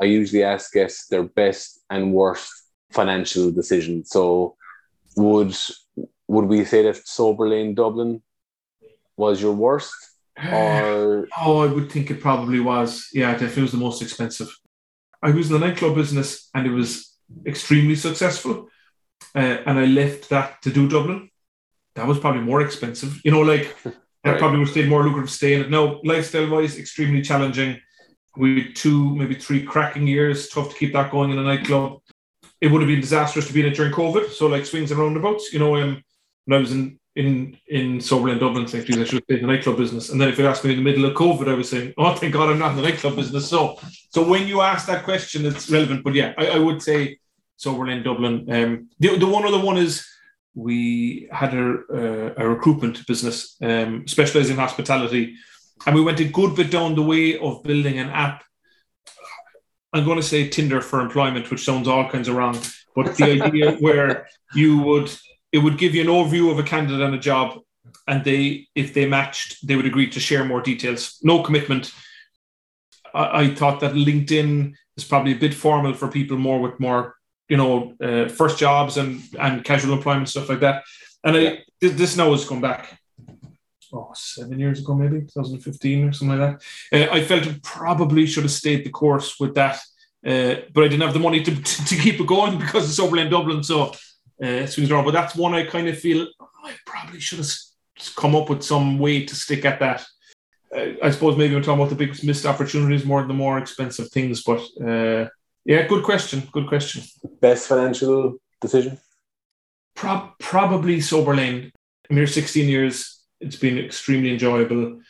I 0.00 0.04
usually 0.04 0.44
ask 0.44 0.72
guests 0.72 1.08
their 1.08 1.24
best 1.24 1.80
and 1.90 2.12
worst 2.12 2.50
financial 2.90 3.50
decision. 3.50 4.04
So 4.04 4.56
would 5.16 5.56
would 6.28 6.44
we 6.44 6.64
say 6.64 6.82
that 6.84 7.08
Sober 7.08 7.48
Lane 7.48 7.74
Dublin 7.74 8.22
was 9.16 9.42
your 9.42 9.52
worst? 9.52 9.94
Or 10.48 11.28
oh, 11.38 11.60
I 11.60 11.66
would 11.66 11.90
think 11.90 12.10
it 12.10 12.20
probably 12.20 12.60
was. 12.60 13.08
Yeah, 13.12 13.32
definitely 13.32 13.62
was 13.62 13.72
the 13.72 13.78
most 13.78 14.02
expensive. 14.02 14.48
I 15.22 15.30
was 15.30 15.50
in 15.50 15.60
the 15.60 15.66
nightclub 15.66 15.94
business 15.94 16.48
and 16.54 16.66
it 16.66 16.70
was 16.70 17.14
extremely 17.46 17.96
successful. 17.96 18.68
Uh, 19.34 19.58
and 19.66 19.78
I 19.78 19.84
left 19.84 20.30
that 20.30 20.62
to 20.62 20.70
do 20.70 20.88
Dublin. 20.88 21.30
That 21.94 22.06
was 22.06 22.18
probably 22.18 22.42
more 22.42 22.62
expensive. 22.62 23.20
You 23.24 23.32
know, 23.32 23.40
like 23.40 23.76
that 23.84 23.94
right. 24.24 24.38
probably 24.38 24.60
would 24.60 24.68
stay 24.68 24.86
more 24.86 25.04
lucrative 25.04 25.30
staying. 25.30 25.60
It, 25.60 25.70
no, 25.70 26.00
lifestyle 26.04 26.48
wise, 26.48 26.78
extremely 26.78 27.22
challenging. 27.22 27.78
We 28.36 28.62
had 28.62 28.76
two, 28.76 29.14
maybe 29.16 29.34
three 29.34 29.64
cracking 29.64 30.06
years. 30.06 30.48
Tough 30.48 30.70
to 30.70 30.76
keep 30.76 30.92
that 30.92 31.10
going 31.10 31.30
in 31.30 31.38
a 31.38 31.42
nightclub. 31.42 32.00
It 32.60 32.70
would 32.70 32.80
have 32.80 32.88
been 32.88 33.00
disastrous 33.00 33.46
to 33.48 33.52
be 33.52 33.60
in 33.60 33.66
it 33.66 33.74
during 33.74 33.92
COVID. 33.92 34.30
So 34.30 34.46
like 34.46 34.66
swings 34.66 34.90
and 34.90 35.00
roundabouts. 35.00 35.52
You 35.52 35.58
know, 35.58 35.76
um, 35.76 36.02
when 36.44 36.58
I 36.58 36.60
was 36.60 36.72
in 36.72 36.99
in 37.16 37.56
in 37.66 38.00
Sober 38.00 38.28
Lane 38.28 38.38
Dublin 38.38 38.66
geez, 38.66 38.98
I 38.98 39.04
should 39.04 39.24
stay 39.24 39.34
in 39.34 39.42
the 39.42 39.46
nightclub 39.46 39.76
business. 39.76 40.10
And 40.10 40.20
then 40.20 40.28
if 40.28 40.38
you 40.38 40.46
asked 40.46 40.64
me 40.64 40.70
in 40.70 40.76
the 40.76 40.84
middle 40.84 41.04
of 41.04 41.14
COVID, 41.14 41.48
I 41.48 41.54
was 41.54 41.68
saying, 41.68 41.92
oh, 41.98 42.14
thank 42.14 42.32
God 42.32 42.50
I'm 42.50 42.58
not 42.58 42.70
in 42.70 42.76
the 42.76 42.82
nightclub 42.82 43.16
business. 43.16 43.48
So 43.48 43.78
so 44.10 44.26
when 44.26 44.46
you 44.46 44.60
ask 44.60 44.86
that 44.86 45.04
question, 45.04 45.44
it's 45.44 45.70
relevant. 45.70 46.04
But 46.04 46.14
yeah, 46.14 46.32
I, 46.38 46.48
I 46.48 46.58
would 46.58 46.82
say 46.82 47.18
Sober 47.56 47.86
Lane 47.86 48.02
Dublin. 48.02 48.46
Um, 48.50 48.88
the, 48.98 49.18
the 49.18 49.26
one 49.26 49.44
other 49.44 49.60
one 49.60 49.76
is 49.76 50.06
we 50.54 51.28
had 51.32 51.54
a, 51.54 51.78
a, 51.92 52.34
a 52.44 52.48
recruitment 52.48 53.06
business 53.06 53.56
um, 53.62 54.06
specializing 54.06 54.52
in 54.52 54.58
hospitality. 54.58 55.34
And 55.86 55.94
we 55.94 56.02
went 56.02 56.20
a 56.20 56.24
good 56.24 56.56
bit 56.56 56.70
down 56.70 56.94
the 56.94 57.02
way 57.02 57.38
of 57.38 57.62
building 57.62 57.98
an 57.98 58.10
app. 58.10 58.44
I'm 59.92 60.04
going 60.04 60.18
to 60.18 60.22
say 60.22 60.48
Tinder 60.48 60.80
for 60.80 61.00
employment, 61.00 61.50
which 61.50 61.64
sounds 61.64 61.88
all 61.88 62.08
kinds 62.08 62.28
of 62.28 62.36
wrong. 62.36 62.58
But 62.94 63.16
the 63.16 63.42
idea 63.42 63.72
where 63.80 64.28
you 64.54 64.78
would 64.78 65.10
it 65.52 65.58
would 65.58 65.78
give 65.78 65.94
you 65.94 66.02
an 66.02 66.08
overview 66.08 66.50
of 66.50 66.58
a 66.58 66.62
candidate 66.62 67.00
and 67.00 67.14
a 67.14 67.18
job, 67.18 67.58
and 68.06 68.24
they, 68.24 68.68
if 68.74 68.94
they 68.94 69.06
matched, 69.06 69.66
they 69.66 69.76
would 69.76 69.86
agree 69.86 70.08
to 70.10 70.20
share 70.20 70.44
more 70.44 70.60
details. 70.60 71.18
No 71.22 71.42
commitment. 71.42 71.92
I, 73.14 73.42
I 73.42 73.54
thought 73.54 73.80
that 73.80 73.94
LinkedIn 73.94 74.74
is 74.96 75.04
probably 75.04 75.32
a 75.32 75.38
bit 75.38 75.54
formal 75.54 75.94
for 75.94 76.08
people 76.08 76.36
more 76.36 76.60
with 76.60 76.78
more, 76.78 77.16
you 77.48 77.56
know, 77.56 77.94
uh, 78.02 78.28
first 78.28 78.58
jobs 78.58 78.96
and 78.96 79.22
and 79.38 79.64
casual 79.64 79.94
employment 79.94 80.28
stuff 80.28 80.48
like 80.48 80.60
that. 80.60 80.84
And 81.24 81.36
I, 81.36 81.58
this 81.80 82.16
now 82.16 82.30
has 82.30 82.48
come 82.48 82.60
back. 82.60 82.98
Oh, 83.92 84.12
seven 84.14 84.58
years 84.60 84.80
ago, 84.80 84.94
maybe 84.94 85.20
2015 85.20 86.08
or 86.08 86.12
something 86.12 86.38
like 86.38 86.60
that. 86.60 87.10
Uh, 87.10 87.12
I 87.12 87.24
felt 87.24 87.46
it 87.46 87.62
probably 87.62 88.24
should 88.24 88.44
have 88.44 88.52
stayed 88.52 88.84
the 88.84 88.90
course 88.90 89.40
with 89.40 89.54
that, 89.56 89.76
uh, 90.24 90.62
but 90.72 90.84
I 90.84 90.88
didn't 90.88 91.02
have 91.02 91.12
the 91.12 91.18
money 91.18 91.42
to, 91.42 91.54
to, 91.54 91.84
to 91.90 91.96
keep 91.96 92.20
it 92.20 92.26
going 92.26 92.58
because 92.58 92.88
it's 92.88 93.00
over 93.00 93.16
in 93.16 93.30
Dublin. 93.30 93.64
So 93.64 93.92
uh, 94.42 94.66
swings 94.66 94.90
around. 94.90 95.04
But 95.04 95.12
that's 95.12 95.36
one 95.36 95.54
I 95.54 95.64
kind 95.64 95.88
of 95.88 95.98
feel 95.98 96.26
oh, 96.40 96.48
I 96.64 96.74
probably 96.86 97.20
should 97.20 97.38
have 97.38 97.50
come 98.16 98.34
up 98.34 98.48
with 98.48 98.62
some 98.62 98.98
way 98.98 99.24
to 99.24 99.34
stick 99.34 99.64
at 99.64 99.80
that. 99.80 100.04
Uh, 100.74 100.92
I 101.02 101.10
suppose 101.10 101.36
maybe 101.36 101.54
we're 101.54 101.62
talking 101.62 101.80
about 101.80 101.90
the 101.90 101.96
biggest 101.96 102.24
missed 102.24 102.46
opportunities 102.46 103.04
more 103.04 103.20
than 103.20 103.28
the 103.28 103.34
more 103.34 103.58
expensive 103.58 104.10
things. 104.10 104.42
But 104.42 104.60
uh, 104.80 105.28
yeah, 105.64 105.86
good 105.86 106.04
question. 106.04 106.48
Good 106.52 106.68
question. 106.68 107.02
Best 107.40 107.68
financial 107.68 108.36
decision? 108.60 108.98
Pro- 109.94 110.32
probably 110.38 111.00
Sober 111.00 111.34
Lane. 111.34 111.72
I'm 112.10 112.26
16 112.26 112.68
years. 112.68 113.24
It's 113.40 113.56
been 113.56 113.78
extremely 113.78 114.32
enjoyable. 114.32 115.00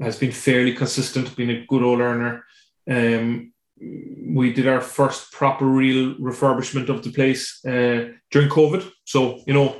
Has 0.00 0.18
been 0.18 0.32
fairly 0.32 0.74
consistent. 0.74 1.36
Been 1.36 1.50
a 1.50 1.66
good 1.66 1.82
old 1.82 2.00
earner. 2.00 2.44
Um, 2.90 3.51
we 4.34 4.52
did 4.52 4.66
our 4.66 4.80
first 4.80 5.32
proper 5.32 5.66
real 5.66 6.14
refurbishment 6.14 6.88
of 6.88 7.02
the 7.02 7.12
place 7.12 7.64
uh, 7.64 8.12
during 8.30 8.48
COVID. 8.48 8.88
So, 9.04 9.40
you 9.46 9.52
know, 9.52 9.76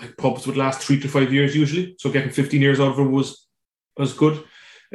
like 0.00 0.16
pubs 0.16 0.46
would 0.46 0.56
last 0.56 0.80
three 0.80 1.00
to 1.00 1.08
five 1.08 1.32
years 1.32 1.56
usually. 1.56 1.96
So 1.98 2.10
getting 2.10 2.30
15 2.30 2.60
years 2.60 2.80
out 2.80 2.92
of 2.92 2.98
it 2.98 3.04
was 3.04 3.46
was 3.96 4.12
good. 4.12 4.44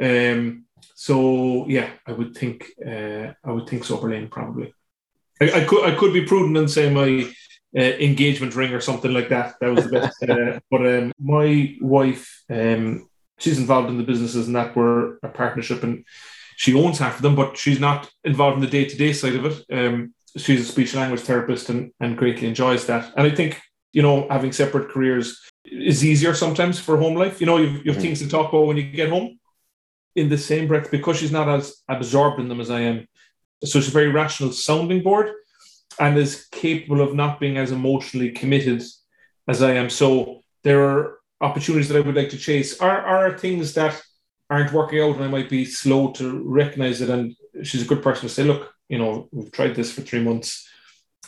Um, 0.00 0.64
so 0.94 1.66
yeah, 1.68 1.90
I 2.06 2.12
would 2.12 2.36
think 2.36 2.66
uh, 2.84 3.32
I 3.44 3.52
would 3.52 3.68
think 3.68 3.84
Sober 3.84 4.10
Lane 4.10 4.28
probably. 4.28 4.72
I, 5.40 5.60
I, 5.60 5.64
could 5.64 5.84
I 5.84 5.94
could 5.94 6.12
be 6.12 6.24
prudent 6.24 6.56
and 6.56 6.70
say 6.70 6.90
my 6.90 7.30
uh, 7.76 7.96
engagement 7.98 8.54
ring 8.54 8.72
or 8.72 8.80
something 8.80 9.12
like 9.12 9.28
that. 9.28 9.54
That 9.60 9.74
was 9.74 9.84
the 9.84 9.90
best. 9.90 10.22
uh, 10.28 10.60
but 10.70 10.86
um, 10.86 11.12
my 11.20 11.76
wife 11.80 12.42
um, 12.48 13.08
she's 13.38 13.58
involved 13.58 13.90
in 13.90 13.98
the 13.98 14.04
businesses 14.04 14.46
and 14.46 14.56
that 14.56 14.74
we're 14.74 15.16
a 15.22 15.28
partnership 15.28 15.82
and 15.82 16.04
she 16.56 16.74
owns 16.74 16.98
half 16.98 17.16
of 17.16 17.22
them, 17.22 17.36
but 17.36 17.56
she's 17.56 17.80
not 17.80 18.10
involved 18.24 18.56
in 18.56 18.62
the 18.62 18.70
day 18.70 18.84
to 18.86 18.96
day 18.96 19.12
side 19.12 19.36
of 19.36 19.44
it. 19.44 19.64
Um, 19.70 20.14
she's 20.36 20.62
a 20.62 20.72
speech 20.72 20.94
language 20.94 21.20
therapist 21.20 21.68
and, 21.70 21.92
and 22.00 22.16
greatly 22.16 22.48
enjoys 22.48 22.86
that. 22.86 23.12
And 23.16 23.26
I 23.26 23.34
think, 23.34 23.60
you 23.92 24.02
know, 24.02 24.26
having 24.28 24.52
separate 24.52 24.90
careers 24.90 25.40
is 25.64 26.04
easier 26.04 26.34
sometimes 26.34 26.78
for 26.78 26.96
home 26.96 27.14
life. 27.14 27.40
You 27.40 27.46
know, 27.46 27.58
you've, 27.58 27.84
you 27.84 27.92
have 27.92 28.00
mm. 28.00 28.04
things 28.04 28.20
to 28.20 28.28
talk 28.28 28.48
about 28.48 28.66
when 28.66 28.76
you 28.76 28.90
get 28.90 29.10
home. 29.10 29.38
In 30.14 30.30
the 30.30 30.38
same 30.38 30.66
breath, 30.66 30.90
because 30.90 31.18
she's 31.18 31.30
not 31.30 31.46
as 31.46 31.82
absorbed 31.90 32.40
in 32.40 32.48
them 32.48 32.58
as 32.58 32.70
I 32.70 32.80
am, 32.80 33.06
so 33.62 33.78
she's 33.78 33.88
a 33.88 33.92
very 33.92 34.08
rational 34.08 34.50
sounding 34.50 35.02
board 35.02 35.30
and 36.00 36.16
is 36.16 36.46
capable 36.50 37.02
of 37.02 37.14
not 37.14 37.38
being 37.38 37.58
as 37.58 37.70
emotionally 37.70 38.30
committed 38.30 38.82
as 39.46 39.62
I 39.62 39.72
am. 39.72 39.90
So 39.90 40.40
there 40.64 40.82
are 40.88 41.18
opportunities 41.42 41.88
that 41.88 41.98
I 41.98 42.00
would 42.00 42.16
like 42.16 42.30
to 42.30 42.38
chase. 42.38 42.80
Are 42.80 43.00
are 43.02 43.38
things 43.38 43.74
that 43.74 44.02
aren't 44.48 44.72
working 44.72 45.00
out, 45.00 45.16
and 45.16 45.24
I 45.24 45.28
might 45.28 45.50
be 45.50 45.64
slow 45.64 46.12
to 46.12 46.42
recognize 46.44 47.00
it. 47.00 47.10
And 47.10 47.34
she's 47.62 47.82
a 47.82 47.86
good 47.86 48.02
person 48.02 48.28
to 48.28 48.34
say, 48.34 48.44
look, 48.44 48.72
you 48.88 48.98
know, 48.98 49.28
we've 49.32 49.50
tried 49.50 49.74
this 49.74 49.92
for 49.92 50.02
three 50.02 50.22
months. 50.22 50.68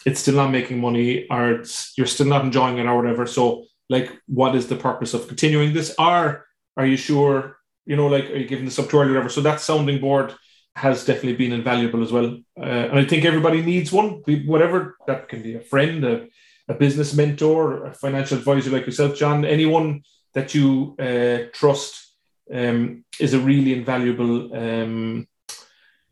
It's 0.06 0.20
still 0.20 0.36
not 0.36 0.52
making 0.52 0.80
money, 0.80 1.26
or 1.28 1.64
you're 1.96 2.06
still 2.06 2.26
not 2.26 2.44
enjoying 2.44 2.78
it, 2.78 2.86
or 2.86 2.96
whatever. 2.96 3.26
So, 3.26 3.64
like, 3.88 4.12
what 4.26 4.54
is 4.54 4.68
the 4.68 4.76
purpose 4.76 5.14
of 5.14 5.26
continuing 5.26 5.72
this? 5.72 5.94
Or 5.98 6.46
are 6.76 6.86
you 6.86 6.96
sure? 6.96 7.56
You 7.86 7.96
know, 7.96 8.06
like, 8.06 8.30
are 8.30 8.36
you 8.36 8.46
giving 8.46 8.66
this 8.66 8.78
up 8.78 8.88
too 8.88 8.98
early, 8.98 9.10
or 9.10 9.14
whatever? 9.14 9.30
So 9.30 9.40
that 9.40 9.60
sounding 9.60 10.00
board 10.00 10.34
has 10.76 11.04
definitely 11.04 11.34
been 11.34 11.52
invaluable 11.52 12.02
as 12.02 12.12
well. 12.12 12.38
Uh, 12.56 12.62
and 12.90 12.98
I 12.98 13.04
think 13.04 13.24
everybody 13.24 13.62
needs 13.62 13.90
one, 13.90 14.22
whatever 14.46 14.96
that 15.08 15.28
can 15.28 15.42
be 15.42 15.56
a 15.56 15.60
friend, 15.60 16.04
a, 16.04 16.28
a 16.68 16.74
business 16.74 17.14
mentor, 17.14 17.86
a 17.86 17.92
financial 17.92 18.38
advisor 18.38 18.70
like 18.70 18.86
yourself, 18.86 19.16
John, 19.16 19.44
anyone 19.44 20.02
that 20.34 20.54
you 20.54 20.94
uh, 21.00 21.50
trust 21.52 22.07
um, 22.52 23.04
is 23.20 23.34
a 23.34 23.38
really 23.38 23.72
invaluable 23.72 24.54
um, 24.54 25.26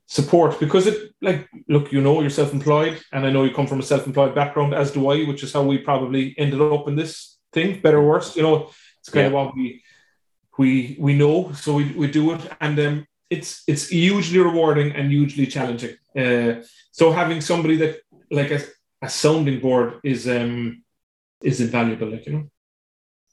support 0.06 0.58
because 0.60 0.86
it, 0.86 1.12
like, 1.20 1.48
look, 1.68 1.92
you 1.92 2.00
know, 2.00 2.20
you're 2.20 2.30
self 2.30 2.52
employed, 2.52 3.00
and 3.12 3.26
I 3.26 3.30
know 3.30 3.44
you 3.44 3.54
come 3.54 3.66
from 3.66 3.80
a 3.80 3.84
self 3.84 4.06
employed 4.06 4.34
background, 4.34 4.74
as 4.74 4.92
do 4.92 5.08
I, 5.10 5.24
which 5.24 5.42
is 5.42 5.52
how 5.52 5.62
we 5.62 5.78
probably 5.78 6.34
ended 6.38 6.60
up 6.60 6.88
in 6.88 6.96
this 6.96 7.38
thing, 7.52 7.80
better 7.80 7.98
or 7.98 8.08
worse. 8.08 8.36
You 8.36 8.42
know, 8.42 8.70
it's 9.00 9.10
kind 9.10 9.22
yeah. 9.22 9.26
of 9.26 9.32
what 9.32 9.56
we 9.56 9.82
we 10.58 10.96
we 10.98 11.14
know, 11.14 11.52
so 11.52 11.74
we, 11.74 11.92
we 11.92 12.06
do 12.10 12.32
it. 12.32 12.40
And 12.60 12.78
um, 12.78 13.06
it's 13.30 13.62
it's 13.66 13.88
hugely 13.88 14.38
rewarding 14.38 14.92
and 14.92 15.10
hugely 15.10 15.46
challenging. 15.46 15.96
Uh, 16.16 16.62
so 16.92 17.12
having 17.12 17.40
somebody 17.40 17.76
that 17.76 18.00
like 18.30 18.50
a, 18.50 18.60
a 19.02 19.08
sounding 19.08 19.60
board 19.60 20.00
is 20.04 20.28
um 20.28 20.82
is 21.42 21.60
invaluable, 21.60 22.10
like 22.10 22.26
you 22.26 22.32
know. 22.32 22.50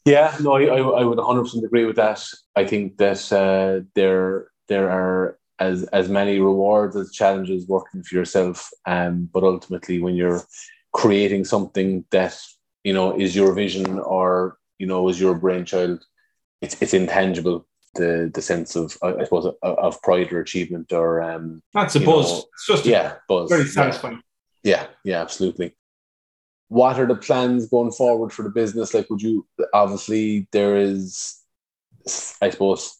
Yeah, 0.05 0.35
no, 0.41 0.53
I, 0.53 0.65
I 0.65 1.03
would 1.03 1.17
100 1.17 1.43
percent 1.43 1.65
agree 1.65 1.85
with 1.85 1.95
that. 1.95 2.23
I 2.55 2.65
think 2.65 2.97
that 2.97 3.31
uh, 3.31 3.85
there 3.95 4.47
there 4.67 4.89
are 4.89 5.39
as 5.59 5.83
as 5.85 6.09
many 6.09 6.39
rewards 6.39 6.95
as 6.95 7.11
challenges 7.11 7.67
working 7.67 8.03
for 8.03 8.15
yourself, 8.15 8.69
um, 8.85 9.29
but 9.31 9.43
ultimately 9.43 10.01
when 10.01 10.15
you're 10.15 10.43
creating 10.91 11.45
something 11.45 12.05
that 12.11 12.37
you 12.83 12.93
know 12.93 13.17
is 13.17 13.35
your 13.35 13.53
vision 13.53 13.99
or 13.99 14.57
you 14.77 14.87
know 14.87 15.07
is 15.07 15.21
your 15.21 15.35
brainchild, 15.35 16.03
it's 16.61 16.81
it's 16.81 16.93
intangible 16.93 17.65
the 17.95 18.31
the 18.33 18.41
sense 18.41 18.75
of 18.75 18.97
I 19.03 19.23
suppose 19.23 19.45
of, 19.45 19.55
of 19.61 20.01
pride 20.01 20.33
or 20.33 20.41
achievement 20.41 20.91
or 20.91 21.21
um 21.21 21.61
that's 21.73 21.95
a 21.95 21.99
buzz. 21.99 22.31
Know, 22.31 22.43
it's 22.53 22.67
just 22.67 22.85
yeah, 22.85 23.15
buzz. 23.29 23.49
Very 23.49 23.65
satisfying. 23.65 24.21
Yeah. 24.63 24.81
yeah, 24.81 24.87
yeah, 25.03 25.21
absolutely. 25.21 25.75
What 26.73 26.99
are 26.99 27.05
the 27.05 27.15
plans 27.27 27.67
going 27.67 27.91
forward 27.91 28.33
for 28.33 28.41
the 28.41 28.49
business? 28.49 28.93
Like, 28.93 29.07
would 29.09 29.21
you 29.21 29.45
obviously 29.73 30.47
there 30.51 30.75
is, 30.75 31.39
I 32.41 32.49
suppose, 32.49 32.97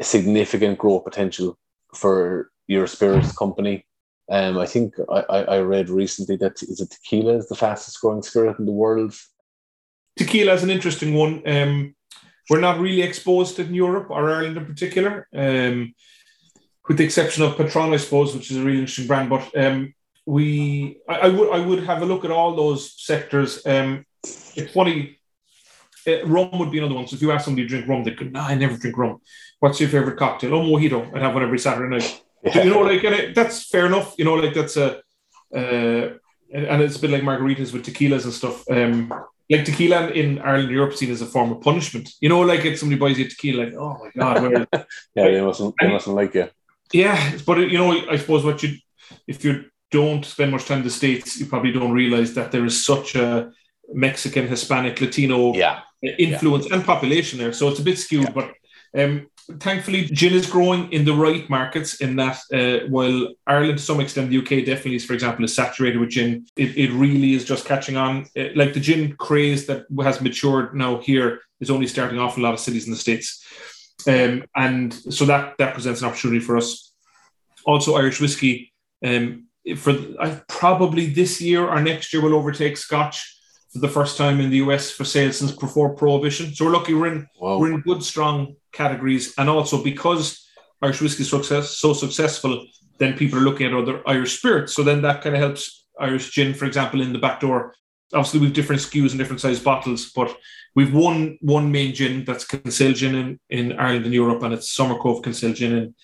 significant 0.00 0.78
growth 0.78 1.04
potential 1.04 1.58
for 1.94 2.50
your 2.66 2.86
spirits 2.86 3.36
company. 3.36 3.84
Um, 4.30 4.58
I 4.58 4.66
think 4.66 4.94
I, 5.10 5.42
I 5.56 5.58
read 5.58 5.90
recently 5.90 6.36
that 6.36 6.62
is 6.62 6.80
it 6.80 6.90
tequila 6.90 7.36
is 7.36 7.48
the 7.48 7.56
fastest 7.56 8.00
growing 8.00 8.22
spirit 8.22 8.58
in 8.58 8.64
the 8.64 8.72
world. 8.72 9.14
Tequila 10.16 10.54
is 10.54 10.62
an 10.62 10.70
interesting 10.70 11.14
one. 11.14 11.42
Um, 11.46 11.94
we're 12.48 12.60
not 12.60 12.80
really 12.80 13.02
exposed 13.02 13.58
in 13.58 13.74
Europe 13.74 14.08
or 14.10 14.30
Ireland 14.30 14.56
in 14.56 14.66
particular, 14.66 15.28
um, 15.34 15.94
with 16.88 16.96
the 16.98 17.04
exception 17.04 17.42
of 17.42 17.56
Patron, 17.56 17.92
I 17.92 17.98
suppose, 17.98 18.34
which 18.34 18.50
is 18.50 18.56
a 18.56 18.62
really 18.62 18.80
interesting 18.80 19.08
brand. 19.08 19.28
But 19.28 19.44
um, 19.56 19.94
we, 20.30 20.98
I, 21.08 21.14
I, 21.18 21.28
would, 21.28 21.50
I 21.50 21.58
would 21.58 21.82
have 21.82 22.02
a 22.02 22.06
look 22.06 22.24
at 22.24 22.30
all 22.30 22.54
those 22.54 22.94
sectors. 23.02 23.66
Um, 23.66 24.06
it's 24.22 24.72
funny. 24.72 25.18
Uh, 26.06 26.24
rum 26.24 26.56
would 26.56 26.70
be 26.70 26.78
another 26.78 26.94
one. 26.94 27.08
So 27.08 27.16
if 27.16 27.22
you 27.22 27.32
ask 27.32 27.44
somebody 27.44 27.66
to 27.66 27.68
drink 27.68 27.88
rum, 27.88 28.04
they 28.04 28.12
go, 28.12 28.26
"No, 28.26 28.40
I 28.40 28.54
never 28.54 28.76
drink 28.76 28.96
rum." 28.96 29.20
What's 29.58 29.80
your 29.80 29.88
favorite 29.88 30.18
cocktail? 30.18 30.54
Oh, 30.54 30.62
mojito. 30.62 31.12
I'd 31.14 31.22
have 31.22 31.34
one 31.34 31.42
every 31.42 31.58
Saturday 31.58 31.96
night. 31.96 32.22
Yeah. 32.44 32.62
You 32.62 32.70
know, 32.70 32.80
like, 32.80 33.02
and 33.02 33.14
it, 33.14 33.34
that's 33.34 33.68
fair 33.68 33.86
enough. 33.86 34.14
You 34.18 34.24
know, 34.24 34.34
like 34.34 34.54
that's 34.54 34.76
a, 34.76 34.98
uh, 35.54 36.10
and 36.54 36.80
it's 36.80 36.96
a 36.96 37.00
bit 37.00 37.10
like 37.10 37.22
margaritas 37.22 37.72
with 37.72 37.84
tequilas 37.84 38.24
and 38.24 38.32
stuff. 38.32 38.64
Um, 38.70 39.12
like 39.50 39.64
tequila 39.64 40.10
in 40.10 40.38
Ireland, 40.38 40.70
Europe, 40.70 40.94
seen 40.94 41.10
as 41.10 41.22
a 41.22 41.26
form 41.26 41.50
of 41.50 41.60
punishment. 41.60 42.08
You 42.20 42.28
know, 42.28 42.40
like 42.40 42.64
if 42.64 42.78
somebody 42.78 43.00
buys 43.00 43.18
you 43.18 43.24
a 43.24 43.28
tequila, 43.28 43.64
like, 43.64 43.74
oh 43.74 43.98
my 44.00 44.10
god, 44.16 44.68
yeah, 45.16 45.24
they 45.24 45.40
mustn't, 45.40 45.74
they 45.80 45.88
mustn't 45.88 46.14
like 46.14 46.34
you. 46.34 46.48
Yeah, 46.92 47.36
but 47.44 47.58
you 47.58 47.78
know, 47.78 47.90
I 48.08 48.16
suppose 48.16 48.44
what 48.44 48.62
you, 48.62 48.76
if 49.26 49.44
you 49.44 49.64
don't 49.90 50.24
spend 50.24 50.52
much 50.52 50.66
time 50.66 50.78
in 50.78 50.84
the 50.84 50.90
states, 50.90 51.38
you 51.40 51.46
probably 51.46 51.72
don't 51.72 51.92
realize 51.92 52.34
that 52.34 52.52
there 52.52 52.64
is 52.64 52.84
such 52.84 53.14
a 53.14 53.52
Mexican, 53.92 54.46
Hispanic, 54.46 55.00
Latino 55.00 55.54
yeah. 55.54 55.80
influence 56.02 56.66
yeah. 56.68 56.76
and 56.76 56.84
population 56.84 57.38
there. 57.38 57.52
So 57.52 57.68
it's 57.68 57.80
a 57.80 57.82
bit 57.82 57.98
skewed, 57.98 58.24
yeah. 58.24 58.30
but 58.30 58.54
um, 58.94 59.28
thankfully, 59.58 60.04
gin 60.04 60.32
is 60.32 60.48
growing 60.48 60.92
in 60.92 61.04
the 61.04 61.12
right 61.12 61.48
markets. 61.48 62.00
In 62.00 62.16
that, 62.16 62.40
uh, 62.52 62.86
while 62.88 63.28
Ireland 63.46 63.78
to 63.78 63.84
some 63.84 64.00
extent, 64.00 64.30
the 64.30 64.38
UK 64.38 64.64
definitely, 64.64 64.96
is, 64.96 65.04
for 65.04 65.14
example, 65.14 65.44
is 65.44 65.54
saturated 65.54 65.98
with 65.98 66.10
gin. 66.10 66.46
It, 66.56 66.76
it 66.76 66.92
really 66.92 67.34
is 67.34 67.44
just 67.44 67.66
catching 67.66 67.96
on. 67.96 68.26
It, 68.34 68.52
uh, 68.52 68.58
like 68.58 68.74
the 68.74 68.80
gin 68.80 69.16
craze 69.16 69.66
that 69.66 69.86
has 70.02 70.20
matured 70.20 70.74
now 70.74 70.98
here 70.98 71.40
is 71.60 71.70
only 71.70 71.86
starting 71.86 72.18
off 72.18 72.36
in 72.36 72.42
a 72.42 72.46
lot 72.46 72.54
of 72.54 72.60
cities 72.60 72.86
in 72.86 72.92
the 72.92 72.98
states, 72.98 73.44
um, 74.06 74.44
and 74.56 74.92
so 74.94 75.24
that 75.26 75.58
that 75.58 75.74
presents 75.74 76.00
an 76.00 76.08
opportunity 76.08 76.40
for 76.40 76.56
us. 76.56 76.92
Also, 77.64 77.96
Irish 77.96 78.20
whiskey. 78.20 78.72
Um, 79.04 79.46
for 79.76 79.92
I 80.18 80.40
probably 80.48 81.06
this 81.06 81.40
year 81.40 81.66
or 81.68 81.80
next 81.80 82.12
year 82.12 82.22
will 82.22 82.34
overtake 82.34 82.76
Scotch 82.76 83.36
for 83.72 83.78
the 83.78 83.88
first 83.88 84.16
time 84.16 84.40
in 84.40 84.50
the 84.50 84.56
US 84.58 84.90
for 84.90 85.04
sales 85.04 85.38
since 85.38 85.52
before 85.52 85.94
Prohibition. 85.94 86.54
So 86.54 86.64
we're 86.64 86.72
lucky 86.72 86.94
we're 86.94 87.12
in 87.12 87.26
wow. 87.40 87.58
we're 87.58 87.72
in 87.72 87.80
good 87.80 88.02
strong 88.02 88.56
categories, 88.72 89.34
and 89.38 89.48
also 89.48 89.82
because 89.82 90.46
Irish 90.82 91.00
whiskey 91.00 91.22
is 91.22 91.30
success 91.30 91.78
so 91.78 91.92
successful, 91.92 92.66
then 92.98 93.16
people 93.16 93.38
are 93.38 93.42
looking 93.42 93.66
at 93.66 93.74
other 93.74 94.02
Irish 94.08 94.38
spirits. 94.38 94.74
So 94.74 94.82
then 94.82 95.02
that 95.02 95.22
kind 95.22 95.34
of 95.34 95.42
helps 95.42 95.86
Irish 95.98 96.30
gin, 96.30 96.54
for 96.54 96.64
example, 96.64 97.00
in 97.00 97.12
the 97.12 97.18
back 97.18 97.40
door. 97.40 97.74
Obviously, 98.12 98.40
we've 98.40 98.52
different 98.52 98.82
SKUs 98.82 99.10
and 99.10 99.18
different 99.18 99.40
size 99.40 99.60
bottles, 99.60 100.10
but 100.16 100.34
we've 100.74 100.94
one 100.94 101.38
one 101.40 101.70
main 101.70 101.94
gin 101.94 102.24
that's 102.24 102.46
Kinsale 102.46 102.94
gin 102.94 103.14
in, 103.14 103.40
in 103.50 103.78
Ireland 103.78 104.06
and 104.06 104.14
Europe, 104.14 104.42
and 104.42 104.54
it's 104.54 104.74
Summer 104.74 104.98
Cove 104.98 105.22
Kinsale 105.22 105.52
gin 105.52 105.76
in 105.76 105.94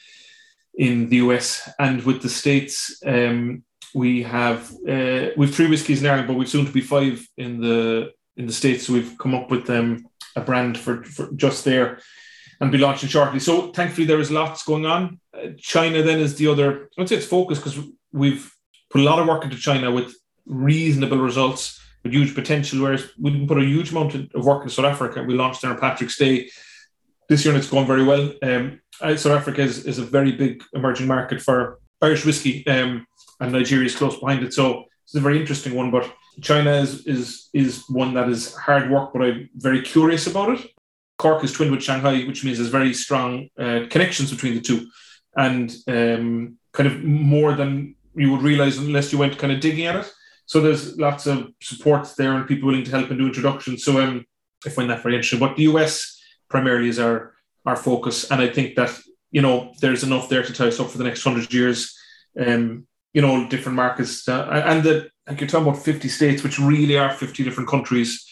in 0.77 1.09
the 1.09 1.17
US. 1.17 1.69
And 1.79 2.03
with 2.05 2.23
the 2.23 2.29
States, 2.29 3.01
um, 3.05 3.65
we 3.95 4.23
have 4.23 4.71
uh, 4.89 5.29
we've 5.37 5.55
three 5.55 5.69
whiskies 5.69 6.03
in 6.03 6.09
Ireland, 6.09 6.29
but 6.29 6.37
we've 6.37 6.49
soon 6.49 6.67
to 6.67 6.73
be 6.73 6.81
five 6.81 7.27
in 7.37 7.61
the 7.61 8.13
in 8.37 8.47
the 8.47 8.53
States. 8.53 8.87
So 8.87 8.93
we've 8.93 9.17
come 9.19 9.35
up 9.35 9.51
with 9.51 9.69
um, 9.71 10.07
a 10.37 10.41
brand 10.41 10.79
for, 10.79 11.03
for 11.05 11.33
just 11.33 11.65
there 11.65 12.01
and 12.61 12.73
be 12.73 12.79
launching 12.79 13.09
shortly. 13.09 13.41
So 13.41 13.73
thankfully 13.73 14.07
there 14.07 14.21
is 14.21 14.31
lots 14.31 14.65
going 14.65 14.87
on. 14.87 15.21
Uh, 15.35 15.49
China 15.59 16.03
then 16.03 16.21
is 16.21 16.37
the 16.37 16.49
other. 16.49 16.91
I 16.97 17.01
would 17.01 17.09
say 17.09 17.17
it's 17.17 17.27
focused 17.27 17.65
because 17.65 17.83
we've 18.13 18.53
put 18.91 19.01
a 19.01 19.05
lot 19.05 19.19
of 19.19 19.27
work 19.27 19.45
into 19.45 19.57
China 19.57 19.91
with 19.91 20.15
reasonable 20.45 21.19
results, 21.19 21.81
with 22.03 22.13
huge 22.13 22.35
potential. 22.35 22.83
Whereas 22.83 23.09
we 23.19 23.31
didn't 23.31 23.49
put 23.49 23.59
a 23.59 23.65
huge 23.65 23.91
amount 23.91 24.15
of 24.15 24.45
work 24.45 24.63
in 24.63 24.69
South 24.69 24.87
Africa. 24.87 25.23
We 25.23 25.35
launched 25.35 25.63
there 25.63 25.71
on 25.71 25.79
Patrick's 25.79 26.19
Day 26.19 26.51
this 27.29 27.45
year, 27.45 27.57
it's 27.57 27.71
going 27.71 27.87
very 27.87 28.05
well. 28.05 28.33
Um, 28.43 28.81
uh, 29.01 29.17
South 29.17 29.39
Africa 29.39 29.63
is, 29.63 29.85
is 29.85 29.99
a 29.99 30.05
very 30.05 30.33
big 30.33 30.63
emerging 30.73 31.07
market 31.07 31.43
for 31.43 31.79
Irish 32.01 32.25
whiskey, 32.25 32.67
um, 32.67 33.07
and 33.41 33.53
Nigeria 33.53 33.87
is 33.87 33.97
close 33.97 34.19
behind 34.19 34.43
it. 34.43 34.55
So 34.55 34.85
it's 35.05 35.15
a 35.15 35.21
very 35.21 35.41
interesting 35.41 35.75
one. 35.75 35.91
But 35.91 36.13
China 36.43 36.73
is 36.73 37.07
is 37.07 37.49
is 37.53 37.85
one 37.89 38.15
that 38.15 38.29
is 38.29 38.55
hard 38.55 38.91
work, 38.91 39.13
but 39.13 39.23
I'm 39.23 39.51
very 39.57 39.83
curious 39.83 40.27
about 40.27 40.51
it. 40.51 40.67
Cork 41.19 41.43
is 41.45 41.53
twinned 41.53 41.73
with 41.73 41.83
Shanghai, 41.83 42.25
which 42.25 42.45
means 42.45 42.59
there's 42.59 42.71
very 42.71 42.93
strong 42.93 43.49
uh, 43.59 43.81
connections 43.91 44.31
between 44.31 44.55
the 44.55 44.61
two, 44.61 44.87
and 45.37 45.75
um, 45.89 46.59
kind 46.73 46.87
of 46.87 47.03
more 47.03 47.55
than 47.55 47.95
you 48.15 48.31
would 48.33 48.43
realize 48.43 48.79
unless 48.79 49.13
you 49.13 49.19
went 49.19 49.39
kind 49.39 49.53
of 49.53 49.61
digging 49.61 49.87
at 49.87 49.97
it. 49.97 50.13
So 50.47 50.61
there's 50.61 50.97
lots 50.97 51.27
of 51.27 51.49
support 51.61 52.09
there 52.17 52.35
and 52.35 52.47
people 52.47 52.69
willing 52.69 52.85
to 52.85 52.91
help 52.91 53.11
and 53.11 53.19
do 53.19 53.27
introductions. 53.27 53.85
So 53.85 54.01
um, 54.01 54.25
I 54.65 54.71
find 54.71 54.89
that 54.91 55.03
very 55.03 55.17
interesting. 55.17 55.41
But 55.41 55.57
the 55.57 55.65
US 55.65 56.16
primarily 56.49 56.89
is 56.89 56.99
our 56.99 57.35
our 57.65 57.77
focus, 57.77 58.31
and 58.31 58.41
I 58.41 58.49
think 58.49 58.77
that 58.77 58.99
you 59.31 59.43
know 59.43 59.73
there's 59.81 60.05
enough 60.05 60.29
there 60.29 60.43
to 60.43 60.53
tie 60.53 60.69
us 60.69 60.81
up 60.81 60.91
for 60.91 60.99
the 60.99 61.05
next 61.05 61.25
hundred 61.25 61.53
years. 61.53 61.97
Um, 62.39 62.87
you 63.13 63.23
know, 63.23 63.49
different 63.49 63.77
markets, 63.77 64.29
uh, 64.29 64.63
and 64.67 64.83
the 64.83 65.09
like 65.27 65.41
you're 65.41 65.49
talking 65.49 65.67
about 65.67 65.83
50 65.83 66.09
states, 66.09 66.43
which 66.43 66.59
really 66.59 66.99
are 66.99 67.11
50 67.11 67.43
different 67.43 67.69
countries. 67.69 68.25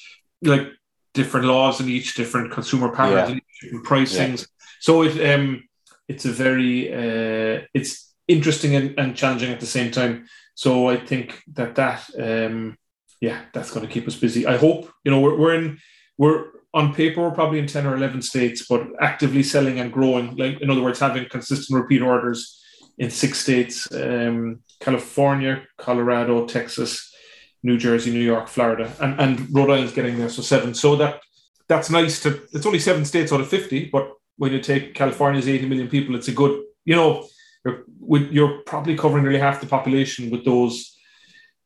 Like 0.42 0.68
different 1.14 1.46
laws 1.46 1.80
in 1.80 1.88
each, 1.88 2.14
different 2.14 2.52
consumer 2.52 2.90
patterns 2.94 3.30
yeah. 3.30 3.40
different 3.62 3.86
pricings. 3.86 4.40
Yeah. 4.40 4.66
So 4.80 5.02
it 5.02 5.34
um, 5.34 5.64
it's 6.08 6.26
a 6.26 6.30
very 6.30 6.92
uh, 6.92 7.62
it's 7.72 8.14
interesting 8.28 8.74
and, 8.74 8.98
and, 8.98 9.16
challenging 9.16 9.50
at 9.52 9.60
the 9.60 9.66
same 9.66 9.90
time. 9.90 10.26
So 10.54 10.88
I 10.88 10.96
think 10.96 11.42
that 11.54 11.74
that 11.76 12.04
um, 12.18 12.76
yeah, 13.20 13.40
that's 13.52 13.70
going 13.70 13.86
to 13.86 13.92
keep 13.92 14.06
us 14.06 14.16
busy. 14.16 14.46
I 14.46 14.56
hope 14.56 14.92
you 15.04 15.10
know 15.10 15.20
we're, 15.20 15.36
we're 15.38 15.54
in 15.54 15.78
we're 16.18 16.44
on 16.74 16.92
paper 16.92 17.22
we're 17.22 17.30
probably 17.30 17.60
in 17.60 17.66
ten 17.66 17.86
or 17.86 17.94
eleven 17.96 18.20
states, 18.20 18.66
but 18.68 18.82
actively 19.00 19.42
selling 19.42 19.78
and 19.80 19.92
growing. 19.92 20.36
Like 20.36 20.60
in 20.60 20.70
other 20.70 20.82
words, 20.82 20.98
having 20.98 21.28
consistent 21.28 21.80
repeat 21.80 22.02
orders 22.02 22.60
in 22.98 23.10
six 23.10 23.38
states: 23.38 23.88
um, 23.92 24.60
California, 24.80 25.62
Colorado, 25.78 26.46
Texas, 26.46 27.14
New 27.62 27.78
Jersey, 27.78 28.10
New 28.10 28.26
York, 28.32 28.48
Florida, 28.48 28.92
and 29.00 29.20
and 29.20 29.54
Rhode 29.54 29.70
Island's 29.70 29.94
getting 29.94 30.18
there, 30.18 30.28
so 30.28 30.42
seven. 30.42 30.74
So 30.74 30.96
that 30.96 31.20
that's 31.68 31.90
nice 31.90 32.20
to. 32.22 32.42
It's 32.52 32.66
only 32.66 32.80
seven 32.80 33.04
states 33.04 33.32
out 33.32 33.40
of 33.40 33.48
fifty, 33.48 33.88
but 33.90 34.10
when 34.36 34.52
you 34.52 34.60
take 34.60 34.94
California's 34.94 35.48
eighty 35.48 35.66
million 35.66 35.88
people, 35.88 36.16
it's 36.16 36.28
a 36.28 36.32
good. 36.32 36.62
You 36.84 36.96
know, 36.96 37.26
you're, 37.64 37.84
you're 38.30 38.58
probably 38.66 38.96
covering 38.96 39.24
nearly 39.24 39.38
half 39.38 39.60
the 39.60 39.66
population 39.66 40.30
with 40.30 40.44
those 40.44 40.98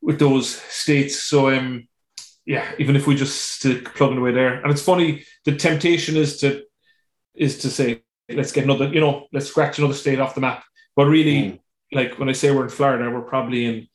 with 0.01 0.19
those 0.19 0.49
states. 0.49 1.23
So 1.25 1.51
um, 1.57 1.89
yeah, 2.49 2.67
even 2.79 2.97
if 2.97 3.07
we 3.07 3.15
just 3.15 3.53
stick 3.53 3.95
plugging 3.95 4.19
away 4.19 4.33
there, 4.33 4.55
and 4.55 4.73
it's 4.73 4.83
funny, 4.83 5.25
the 5.45 5.55
temptation 5.55 6.17
is 6.17 6.41
to 6.41 6.65
is 7.35 7.59
to 7.59 7.71
say 7.71 8.03
let's 8.31 8.53
get 8.53 8.65
another, 8.65 8.89
you 8.89 9.01
know, 9.01 9.27
let's 9.33 9.47
scratch 9.47 9.79
another 9.79 9.95
state 9.95 10.19
off 10.19 10.35
the 10.35 10.41
map. 10.41 10.65
But 10.97 11.07
really, 11.07 11.43
mm. 11.43 11.59
like 11.93 12.19
when 12.19 12.29
I 12.29 12.33
say 12.33 12.51
we're 12.51 12.65
in 12.65 12.71
Florida, 12.71 13.11
we're 13.11 13.21
probably 13.21 13.67
in 13.67 13.89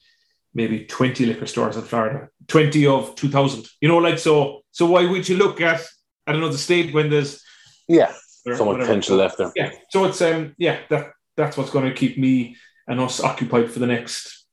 maybe 0.54 0.86
20 0.86 1.26
liquor 1.26 1.46
stores 1.46 1.76
in 1.76 1.84
Florida, 1.84 2.30
20 2.48 2.86
of 2.88 3.16
2000, 3.16 3.68
you 3.82 3.88
know, 3.88 3.98
like, 3.98 4.20
so, 4.20 4.62
so 4.72 4.86
why 4.86 5.06
would 5.06 5.28
you 5.28 5.38
look 5.38 5.62
at, 5.62 5.82
at 6.28 6.36
another 6.36 6.58
state 6.58 6.94
when 6.94 7.10
there's, 7.10 7.44
yeah, 7.88 8.14
so 8.56 8.66
much 8.66 8.80
potential 8.80 9.18
left 9.18 9.38
there. 9.38 9.52
Yeah. 9.56 9.72
So 9.90 10.06
it's, 10.06 10.22
um, 10.22 10.54
yeah, 10.58 10.80
that, 10.90 11.12
that's 11.36 11.58
what's 11.58 11.72
going 11.72 11.90
to 11.90 11.96
keep 11.96 12.18
me 12.18 12.56
and 12.88 13.00
us 13.00 13.20
occupied 13.20 13.72
for 13.72 13.80
the 13.80 13.88
next 13.88 14.46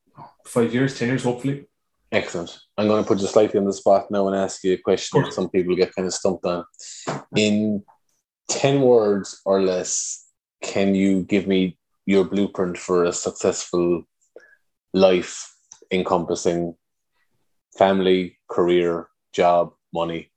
five 0.47 0.73
years, 0.73 0.99
10 0.99 1.09
years, 1.09 1.25
hopefully. 1.25 1.67
Excellent. 2.13 2.59
I'm 2.77 2.89
going 2.89 3.03
to 3.03 3.07
put 3.07 3.21
you 3.21 3.27
slightly 3.29 3.59
on 3.59 3.67
the 3.67 3.73
spot 3.73 4.11
now 4.11 4.27
and 4.27 4.37
ask 4.37 4.65
you 4.65 4.73
a 4.73 4.79
question 4.79 5.23
that 5.23 5.33
some 5.33 5.49
people 5.49 5.77
get 5.77 5.95
kind 5.95 6.07
of 6.07 6.15
stumped 6.15 6.45
on. 6.45 6.65
In 7.37 7.85
10 8.49 8.81
words 8.81 9.41
or 9.45 9.63
less, 9.63 10.27
can 10.61 10.95
you 10.95 11.23
give 11.23 11.47
me 11.47 11.79
your 12.07 12.25
blueprint 12.25 12.77
for 12.79 13.05
a 13.05 13.13
successful 13.13 14.03
life 14.93 15.55
encompassing 15.93 16.75
family, 17.79 18.39
career, 18.49 19.07
job, 19.33 19.73
money? 19.95 20.33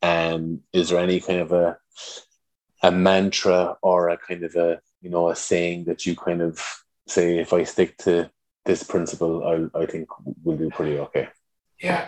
And 0.00 0.60
is 0.72 0.88
there 0.88 0.98
any 0.98 1.20
kind 1.20 1.40
of 1.40 1.52
a 1.52 1.78
a 2.82 2.90
mantra 2.90 3.76
or 3.80 4.08
a 4.08 4.16
kind 4.16 4.42
of 4.42 4.56
a 4.56 4.80
you 5.00 5.10
know 5.10 5.28
a 5.28 5.36
saying 5.36 5.84
that 5.84 6.04
you 6.04 6.16
kind 6.16 6.42
of 6.42 6.60
say 7.06 7.38
if 7.38 7.52
I 7.52 7.62
stick 7.64 7.96
to 7.98 8.30
this 8.64 8.82
principle, 8.82 9.44
I 9.44 9.80
I 9.82 9.86
think 9.86 10.08
we'll 10.42 10.56
do 10.56 10.70
pretty 10.70 10.98
okay. 10.98 11.28
Yeah, 11.80 12.04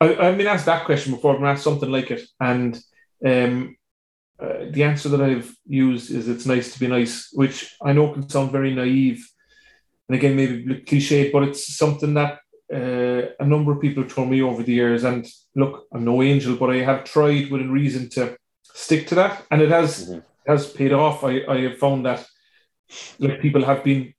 I, 0.00 0.04
I, 0.04 0.28
I've 0.28 0.36
been 0.36 0.46
asked 0.46 0.66
that 0.66 0.84
question 0.84 1.14
before. 1.14 1.32
I've 1.32 1.40
been 1.40 1.48
asked 1.48 1.64
something 1.64 1.90
like 1.90 2.10
it, 2.10 2.22
and 2.40 2.78
um, 3.24 3.76
uh, 4.40 4.66
the 4.70 4.84
answer 4.84 5.08
that 5.10 5.20
I've 5.20 5.54
used 5.66 6.10
is 6.10 6.28
"it's 6.28 6.46
nice 6.46 6.72
to 6.72 6.80
be 6.80 6.86
nice," 6.86 7.30
which 7.32 7.74
I 7.82 7.92
know 7.92 8.12
can 8.12 8.28
sound 8.28 8.52
very 8.52 8.74
naive, 8.74 9.26
and 10.08 10.16
again 10.16 10.36
maybe 10.36 10.82
cliched, 10.86 11.32
but 11.32 11.44
it's 11.44 11.76
something 11.76 12.14
that 12.14 12.40
uh, 12.72 13.32
a 13.40 13.46
number 13.46 13.72
of 13.72 13.80
people 13.80 14.02
have 14.02 14.12
told 14.12 14.28
me 14.28 14.42
over 14.42 14.62
the 14.62 14.72
years. 14.72 15.04
And 15.04 15.26
look, 15.54 15.86
I'm 15.92 16.04
no 16.04 16.22
angel, 16.22 16.56
but 16.56 16.70
I 16.70 16.78
have 16.78 17.04
tried 17.04 17.50
within 17.50 17.72
reason 17.72 18.10
to 18.10 18.36
stick 18.62 19.06
to 19.08 19.14
that, 19.16 19.44
and 19.50 19.62
it 19.62 19.70
has 19.70 20.08
mm-hmm. 20.08 20.20
has 20.46 20.70
paid 20.70 20.92
off. 20.92 21.24
I, 21.24 21.40
I 21.48 21.60
have 21.62 21.78
found 21.78 22.04
that 22.06 22.26
like 23.18 23.40
people 23.40 23.64
have 23.64 23.84
been 23.84 24.14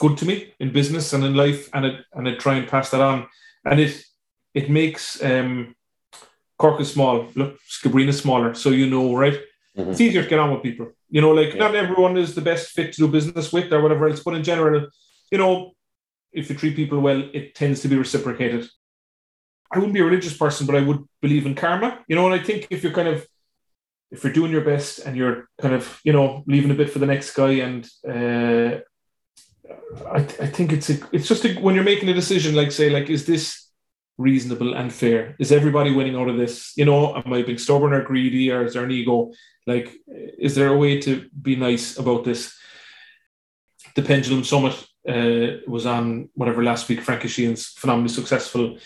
good 0.00 0.16
to 0.18 0.26
me 0.26 0.52
in 0.58 0.72
business 0.72 1.12
and 1.12 1.22
in 1.22 1.34
life, 1.34 1.68
and 1.72 1.84
it 1.86 2.04
and 2.14 2.28
I 2.28 2.34
try 2.34 2.54
and 2.56 2.66
pass 2.66 2.90
that 2.90 3.00
on, 3.00 3.28
and 3.64 3.78
it 3.78 4.02
it 4.54 4.68
makes 4.68 5.22
um, 5.22 5.76
Cork 6.58 6.80
is 6.80 6.92
small. 6.92 7.28
Look, 7.36 7.58
is 7.84 8.18
smaller, 8.18 8.54
so 8.54 8.70
you 8.70 8.88
know, 8.88 9.14
right? 9.14 9.38
Mm-hmm. 9.76 9.90
It's 9.90 10.00
easier 10.00 10.22
to 10.24 10.28
get 10.28 10.40
on 10.40 10.52
with 10.52 10.62
people. 10.62 10.90
You 11.08 11.20
know, 11.20 11.30
like 11.30 11.54
yeah. 11.54 11.60
not 11.60 11.74
everyone 11.74 12.16
is 12.16 12.34
the 12.34 12.40
best 12.40 12.70
fit 12.70 12.92
to 12.92 13.02
do 13.02 13.08
business 13.08 13.52
with 13.52 13.72
or 13.72 13.80
whatever 13.82 14.08
else, 14.08 14.20
but 14.20 14.34
in 14.34 14.42
general, 14.42 14.88
you 15.30 15.38
know, 15.38 15.72
if 16.32 16.50
you 16.50 16.56
treat 16.56 16.76
people 16.76 17.00
well, 17.00 17.22
it 17.32 17.54
tends 17.54 17.80
to 17.82 17.88
be 17.88 17.96
reciprocated. 17.96 18.68
I 19.72 19.78
wouldn't 19.78 19.94
be 19.94 20.00
a 20.00 20.04
religious 20.04 20.36
person, 20.36 20.66
but 20.66 20.76
I 20.76 20.80
would 20.80 21.04
believe 21.22 21.46
in 21.46 21.54
karma. 21.54 22.00
You 22.08 22.16
know, 22.16 22.26
and 22.26 22.40
I 22.40 22.42
think 22.42 22.66
if 22.70 22.82
you're 22.82 22.92
kind 22.92 23.08
of 23.08 23.26
if 24.10 24.24
you're 24.24 24.32
doing 24.32 24.50
your 24.50 24.64
best 24.64 24.98
and 25.00 25.16
you're 25.16 25.48
kind 25.60 25.74
of 25.74 26.00
you 26.04 26.12
know 26.12 26.42
leaving 26.46 26.70
a 26.70 26.74
bit 26.74 26.90
for 26.90 26.98
the 26.98 27.06
next 27.06 27.34
guy 27.34 27.52
and 27.66 27.84
uh, 28.08 28.80
I, 30.06 30.18
I 30.18 30.46
think 30.46 30.72
it's 30.72 30.90
a 30.90 30.98
it's 31.12 31.28
just 31.28 31.44
a, 31.44 31.54
when 31.60 31.74
you're 31.74 31.84
making 31.84 32.08
a 32.08 32.14
decision 32.14 32.54
like 32.54 32.72
say 32.72 32.90
like 32.90 33.10
is 33.10 33.26
this 33.26 33.68
reasonable 34.18 34.74
and 34.74 34.92
fair? 34.92 35.36
Is 35.38 35.52
everybody 35.52 35.92
winning 35.92 36.16
out 36.16 36.28
of 36.28 36.36
this? 36.36 36.72
You 36.76 36.84
know 36.84 37.16
am 37.16 37.32
I 37.32 37.42
being 37.42 37.58
stubborn 37.58 37.92
or 37.92 38.02
greedy 38.02 38.50
or 38.50 38.64
is 38.64 38.74
there 38.74 38.84
an 38.84 38.90
ego? 38.90 39.32
Like 39.66 39.92
is 40.06 40.54
there 40.54 40.68
a 40.68 40.76
way 40.76 41.00
to 41.00 41.28
be 41.40 41.56
nice 41.56 41.98
about 41.98 42.24
this? 42.24 42.56
The 43.96 44.02
pendulum 44.02 44.44
summit 44.44 44.74
uh, 45.08 45.58
was 45.66 45.86
on 45.86 46.28
whatever 46.34 46.62
last 46.62 46.88
week 46.88 47.00
Frankie 47.00 47.28
Sheahan's 47.28 47.68
phenomenally 47.68 48.12
successful 48.12 48.78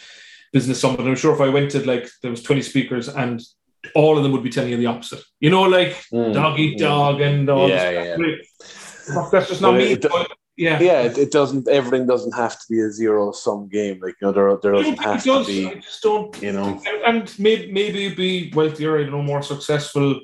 business 0.53 0.81
summit. 0.81 1.01
I'm 1.01 1.16
sure 1.16 1.35
if 1.35 1.40
I 1.40 1.49
went 1.49 1.73
to 1.73 1.87
like 1.87 2.09
there 2.23 2.31
was 2.31 2.42
20 2.42 2.62
speakers 2.62 3.09
and 3.09 3.40
all 3.94 4.16
of 4.16 4.23
them 4.23 4.33
would 4.33 4.42
be 4.42 4.51
telling 4.51 4.70
you 4.70 4.77
the 4.77 4.87
opposite. 4.87 5.23
You 5.40 5.51
know, 5.51 5.62
like 5.62 5.92
mm, 6.12 6.33
dog 6.33 6.59
eat 6.59 6.79
dog 6.79 7.20
and 7.20 7.49
all 7.51 7.68
yeah, 7.68 7.90
yeah, 7.90 8.16
yeah. 8.16 8.35
That's 9.31 9.49
just 9.49 9.61
not 9.61 9.73
but 9.73 9.79
me. 9.79 9.92
It, 9.92 10.05
yeah, 10.57 10.81
yeah. 10.81 11.03
It, 11.03 11.19
it, 11.19 11.31
doesn't. 11.33 11.69
Everything 11.69 12.07
doesn't 12.07 12.35
have 12.35 12.59
to 12.61 12.67
be 12.69 12.81
a 12.81 12.90
zero 12.90 13.33
sum 13.33 13.69
game. 13.69 14.01
Like 14.01 14.14
you 14.21 14.29
know, 14.29 14.33
there 14.33 14.57
there 14.62 14.73
doesn't 14.73 15.03
have 15.03 15.23
does. 15.23 15.47
to 15.47 15.53
be. 15.53 15.69
I 15.69 15.75
just 15.75 16.03
don't. 16.03 16.43
You 16.43 16.53
know, 16.53 16.81
and 17.07 17.33
maybe 17.38 17.73
maybe 17.73 18.14
be 18.14 18.53
wealthier. 18.55 18.99
I 18.99 19.03
don't 19.03 19.12
know, 19.12 19.23
more 19.23 19.43
successful. 19.43 20.21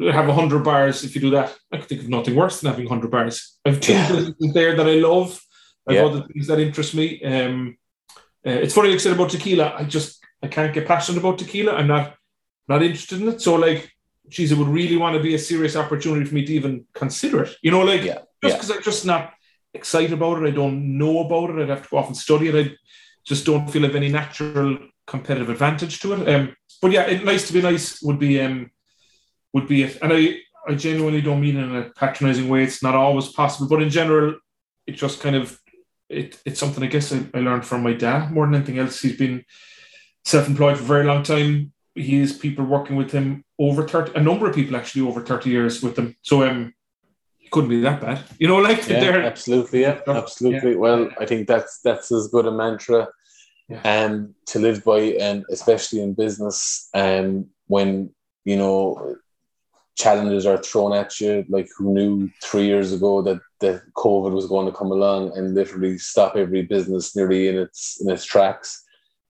Have 0.00 0.28
a 0.28 0.34
hundred 0.34 0.62
bars 0.62 1.04
if 1.04 1.14
you 1.14 1.20
do 1.20 1.30
that. 1.30 1.56
I 1.72 1.78
could 1.78 1.88
think 1.88 2.02
of 2.02 2.08
nothing 2.08 2.36
worse 2.36 2.60
than 2.60 2.70
having 2.70 2.86
hundred 2.86 3.10
bars. 3.10 3.58
I've 3.64 3.80
two 3.80 3.92
yeah. 3.92 4.30
there 4.52 4.76
that 4.76 4.86
I 4.86 4.94
love. 4.94 5.40
I've 5.86 5.96
yeah. 5.96 6.04
other 6.04 6.22
things 6.22 6.46
that 6.46 6.60
interest 6.60 6.94
me. 6.94 7.22
Um, 7.24 7.76
uh, 8.46 8.50
it's 8.50 8.74
funny, 8.74 8.88
like 8.88 8.96
I 8.96 8.98
said 8.98 9.12
about 9.12 9.30
tequila. 9.30 9.74
I 9.76 9.84
just 9.84 10.24
I 10.42 10.48
can't 10.48 10.72
get 10.72 10.86
passionate 10.86 11.18
about 11.18 11.38
tequila. 11.38 11.72
I'm 11.74 11.88
not 11.88 12.14
not 12.68 12.82
interested 12.82 13.20
in 13.20 13.28
it. 13.28 13.40
So 13.40 13.56
like, 13.56 13.90
geez, 14.28 14.52
it 14.52 14.58
would 14.58 14.68
really 14.68 14.96
want 14.96 15.16
to 15.16 15.22
be 15.22 15.34
a 15.34 15.38
serious 15.38 15.76
opportunity 15.76 16.24
for 16.24 16.34
me 16.34 16.44
to 16.44 16.52
even 16.52 16.84
consider 16.94 17.44
it. 17.44 17.56
You 17.62 17.70
know, 17.70 17.82
like 17.82 18.02
yeah, 18.02 18.20
just 18.42 18.56
because 18.56 18.70
yeah. 18.70 18.76
I'm 18.76 18.82
just 18.82 19.06
not 19.06 19.34
excited 19.74 20.12
about 20.12 20.42
it. 20.42 20.48
I 20.48 20.50
don't 20.50 20.98
know 20.98 21.20
about 21.20 21.50
it. 21.50 21.62
I'd 21.62 21.68
have 21.68 21.82
to 21.82 21.88
go 21.88 21.98
off 21.98 22.08
and 22.08 22.16
study 22.16 22.48
it. 22.48 22.66
I 22.66 22.76
just 23.24 23.46
don't 23.46 23.68
feel 23.68 23.84
I 23.84 23.86
have 23.88 23.96
any 23.96 24.08
natural 24.08 24.78
competitive 25.06 25.50
advantage 25.50 26.00
to 26.00 26.14
it. 26.14 26.28
Um, 26.28 26.56
but 26.80 26.92
yeah, 26.92 27.02
it, 27.02 27.24
nice 27.24 27.46
to 27.48 27.52
be 27.52 27.62
nice 27.62 28.02
would 28.02 28.18
be 28.18 28.40
um, 28.40 28.70
would 29.52 29.68
be 29.68 29.82
it. 29.82 29.98
And 30.02 30.12
I 30.12 30.38
I 30.66 30.74
genuinely 30.74 31.20
don't 31.20 31.40
mean 31.40 31.56
in 31.56 31.74
a 31.74 31.90
patronizing 31.90 32.48
way. 32.48 32.62
It's 32.62 32.82
not 32.82 32.94
always 32.94 33.28
possible, 33.28 33.68
but 33.68 33.82
in 33.82 33.90
general, 33.90 34.36
it 34.86 34.92
just 34.92 35.20
kind 35.20 35.36
of 35.36 35.58
it, 36.08 36.40
it's 36.44 36.58
something 36.58 36.82
I 36.82 36.88
guess 36.88 37.12
I, 37.12 37.24
I 37.34 37.40
learned 37.40 37.64
from 37.64 37.82
my 37.82 37.92
dad 37.92 38.32
more 38.32 38.46
than 38.46 38.56
anything 38.56 38.78
else. 38.78 39.00
He's 39.00 39.16
been 39.16 39.44
self-employed 40.24 40.76
for 40.76 40.82
a 40.82 40.86
very 40.86 41.04
long 41.04 41.22
time 41.22 41.72
he 41.94 42.20
has 42.20 42.36
people 42.36 42.64
working 42.64 42.96
with 42.96 43.10
him 43.10 43.44
over 43.58 43.86
30 43.86 44.12
a 44.14 44.22
number 44.22 44.48
of 44.48 44.54
people 44.54 44.76
actually 44.76 45.02
over 45.02 45.20
30 45.20 45.50
years 45.50 45.82
with 45.82 45.98
him 45.98 46.14
so 46.22 46.48
um 46.48 46.72
couldn't 47.50 47.70
be 47.70 47.80
that 47.80 48.00
bad 48.00 48.22
you 48.38 48.46
know 48.46 48.56
like 48.56 48.88
yeah, 48.88 49.22
absolutely 49.24 49.82
yeah 49.82 50.00
absolutely 50.06 50.72
yeah. 50.72 50.76
well 50.76 51.08
i 51.20 51.26
think 51.26 51.46
that's 51.46 51.80
that's 51.80 52.12
as 52.12 52.28
good 52.28 52.46
a 52.46 52.50
mantra 52.50 53.08
yeah. 53.68 53.80
um 53.82 54.34
to 54.46 54.58
live 54.58 54.82
by 54.84 55.00
and 55.20 55.44
especially 55.50 56.00
in 56.02 56.14
business 56.14 56.88
and 56.94 57.26
um, 57.26 57.46
when 57.66 58.10
you 58.44 58.56
know 58.56 59.16
challenges 59.96 60.46
are 60.46 60.58
thrown 60.58 60.92
at 60.92 61.20
you 61.20 61.44
like 61.48 61.68
who 61.76 61.92
knew 61.92 62.30
three 62.42 62.66
years 62.66 62.92
ago 62.92 63.20
that 63.20 63.40
that 63.60 63.82
covid 63.94 64.32
was 64.32 64.46
going 64.46 64.66
to 64.66 64.72
come 64.72 64.90
along 64.92 65.36
and 65.36 65.54
literally 65.54 65.98
stop 65.98 66.36
every 66.36 66.62
business 66.62 67.14
nearly 67.14 67.48
in 67.48 67.58
its 67.58 68.00
in 68.00 68.10
its 68.10 68.24
tracks 68.24 68.84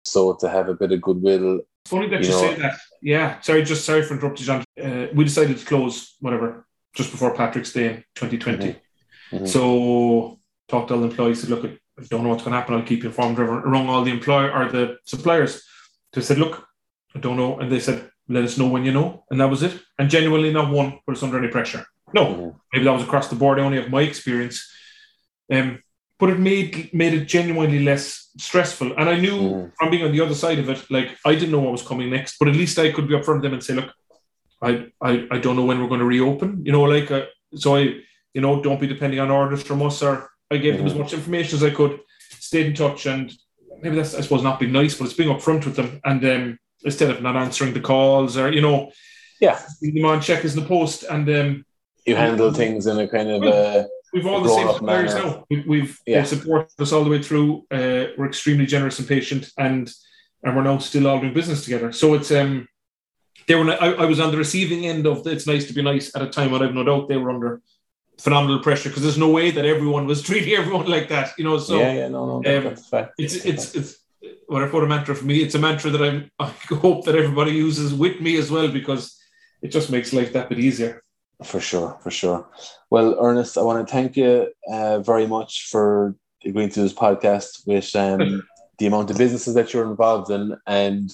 so 0.04 0.34
to 0.34 0.48
have 0.48 0.68
a 0.68 0.74
bit 0.74 0.92
of 0.92 1.00
goodwill 1.00 1.60
Funny 1.86 2.08
that 2.08 2.20
you, 2.20 2.26
you 2.26 2.32
know, 2.32 2.40
say 2.40 2.54
that. 2.56 2.78
Yeah, 3.02 3.40
sorry, 3.40 3.62
just 3.62 3.84
sorry 3.86 4.02
for 4.02 4.14
interrupting, 4.14 4.44
John. 4.44 4.64
Uh, 4.80 5.06
we 5.14 5.24
decided 5.24 5.58
to 5.58 5.64
close 5.64 6.14
whatever 6.20 6.66
just 6.95 7.11
before 7.11 7.34
Patrick's 7.34 7.72
Day 7.72 7.86
in 7.86 7.97
2020. 8.14 8.59
Mm-hmm. 8.59 9.36
Mm-hmm. 9.36 9.47
So 9.47 10.41
talked 10.68 10.88
to 10.88 10.95
all 10.95 11.01
the 11.01 11.09
employees. 11.09 11.41
Said, 11.41 11.51
look, 11.51 11.64
I 11.64 12.05
don't 12.09 12.22
know 12.22 12.30
what's 12.30 12.43
going 12.43 12.53
to 12.53 12.59
happen. 12.59 12.74
I'll 12.74 12.82
keep 12.82 13.03
you 13.03 13.09
informed. 13.09 13.38
Rung 13.38 13.88
all 13.88 14.03
the 14.03 14.11
employer 14.11 14.53
or 14.53 14.70
the 14.70 14.99
suppliers. 15.05 15.62
They 16.12 16.20
said, 16.20 16.38
look, 16.38 16.66
I 17.14 17.20
don't 17.20 17.36
know, 17.36 17.59
and 17.59 17.70
they 17.70 17.80
said, 17.80 18.11
let 18.28 18.45
us 18.45 18.57
know 18.57 18.68
when 18.68 18.84
you 18.84 18.93
know, 18.93 19.24
and 19.30 19.41
that 19.41 19.51
was 19.51 19.62
it. 19.62 19.80
And 19.99 20.09
genuinely, 20.09 20.53
not 20.53 20.70
one 20.70 21.01
put 21.05 21.16
us 21.16 21.22
under 21.22 21.38
any 21.38 21.49
pressure. 21.49 21.84
No, 22.14 22.26
mm-hmm. 22.26 22.59
maybe 22.72 22.84
that 22.84 22.93
was 22.93 23.03
across 23.03 23.28
the 23.28 23.36
board. 23.36 23.59
I 23.59 23.62
only 23.62 23.80
have 23.80 23.91
my 23.91 24.03
experience. 24.03 24.68
Um, 25.53 25.82
but 26.18 26.30
it 26.30 26.38
made 26.38 26.93
made 26.93 27.14
it 27.14 27.24
genuinely 27.24 27.80
less 27.80 28.30
stressful. 28.36 28.93
And 28.97 29.09
I 29.09 29.18
knew 29.18 29.41
mm. 29.41 29.72
from 29.76 29.91
being 29.91 30.05
on 30.05 30.12
the 30.12 30.20
other 30.20 30.34
side 30.34 30.59
of 30.59 30.68
it, 30.68 30.84
like 30.91 31.16
I 31.24 31.34
didn't 31.34 31.51
know 31.51 31.61
what 31.61 31.72
was 31.72 31.82
coming 31.82 32.11
next, 32.11 32.38
but 32.38 32.49
at 32.49 32.55
least 32.55 32.78
I 32.78 32.93
could 32.93 33.09
be 33.09 33.14
upfront 33.14 33.36
with 33.36 33.43
them 33.43 33.55
and 33.55 33.64
say, 33.64 33.74
look, 33.74 33.91
I, 34.62 34.88
I, 35.00 35.26
I 35.30 35.38
don't 35.38 35.56
know 35.56 35.64
when 35.64 35.80
we're 35.80 35.88
going 35.88 36.00
to 36.00 36.06
reopen. 36.06 36.64
You 36.64 36.72
know, 36.72 36.82
like, 36.82 37.11
uh, 37.11 37.26
so 37.54 37.76
I, 37.76 38.00
you 38.34 38.40
know, 38.40 38.62
don't 38.62 38.80
be 38.80 38.86
depending 38.86 39.20
on 39.20 39.30
orders 39.30 39.62
from 39.62 39.82
us. 39.82 40.02
Or 40.02 40.30
I 40.50 40.56
gave 40.56 40.74
mm-hmm. 40.74 40.84
them 40.84 40.92
as 40.92 40.98
much 40.98 41.12
information 41.12 41.56
as 41.56 41.64
I 41.64 41.70
could, 41.70 42.00
stayed 42.38 42.66
in 42.66 42.74
touch, 42.74 43.06
and 43.06 43.32
maybe 43.82 43.96
that's, 43.96 44.14
I 44.14 44.20
suppose, 44.20 44.42
not 44.42 44.61
being 44.61 44.72
nice, 44.72 44.96
but 44.96 45.04
it's 45.04 45.14
being 45.14 45.34
upfront 45.34 45.64
with 45.64 45.76
them. 45.76 46.00
And 46.04 46.24
um, 46.24 46.58
instead 46.84 47.11
of 47.11 47.22
not 47.22 47.36
answering 47.36 47.74
the 47.74 47.80
calls 47.80 48.36
or, 48.36 48.52
you 48.52 48.61
know, 48.61 48.92
yeah, 49.40 49.61
them 49.80 50.04
on 50.04 50.20
check 50.20 50.44
is 50.44 50.54
the 50.54 50.62
post. 50.62 51.04
And 51.04 51.28
um, 51.30 51.64
you 52.06 52.16
handle 52.16 52.52
things 52.52 52.86
in 52.86 52.98
a 52.98 53.08
kind 53.08 53.30
of, 53.30 53.42
uh, 53.42 53.84
We've 54.12 54.26
all 54.26 54.40
the 54.40 54.48
same 54.48 54.72
suppliers 54.72 55.14
now. 55.14 55.44
We, 55.48 55.80
have 55.80 55.98
yeah. 56.04 56.24
supported 56.24 56.80
us 56.80 56.92
all 56.92 57.04
the 57.04 57.11
way 57.11 57.22
through. 57.22 57.64
Uh, 57.70 58.06
we're 58.18 58.26
extremely 58.26 58.66
generous 58.66 58.98
and 58.98 59.06
patient, 59.06 59.50
and 59.56 59.88
and 60.42 60.56
we're 60.56 60.64
now 60.64 60.78
still 60.78 61.06
all 61.06 61.20
doing 61.20 61.32
business 61.32 61.62
together. 61.62 61.92
So 61.92 62.14
it's 62.14 62.32
um, 62.32 62.66
they 63.51 63.57
were. 63.57 63.68
I, 63.70 64.05
I 64.05 64.05
was 64.05 64.20
on 64.20 64.30
the 64.30 64.36
receiving 64.36 64.86
end 64.86 65.07
of 65.07 65.24
the, 65.24 65.30
it's 65.30 65.46
nice 65.46 65.66
to 65.66 65.74
be 65.74 65.82
nice 65.82 66.14
at 66.14 66.22
a 66.22 66.28
time 66.28 66.53
when 66.53 66.62
I've 66.62 66.72
no 66.72 66.84
doubt 66.84 67.09
they 67.09 67.16
were 67.16 67.30
under 67.30 67.61
phenomenal 68.16 68.61
pressure 68.61 68.90
because 68.90 69.03
there's 69.03 69.18
no 69.18 69.30
way 69.30 69.51
that 69.51 69.64
everyone 69.64 70.07
was 70.07 70.22
treating 70.28 70.55
everyone 70.55 70.86
like 70.86 71.09
that. 71.09 71.32
You 71.36 71.44
know, 71.44 71.59
so 71.59 71.80
yeah, 71.80 71.92
yeah, 71.92 72.09
no, 72.09 72.26
no, 72.26 72.42
that, 72.42 72.59
um, 72.59 72.64
that's 72.64 72.88
fact. 72.88 73.14
It's 73.18 73.34
it's 73.34 73.74
it's 73.74 73.98
what 74.46 74.62
I 74.62 74.66
a 74.66 74.86
mantra 74.86 75.16
for 75.16 75.24
me. 75.24 75.38
It's 75.38 75.57
a 75.57 75.59
mantra 75.59 75.90
that 75.90 76.03
I'm, 76.03 76.30
I 76.38 76.46
hope 76.46 77.05
that 77.07 77.16
everybody 77.16 77.53
uses 77.53 77.92
with 77.92 78.20
me 78.20 78.36
as 78.36 78.53
well 78.53 78.68
because 78.68 79.18
it 79.62 79.68
just 79.68 79.90
makes 79.90 80.12
life 80.12 80.32
that 80.32 80.48
bit 80.48 80.61
easier. 80.61 81.03
For 81.42 81.59
sure, 81.59 81.98
for 82.03 82.11
sure. 82.11 82.48
Well, 82.90 83.16
Ernest, 83.18 83.59
I 83.59 83.62
want 83.62 83.86
to 83.86 83.90
thank 83.90 84.16
you 84.16 84.53
uh, 84.70 85.01
very 85.01 85.26
much 85.26 85.68
for 85.70 86.14
agreeing 86.44 86.68
to 86.70 86.82
this 86.82 86.92
podcast 86.92 87.66
with 87.66 87.96
um, 87.96 88.46
the 88.78 88.86
amount 88.86 89.11
of 89.11 89.18
businesses 89.18 89.55
that 89.55 89.72
you're 89.72 89.90
involved 89.90 90.30
in 90.30 90.57
and 90.66 91.11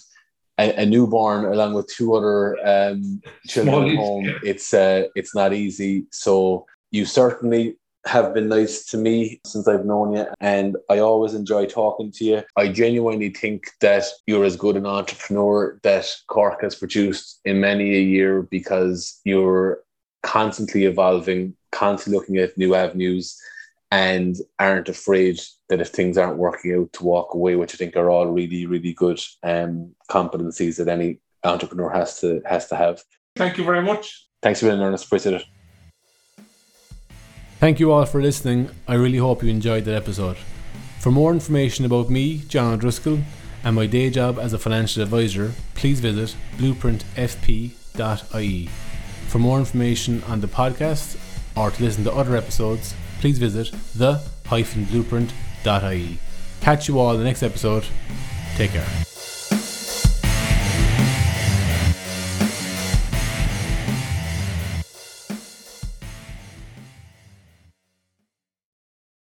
a, 0.59 0.82
a 0.82 0.86
newborn 0.86 1.44
along 1.44 1.74
with 1.74 1.88
two 1.88 2.14
other 2.14 2.57
um, 2.66 3.20
children 3.46 3.90
at 3.90 3.96
home. 3.96 4.24
Yeah. 4.24 4.38
It's 4.42 4.72
uh, 4.72 5.04
it's 5.14 5.34
not 5.34 5.52
easy. 5.52 6.07
So 6.11 6.66
you 6.90 7.04
certainly 7.04 7.76
have 8.07 8.32
been 8.32 8.48
nice 8.48 8.84
to 8.86 8.96
me 8.96 9.40
since 9.44 9.66
I've 9.66 9.84
known 9.84 10.14
you, 10.14 10.26
and 10.40 10.76
I 10.88 10.98
always 10.98 11.34
enjoy 11.34 11.66
talking 11.66 12.12
to 12.12 12.24
you. 12.24 12.42
I 12.57 12.68
genuinely 12.68 13.30
think 13.30 13.64
that 13.80 14.04
you're 14.26 14.44
as 14.44 14.57
good 14.57 14.76
an 14.76 14.86
entrepreneur 14.86 15.78
that 15.82 16.07
Cork 16.28 16.62
has 16.62 16.76
produced 16.76 17.40
in 17.44 17.61
many 17.61 17.96
a 17.96 18.00
year 18.00 18.42
because 18.42 19.20
you're 19.24 19.80
constantly 20.22 20.84
evolving, 20.84 21.57
constantly 21.72 22.18
looking 22.18 22.36
at 22.38 22.57
new 22.57 22.74
avenues, 22.74 23.36
and 23.91 24.37
aren't 24.59 24.89
afraid 24.89 25.41
that 25.68 25.80
if 25.80 25.89
things 25.89 26.18
aren't 26.18 26.39
working 26.39 26.74
out 26.74 26.93
to 26.95 27.05
walk 27.05 27.34
away, 27.34 27.57
which 27.57 27.74
I 27.74 27.76
think 27.76 27.97
are 27.97 28.11
all 28.11 28.26
really, 28.26 28.66
really 28.66 28.93
good 28.93 29.20
um, 29.43 29.95
competencies 30.11 30.76
that 30.78 30.89
any 30.89 31.20
entrepreneur 31.45 31.91
has 31.91 32.20
to 32.20 32.43
has 32.47 32.68
to 32.68 32.76
have. 32.76 33.03
Thank 33.37 33.59
you 33.59 33.64
very 33.64 33.82
much. 33.82 34.26
Thanks 34.43 34.61
for 34.61 34.66
being 34.66 34.80
Ernest. 34.80 35.07
Appreciate 35.07 35.34
it. 35.34 35.45
Thank 37.59 37.80
you 37.80 37.93
all 37.93 38.05
for 38.05 38.20
listening. 38.20 38.70
I 38.87 38.95
really 38.95 39.18
hope 39.18 39.43
you 39.43 39.49
enjoyed 39.49 39.84
that 39.87 39.95
episode. 39.95 40.37
For 41.01 41.11
more 41.11 41.32
information 41.32 41.84
about 41.84 42.11
me, 42.11 42.39
John 42.49 42.74
O'Driscoll, 42.74 43.20
and 43.64 43.76
my 43.76 43.87
day 43.87 44.11
job 44.11 44.39
as 44.39 44.53
a 44.53 44.59
financial 44.59 45.03
advisor, 45.03 45.53
please 45.74 46.01
visit 46.01 46.37
blueprintfp.ie. 46.57 48.68
For 49.28 49.39
more 49.39 49.59
information 49.59 50.22
on 50.24 50.41
the 50.41 50.47
podcast 50.47 51.18
or 51.57 51.70
to 51.70 51.82
listen 51.82 52.05
to 52.05 52.12
other 52.12 52.37
episodes, 52.37 52.95
please 53.20 53.38
visit 53.38 53.70
the-blueprint.ie. 53.94 56.18
Catch 56.60 56.88
you 56.88 56.98
all 56.98 57.12
in 57.12 57.18
the 57.18 57.24
next 57.24 57.42
episode. 57.42 57.84
Take 58.56 58.72
care. 58.72 59.05